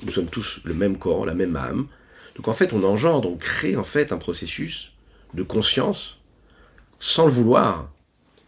nous 0.05 0.11
sommes 0.11 0.27
tous 0.27 0.61
le 0.63 0.73
même 0.73 0.97
corps, 0.97 1.25
la 1.25 1.33
même 1.33 1.55
âme, 1.55 1.87
donc 2.35 2.47
en 2.47 2.53
fait, 2.53 2.73
on 2.73 2.83
engendre, 2.83 3.29
on 3.29 3.37
crée 3.37 3.75
en 3.75 3.83
fait 3.83 4.11
un 4.11 4.17
processus 4.17 4.91
de 5.33 5.43
conscience, 5.43 6.19
sans 7.03 7.25
le 7.25 7.33
vouloir. 7.33 7.91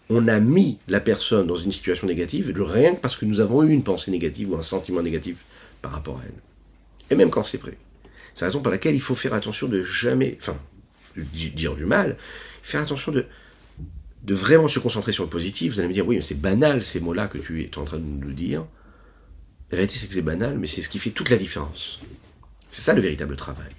On 0.10 0.30
a 0.30 0.40
mis 0.40 0.80
la 0.88 1.02
personne 1.02 1.46
dans 1.46 1.58
une 1.58 1.74
situation 1.74 2.08
négative, 2.08 2.54
rien 2.58 2.96
que 2.96 3.02
parce 3.02 3.18
que 3.18 3.26
nous 3.26 3.42
avons 3.42 3.64
eu 3.64 3.72
une 3.72 3.84
pensée 3.84 4.12
négative 4.12 4.52
ou 4.52 4.56
un 4.56 4.62
sentiment 4.62 5.02
négatif 5.02 5.44
par 5.82 5.92
rapport 5.92 6.20
à 6.20 6.22
elle. 6.24 6.42
Et 7.10 7.16
même 7.16 7.32
quand 7.32 7.44
c'est 7.44 7.58
vrai. 7.58 7.78
C'est 8.34 8.46
la 8.46 8.48
raison 8.48 8.62
pour 8.62 8.72
laquelle 8.72 8.96
il 8.96 9.02
faut 9.02 9.14
faire 9.14 9.34
attention 9.34 9.68
de 9.68 9.84
jamais, 9.84 10.38
enfin, 10.40 10.58
dire 11.18 11.76
du 11.76 11.86
mal, 11.86 12.16
faire 12.64 12.82
attention 12.82 13.12
de, 13.12 13.26
de 14.24 14.34
vraiment 14.34 14.70
se 14.70 14.80
concentrer 14.80 15.12
sur 15.12 15.26
le 15.26 15.30
positif. 15.30 15.74
Vous 15.74 15.80
allez 15.80 15.90
me 15.90 15.94
dire, 15.94 16.08
oui, 16.08 16.16
mais 16.16 16.22
c'est 16.22 16.40
banal 16.40 16.82
ces 16.82 17.02
mots-là 17.02 17.28
que 17.28 17.38
tu 17.38 17.62
es 17.62 17.78
en 17.78 17.84
train 17.84 17.98
de 17.98 18.04
nous 18.04 18.32
dire. 18.32 18.66
La 19.70 19.78
réalité, 19.78 19.98
c'est 20.00 20.08
que 20.08 20.14
c'est 20.14 20.22
banal, 20.22 20.58
mais 20.58 20.68
c'est 20.68 20.82
ce 20.82 20.88
qui 20.88 21.00
fait 21.00 21.10
toute 21.10 21.30
la 21.30 21.38
différence. 21.38 22.00
C'est 22.70 22.84
ça 22.84 22.94
le 22.94 23.02
véritable 23.02 23.36
travail. 23.36 23.74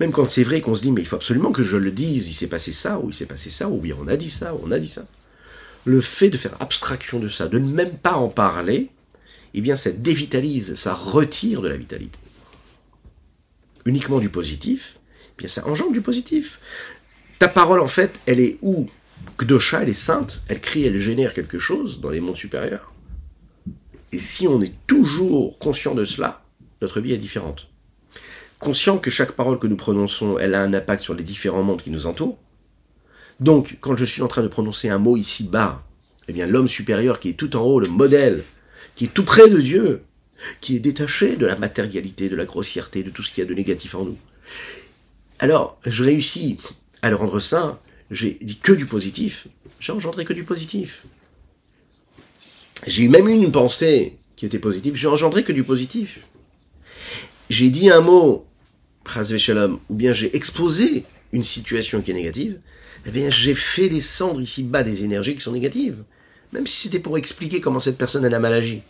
Même 0.00 0.12
quand 0.12 0.30
c'est 0.30 0.44
vrai 0.44 0.60
qu'on 0.60 0.74
se 0.74 0.82
dit, 0.82 0.92
mais 0.92 1.00
il 1.00 1.06
faut 1.06 1.16
absolument 1.16 1.52
que 1.52 1.62
je 1.62 1.76
le 1.76 1.90
dise, 1.90 2.28
il 2.28 2.34
s'est 2.34 2.48
passé 2.48 2.72
ça, 2.72 2.98
ou 2.98 3.10
il 3.10 3.14
s'est 3.14 3.26
passé 3.26 3.50
ça, 3.50 3.68
ou 3.68 3.78
bien 3.78 3.96
on 4.00 4.08
a 4.08 4.16
dit 4.16 4.30
ça, 4.30 4.54
ou 4.54 4.60
on 4.64 4.70
a 4.70 4.78
dit 4.78 4.88
ça. 4.88 5.06
Le 5.84 6.00
fait 6.00 6.30
de 6.30 6.36
faire 6.36 6.56
abstraction 6.60 7.18
de 7.18 7.28
ça, 7.28 7.46
de 7.48 7.58
ne 7.58 7.70
même 7.70 7.96
pas 7.98 8.14
en 8.14 8.28
parler, 8.28 8.90
eh 9.54 9.60
bien 9.60 9.76
ça 9.76 9.90
dévitalise, 9.90 10.74
ça 10.74 10.94
retire 10.94 11.62
de 11.62 11.68
la 11.68 11.76
vitalité. 11.76 12.18
Uniquement 13.86 14.18
du 14.18 14.28
positif, 14.28 14.98
eh 15.32 15.34
bien 15.38 15.48
ça 15.48 15.66
engendre 15.66 15.92
du 15.92 16.00
positif. 16.00 16.58
Ta 17.38 17.48
parole, 17.48 17.80
en 17.80 17.88
fait, 17.88 18.20
elle 18.26 18.40
est 18.40 18.58
où? 18.62 18.88
Kdosha, 19.38 19.82
elle 19.82 19.88
est 19.88 19.94
sainte, 19.94 20.44
elle 20.48 20.60
crie, 20.60 20.84
elle 20.84 21.00
génère 21.00 21.34
quelque 21.34 21.58
chose 21.58 22.00
dans 22.00 22.10
les 22.10 22.20
mondes 22.20 22.36
supérieurs. 22.36 22.92
Et 24.12 24.18
si 24.18 24.46
on 24.46 24.62
est 24.62 24.74
toujours 24.86 25.58
conscient 25.58 25.94
de 25.94 26.04
cela, 26.04 26.44
notre 26.80 27.00
vie 27.00 27.12
est 27.12 27.18
différente. 27.18 27.68
Conscient 28.64 28.96
que 28.96 29.10
chaque 29.10 29.32
parole 29.32 29.58
que 29.58 29.66
nous 29.66 29.76
prononçons, 29.76 30.38
elle 30.38 30.54
a 30.54 30.62
un 30.62 30.72
impact 30.72 31.02
sur 31.02 31.12
les 31.12 31.22
différents 31.22 31.62
mondes 31.62 31.82
qui 31.82 31.90
nous 31.90 32.06
entourent. 32.06 32.38
Donc, 33.38 33.76
quand 33.82 33.94
je 33.94 34.06
suis 34.06 34.22
en 34.22 34.26
train 34.26 34.42
de 34.42 34.48
prononcer 34.48 34.88
un 34.88 34.96
mot 34.96 35.18
ici 35.18 35.44
bas, 35.44 35.82
eh 36.28 36.32
bien, 36.32 36.46
l'homme 36.46 36.68
supérieur 36.68 37.20
qui 37.20 37.28
est 37.28 37.34
tout 37.34 37.56
en 37.56 37.60
haut, 37.60 37.78
le 37.78 37.88
modèle, 37.88 38.42
qui 38.94 39.04
est 39.04 39.08
tout 39.12 39.24
près 39.24 39.50
de 39.50 39.60
Dieu, 39.60 40.02
qui 40.62 40.76
est 40.76 40.80
détaché 40.80 41.36
de 41.36 41.44
la 41.44 41.56
matérialité, 41.56 42.30
de 42.30 42.36
la 42.36 42.46
grossièreté, 42.46 43.02
de 43.02 43.10
tout 43.10 43.22
ce 43.22 43.32
qu'il 43.32 43.44
y 43.44 43.46
a 43.46 43.50
de 43.50 43.54
négatif 43.54 43.94
en 43.96 44.06
nous. 44.06 44.16
Alors, 45.40 45.78
je 45.84 46.02
réussis 46.02 46.56
à 47.02 47.10
le 47.10 47.16
rendre 47.16 47.40
saint, 47.40 47.78
j'ai 48.10 48.38
dit 48.40 48.58
que 48.58 48.72
du 48.72 48.86
positif, 48.86 49.46
j'ai 49.78 49.92
engendré 49.92 50.24
que 50.24 50.32
du 50.32 50.44
positif. 50.44 51.04
J'ai 52.86 53.02
eu 53.02 53.08
même 53.10 53.28
une 53.28 53.52
pensée 53.52 54.16
qui 54.36 54.46
était 54.46 54.58
positive, 54.58 54.96
j'ai 54.96 55.08
engendré 55.08 55.44
que 55.44 55.52
du 55.52 55.64
positif. 55.64 56.20
J'ai 57.50 57.68
dit 57.68 57.90
un 57.90 58.00
mot, 58.00 58.46
ou 59.88 59.94
bien 59.94 60.12
j'ai 60.12 60.34
exposé 60.36 61.04
une 61.32 61.42
situation 61.42 62.00
qui 62.00 62.10
est 62.10 62.14
négative, 62.14 62.58
eh 63.06 63.10
bien 63.10 63.30
j'ai 63.30 63.54
fait 63.54 63.88
descendre 63.88 64.40
ici 64.40 64.62
bas 64.62 64.82
des 64.82 65.04
énergies 65.04 65.34
qui 65.34 65.40
sont 65.40 65.52
négatives. 65.52 65.98
Même 66.52 66.66
si 66.66 66.82
c'était 66.82 67.00
pour 67.00 67.18
expliquer 67.18 67.60
comment 67.60 67.80
cette 67.80 67.98
personne 67.98 68.24
a 68.24 68.38
mal 68.38 68.52
agi. 68.52 68.82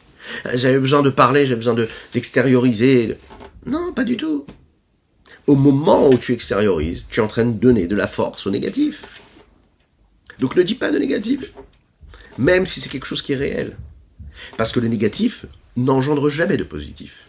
J'avais 0.55 0.79
besoin 0.79 1.03
de 1.03 1.11
parler, 1.11 1.47
j'avais 1.47 1.57
besoin 1.57 1.77
d'extérioriser. 2.13 3.17
non, 3.67 3.93
pas 3.93 4.05
du 4.05 4.17
tout. 4.17 4.47
Au 5.47 5.57
moment 5.57 6.09
où 6.09 6.17
tu 6.17 6.33
extériorises, 6.33 7.07
tu 7.11 7.21
es 7.21 7.23
en 7.23 7.27
train 7.27 7.45
de 7.45 7.53
donner 7.53 7.87
de 7.87 7.97
la 7.97 8.07
force 8.07 8.47
au 8.47 8.51
négatif. 8.51 9.03
Donc 10.39 10.57
ne 10.57 10.63
dis 10.63 10.75
pas 10.75 10.91
de 10.91 10.99
négatif. 10.99 11.53
Même 12.39 12.67
si 12.67 12.81
c'est 12.81 12.89
quelque 12.89 13.07
chose 13.07 13.23
qui 13.23 13.33
est 13.33 13.37
réel. 13.37 13.77
Parce 14.57 14.73
que 14.73 14.81
le 14.81 14.89
négatif 14.89 15.47
n'engendre 15.77 16.29
jamais 16.29 16.57
de 16.57 16.65
positif. 16.65 17.27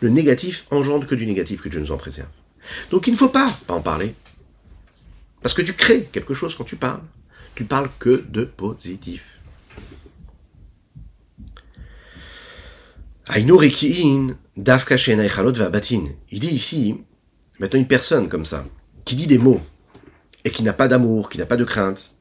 Le 0.00 0.08
négatif 0.08 0.66
engendre 0.70 1.06
que 1.06 1.14
du 1.14 1.26
négatif, 1.26 1.62
que 1.62 1.68
Dieu 1.68 1.80
nous 1.80 1.92
en 1.92 1.96
préserve. 1.96 2.28
Donc 2.90 3.06
il 3.06 3.12
ne 3.12 3.16
faut 3.16 3.28
pas, 3.28 3.58
en 3.68 3.80
parler. 3.80 4.14
Parce 5.42 5.54
que 5.54 5.62
tu 5.62 5.72
crées 5.72 6.08
quelque 6.12 6.34
chose 6.34 6.54
quand 6.54 6.64
tu 6.64 6.76
parles. 6.76 7.02
Tu 7.54 7.64
parles 7.64 7.88
que 7.98 8.24
de 8.28 8.44
positif. 8.44 9.24
Il 13.36 13.46
dit 16.40 16.48
ici, 16.48 17.04
maintenant 17.58 17.78
une 17.78 17.86
personne 17.86 18.28
comme 18.28 18.44
ça, 18.44 18.66
qui 19.04 19.14
dit 19.14 19.26
des 19.26 19.38
mots, 19.38 19.60
et 20.44 20.50
qui 20.50 20.62
n'a 20.62 20.72
pas 20.72 20.88
d'amour, 20.88 21.28
qui 21.30 21.38
n'a 21.38 21.46
pas 21.46 21.56
de 21.56 21.64
crainte, 21.64 22.14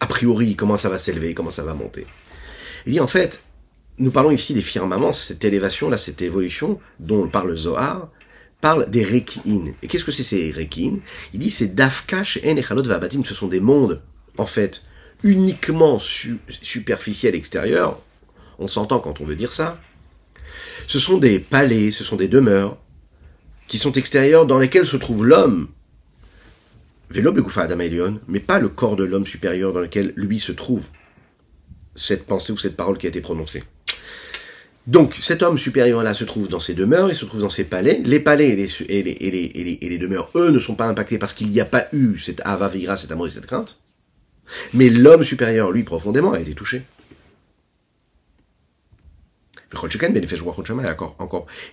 a 0.00 0.06
priori, 0.06 0.56
comment 0.56 0.76
ça 0.76 0.88
va 0.88 0.98
s'élever, 0.98 1.34
comment 1.34 1.50
ça 1.50 1.62
va 1.62 1.74
monter? 1.74 2.06
Il 2.86 2.92
dit 2.92 3.00
en 3.00 3.06
fait, 3.06 3.42
nous 4.00 4.10
parlons 4.10 4.30
ici 4.30 4.54
des 4.54 4.62
firmaments, 4.62 5.12
cette 5.12 5.44
élévation, 5.44 5.90
là, 5.90 5.98
cette 5.98 6.22
évolution 6.22 6.80
dont 6.98 7.28
parle 7.28 7.54
Zohar, 7.54 8.08
parle 8.60 8.90
des 8.90 9.04
Reki'in. 9.04 9.74
Et 9.82 9.88
qu'est-ce 9.88 10.04
que 10.04 10.10
c'est 10.10 10.22
ces 10.22 10.50
Reki'in? 10.50 10.96
Il 11.34 11.40
dit 11.40 11.50
c'est 11.50 11.74
Dafkash 11.74 12.40
en 12.44 12.56
Echalot 12.56 12.82
Vabatim, 12.82 13.24
ce 13.24 13.34
sont 13.34 13.48
des 13.48 13.60
mondes, 13.60 14.00
en 14.38 14.46
fait, 14.46 14.82
uniquement 15.22 15.98
superficiels 15.98 17.34
extérieurs. 17.34 18.00
On 18.58 18.68
s'entend 18.68 19.00
quand 19.00 19.20
on 19.20 19.24
veut 19.24 19.36
dire 19.36 19.52
ça. 19.52 19.78
Ce 20.88 20.98
sont 20.98 21.18
des 21.18 21.38
palais, 21.38 21.90
ce 21.90 22.02
sont 22.02 22.16
des 22.16 22.28
demeures, 22.28 22.78
qui 23.68 23.78
sont 23.78 23.92
extérieurs 23.92 24.46
dans 24.46 24.58
lesquels 24.58 24.86
se 24.86 24.96
trouve 24.96 25.26
l'homme, 25.26 25.68
Vélo 27.10 27.34
mais 28.28 28.40
pas 28.40 28.60
le 28.60 28.68
corps 28.68 28.96
de 28.96 29.04
l'homme 29.04 29.26
supérieur 29.26 29.72
dans 29.72 29.80
lequel 29.80 30.12
lui 30.16 30.38
se 30.38 30.52
trouve 30.52 30.86
cette 31.96 32.24
pensée 32.26 32.52
ou 32.52 32.56
cette 32.56 32.76
parole 32.76 32.98
qui 32.98 33.06
a 33.06 33.08
été 33.08 33.20
prononcée. 33.20 33.64
Donc 34.90 35.14
cet 35.14 35.44
homme 35.44 35.56
supérieur-là 35.56 36.14
se 36.14 36.24
trouve 36.24 36.48
dans 36.48 36.58
ses 36.58 36.74
demeures, 36.74 37.08
il 37.10 37.14
se 37.14 37.24
trouve 37.24 37.42
dans 37.42 37.48
ses 37.48 37.62
palais. 37.62 38.02
Les 38.04 38.18
palais 38.18 38.48
et 38.48 39.02
les, 39.88 39.98
demeures, 39.98 40.30
eux, 40.34 40.50
ne 40.50 40.58
sont 40.58 40.74
pas 40.74 40.86
impactés 40.86 41.16
parce 41.16 41.32
qu'il 41.32 41.48
n'y 41.48 41.60
a 41.60 41.64
pas 41.64 41.86
eu 41.92 42.18
cette 42.18 42.42
avavira, 42.44 42.96
cet 42.96 43.12
amour 43.12 43.28
et 43.28 43.30
cette 43.30 43.46
crainte. 43.46 43.78
Mais 44.74 44.90
l'homme 44.90 45.22
supérieur, 45.22 45.70
lui, 45.70 45.84
profondément, 45.84 46.32
a 46.32 46.40
été 46.40 46.54
touché. 46.54 46.82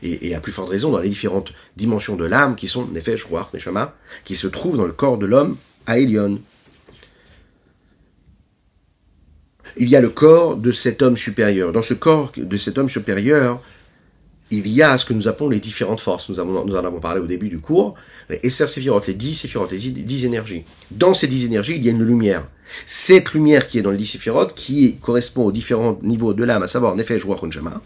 Et, 0.03 0.27
et 0.27 0.35
à 0.35 0.39
plus 0.39 0.51
forte 0.51 0.69
raison 0.69 0.91
dans 0.91 1.01
les 1.01 1.09
différentes 1.09 1.53
dimensions 1.75 2.17
de 2.17 2.25
l'âme 2.25 2.55
qui 2.55 2.67
sont 2.67 2.85
Nefesh, 2.85 3.23
Ruach, 3.23 3.51
Neshama, 3.51 3.95
qui 4.25 4.35
se 4.35 4.45
trouvent 4.45 4.77
dans 4.77 4.85
le 4.85 4.91
corps 4.91 5.17
de 5.17 5.25
l'homme 5.25 5.57
à 5.87 5.97
Elion. 5.97 6.39
Il 9.79 9.89
y 9.89 9.95
a 9.95 10.01
le 10.01 10.09
corps 10.09 10.55
de 10.55 10.71
cet 10.71 11.01
homme 11.01 11.17
supérieur. 11.17 11.71
Dans 11.71 11.81
ce 11.81 11.93
corps 11.93 12.31
de 12.35 12.57
cet 12.57 12.77
homme 12.77 12.89
supérieur, 12.89 13.61
il 14.49 14.67
y 14.67 14.81
a 14.81 14.97
ce 14.97 15.05
que 15.05 15.13
nous 15.13 15.27
appelons 15.27 15.49
les 15.49 15.59
différentes 15.59 15.99
forces. 15.99 16.29
Nous, 16.29 16.39
en 16.39 16.73
avons 16.73 16.99
parlé 16.99 17.19
au 17.19 17.25
début 17.25 17.49
du 17.49 17.59
cours. 17.59 17.95
Les 18.29 18.39
Esser 18.43 18.67
Séphiroth, 18.67 19.07
les 19.07 19.13
dix 19.13 19.35
Séphiroth, 19.35 19.71
les 19.71 19.77
dix 19.77 20.25
énergies. 20.25 20.63
Dans 20.91 21.13
ces 21.13 21.27
dix 21.27 21.45
énergies, 21.45 21.75
il 21.75 21.85
y 21.85 21.89
a 21.89 21.91
une 21.91 22.03
lumière. 22.03 22.47
Cette 22.85 23.33
lumière 23.33 23.67
qui 23.67 23.79
est 23.79 23.81
dans 23.81 23.91
les 23.91 23.97
dix 23.97 24.07
Séphiroth, 24.07 24.53
qui 24.53 24.97
correspond 24.99 25.45
aux 25.45 25.51
différents 25.51 25.99
niveaux 26.01 26.33
de 26.33 26.43
l'âme, 26.43 26.63
à 26.63 26.67
savoir 26.67 26.95
Nefesh, 26.95 27.23
Ruach, 27.23 27.49
Shama, 27.49 27.81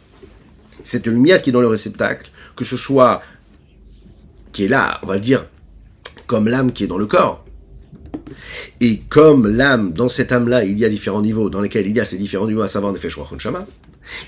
cette 0.83 1.07
lumière 1.07 1.41
qui 1.41 1.49
est 1.49 1.53
dans 1.53 1.61
le 1.61 1.67
réceptacle, 1.67 2.31
que 2.55 2.65
ce 2.65 2.77
soit, 2.77 3.21
qui 4.51 4.65
est 4.65 4.67
là, 4.67 4.99
on 5.03 5.07
va 5.07 5.15
le 5.15 5.19
dire, 5.19 5.45
comme 6.27 6.47
l'âme 6.47 6.71
qui 6.71 6.83
est 6.83 6.87
dans 6.87 6.97
le 6.97 7.05
corps, 7.05 7.40
et 8.79 8.99
comme 9.09 9.47
l'âme, 9.47 9.93
dans 9.93 10.09
cette 10.09 10.31
âme-là, 10.31 10.63
il 10.63 10.77
y 10.77 10.85
a 10.85 10.89
différents 10.89 11.21
niveaux 11.21 11.49
dans 11.49 11.61
lesquels 11.61 11.87
il 11.87 11.95
y 11.95 11.99
a 11.99 12.05
ces 12.05 12.17
différents 12.17 12.47
niveaux, 12.47 12.61
à 12.61 12.69
savoir 12.69 12.93
Nefesh, 12.93 13.15
Ruach, 13.15 13.39
Shama, 13.39 13.67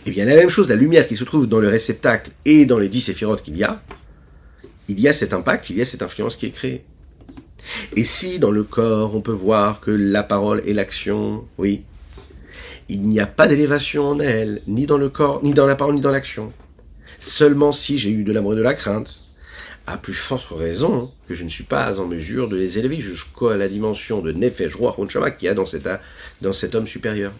et 0.06 0.12
bien 0.12 0.26
la 0.26 0.36
même 0.36 0.50
chose, 0.50 0.70
la 0.70 0.76
lumière 0.76 1.08
qui 1.08 1.16
se 1.16 1.24
trouve 1.24 1.48
dans 1.48 1.60
le 1.60 1.68
réceptacle 1.68 2.32
et 2.46 2.66
dans 2.66 2.80
les 2.80 2.90
dix 2.90 3.02
séphirotes 3.02 3.42
qu'il 3.42 3.58
y 3.58 3.64
a, 3.64 3.82
il 4.88 5.00
y 5.00 5.08
a 5.08 5.14
cet 5.14 5.34
impact, 5.34 5.70
il 5.70 5.78
y 5.78 5.82
a 5.82 5.86
cette 5.86 6.02
influence 6.02 6.36
qui 6.36 6.48
est 6.48 6.52
créée. 6.52 6.84
Et 7.96 8.04
si 8.04 8.40
dans 8.40 8.52
le 8.52 8.64
corps 8.64 9.16
on 9.16 9.22
peut 9.22 9.32
voir 9.32 9.80
que 9.80 9.92
la 9.92 10.24
parole 10.24 10.62
et 10.66 10.74
l'action, 10.74 11.46
oui, 11.58 11.84
il 12.90 13.02
n'y 13.02 13.20
a 13.20 13.26
pas 13.26 13.48
d'élévation 13.48 14.10
en 14.10 14.20
elle, 14.20 14.62
ni 14.68 14.86
dans 14.86 14.98
le 14.98 15.10
corps, 15.10 15.42
ni 15.44 15.54
dans 15.54 15.66
la 15.66 15.76
parole, 15.76 15.96
ni 15.96 16.02
dans 16.02 16.12
l'action. 16.12 16.52
Seulement 17.20 17.72
si 17.72 17.98
j'ai 17.98 18.10
eu 18.10 18.24
de 18.24 18.34
l'amour 18.34 18.54
et 18.54 18.58
de 18.58 18.62
la 18.62 18.74
crainte, 18.74 19.23
à 19.86 19.98
plus 19.98 20.14
forte 20.14 20.48
raison 20.50 21.12
que 21.28 21.34
je 21.34 21.44
ne 21.44 21.50
suis 21.50 21.66
pas 21.66 22.00
en 22.00 22.06
mesure 22.06 22.48
de 22.48 22.56
les 22.56 22.80
élever 22.80 23.00
jusqu'à 23.02 23.58
la 23.58 23.68
dimension 23.68 24.22
de 24.22 24.32
Nefesh, 24.32 24.76
Roi, 24.76 24.92
Ronchama 24.92 25.32
qu'il 25.32 25.48
y 25.48 25.50
a 25.50 25.54
dans 25.54 25.66
cet, 25.66 25.88
dans 26.42 26.54
cet 26.54 26.76
homme 26.76 26.88
supérieur. 26.88 27.34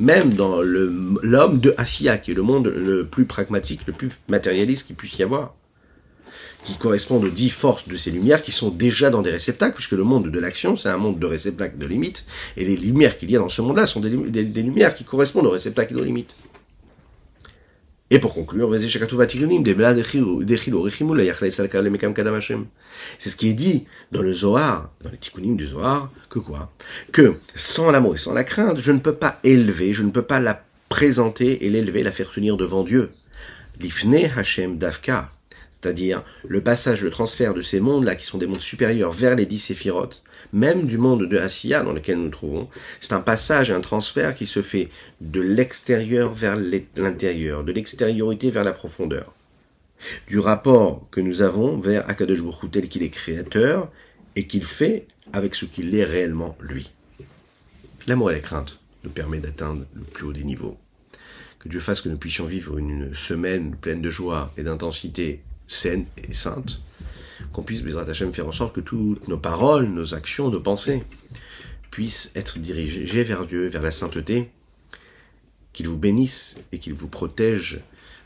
Même 0.00 0.34
dans 0.34 0.60
l'homme 0.60 1.60
de 1.60 1.74
Asiya, 1.78 2.18
qui 2.18 2.32
est 2.32 2.34
le 2.34 2.42
monde 2.42 2.66
le 2.68 3.06
plus 3.06 3.24
pragmatique, 3.24 3.80
le 3.86 3.92
plus 3.92 4.10
matérialiste 4.28 4.86
qu'il 4.86 4.96
puisse 4.96 5.18
y 5.18 5.22
avoir, 5.22 5.54
qui 6.64 6.76
correspond 6.76 7.22
aux 7.22 7.28
dix 7.28 7.50
forces 7.50 7.88
de 7.88 7.96
ces 7.96 8.10
lumières 8.10 8.42
qui 8.42 8.52
sont 8.52 8.70
déjà 8.70 9.10
dans 9.10 9.22
des 9.22 9.30
réceptacles, 9.30 9.74
puisque 9.74 9.92
le 9.92 10.04
monde 10.04 10.30
de 10.30 10.38
l'action, 10.38 10.76
c'est 10.76 10.88
un 10.88 10.98
monde 10.98 11.18
de 11.18 11.26
réceptacles 11.26 11.78
de 11.78 11.86
limites, 11.86 12.26
et 12.56 12.64
les 12.64 12.76
lumières 12.76 13.18
qu'il 13.18 13.30
y 13.30 13.36
a 13.36 13.38
dans 13.38 13.48
ce 13.48 13.62
monde-là 13.62 13.86
sont 13.86 14.00
des, 14.00 14.10
des, 14.10 14.62
lumières 14.62 14.94
qui 14.94 15.04
correspondent 15.04 15.46
aux 15.46 15.50
réceptacles 15.50 15.94
de 15.94 16.02
limites. 16.02 16.34
Et 18.14 18.18
pour 18.18 18.34
conclure, 18.34 18.70
c'est 18.78 18.88
ce 23.30 23.36
qui 23.36 23.48
est 23.48 23.54
dit 23.54 23.86
dans 24.12 24.20
le 24.20 24.32
Zohar, 24.34 24.90
dans 25.02 25.10
les 25.10 25.16
tikkunim 25.16 25.56
du 25.56 25.66
Zohar, 25.66 26.12
que 26.28 26.38
quoi? 26.38 26.70
Que 27.10 27.36
sans 27.54 27.90
l'amour 27.90 28.14
et 28.14 28.18
sans 28.18 28.34
la 28.34 28.44
crainte, 28.44 28.78
je 28.78 28.92
ne 28.92 28.98
peux 28.98 29.14
pas 29.14 29.40
élever, 29.44 29.94
je 29.94 30.02
ne 30.02 30.10
peux 30.10 30.20
pas 30.20 30.40
la 30.40 30.62
présenter 30.90 31.64
et 31.64 31.70
l'élever, 31.70 32.02
la 32.02 32.12
faire 32.12 32.30
tenir 32.30 32.58
devant 32.58 32.84
Dieu. 32.84 33.08
L'ifne 33.80 34.28
Hashem 34.36 34.76
Davka, 34.76 35.30
c'est-à-dire 35.70 36.22
le 36.46 36.60
passage, 36.60 37.02
le 37.02 37.08
transfert 37.08 37.54
de 37.54 37.62
ces 37.62 37.80
mondes-là 37.80 38.14
qui 38.14 38.26
sont 38.26 38.36
des 38.36 38.46
mondes 38.46 38.60
supérieurs 38.60 39.12
vers 39.12 39.36
les 39.36 39.46
dix 39.46 39.58
séphirotes, 39.58 40.22
même 40.52 40.86
du 40.86 40.98
monde 40.98 41.26
de 41.26 41.38
Asiya 41.38 41.82
dans 41.82 41.92
lequel 41.92 42.16
nous 42.16 42.24
nous 42.24 42.30
trouvons, 42.30 42.68
c'est 43.00 43.14
un 43.14 43.20
passage, 43.20 43.70
un 43.70 43.80
transfert 43.80 44.34
qui 44.34 44.46
se 44.46 44.62
fait 44.62 44.90
de 45.20 45.40
l'extérieur 45.40 46.32
vers 46.32 46.56
l'intérieur, 46.96 47.64
de 47.64 47.72
l'extériorité 47.72 48.50
vers 48.50 48.64
la 48.64 48.72
profondeur. 48.72 49.32
Du 50.26 50.38
rapport 50.38 51.06
que 51.10 51.20
nous 51.20 51.42
avons 51.42 51.78
vers 51.78 52.08
Akadosh 52.08 52.42
Baruch 52.42 52.70
tel 52.70 52.88
qu'il 52.88 53.02
est 53.02 53.10
créateur 53.10 53.90
et 54.36 54.46
qu'il 54.46 54.64
fait 54.64 55.06
avec 55.32 55.54
ce 55.54 55.64
qu'il 55.64 55.94
est 55.94 56.04
réellement 56.04 56.56
lui. 56.60 56.92
L'amour 58.06 58.30
et 58.30 58.34
la 58.34 58.40
crainte 58.40 58.80
nous 59.04 59.10
permet 59.10 59.40
d'atteindre 59.40 59.84
le 59.94 60.02
plus 60.02 60.26
haut 60.26 60.32
des 60.32 60.44
niveaux. 60.44 60.76
Que 61.60 61.68
Dieu 61.68 61.80
fasse 61.80 62.00
que 62.00 62.08
nous 62.08 62.16
puissions 62.16 62.46
vivre 62.46 62.76
une 62.78 63.14
semaine 63.14 63.76
pleine 63.76 64.02
de 64.02 64.10
joie 64.10 64.52
et 64.56 64.64
d'intensité 64.64 65.40
saine 65.68 66.06
et 66.16 66.32
sainte, 66.32 66.82
qu'on 67.52 67.62
puisse, 67.62 67.82
Bezrat 67.82 68.08
Hashem, 68.08 68.32
faire 68.32 68.48
en 68.48 68.52
sorte 68.52 68.74
que 68.74 68.80
toutes 68.80 69.28
nos 69.28 69.38
paroles, 69.38 69.86
nos 69.86 70.14
actions, 70.14 70.50
nos 70.50 70.60
pensées 70.60 71.04
puissent 71.90 72.32
être 72.34 72.58
dirigées 72.58 73.22
vers 73.22 73.46
Dieu, 73.46 73.68
vers 73.68 73.82
la 73.82 73.90
sainteté, 73.90 74.50
qu'il 75.72 75.88
vous 75.88 75.98
bénisse 75.98 76.58
et 76.72 76.78
qu'il 76.78 76.94
vous 76.94 77.08
protège 77.08 77.80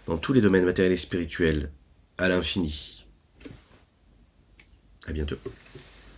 dans 0.07 0.17
tous 0.17 0.33
les 0.33 0.41
domaines 0.41 0.65
matériels 0.65 0.93
et 0.93 0.97
spirituels 0.97 1.71
à 2.19 2.29
l'infini. 2.29 3.05
À 5.07 5.13
bientôt. 5.13 5.37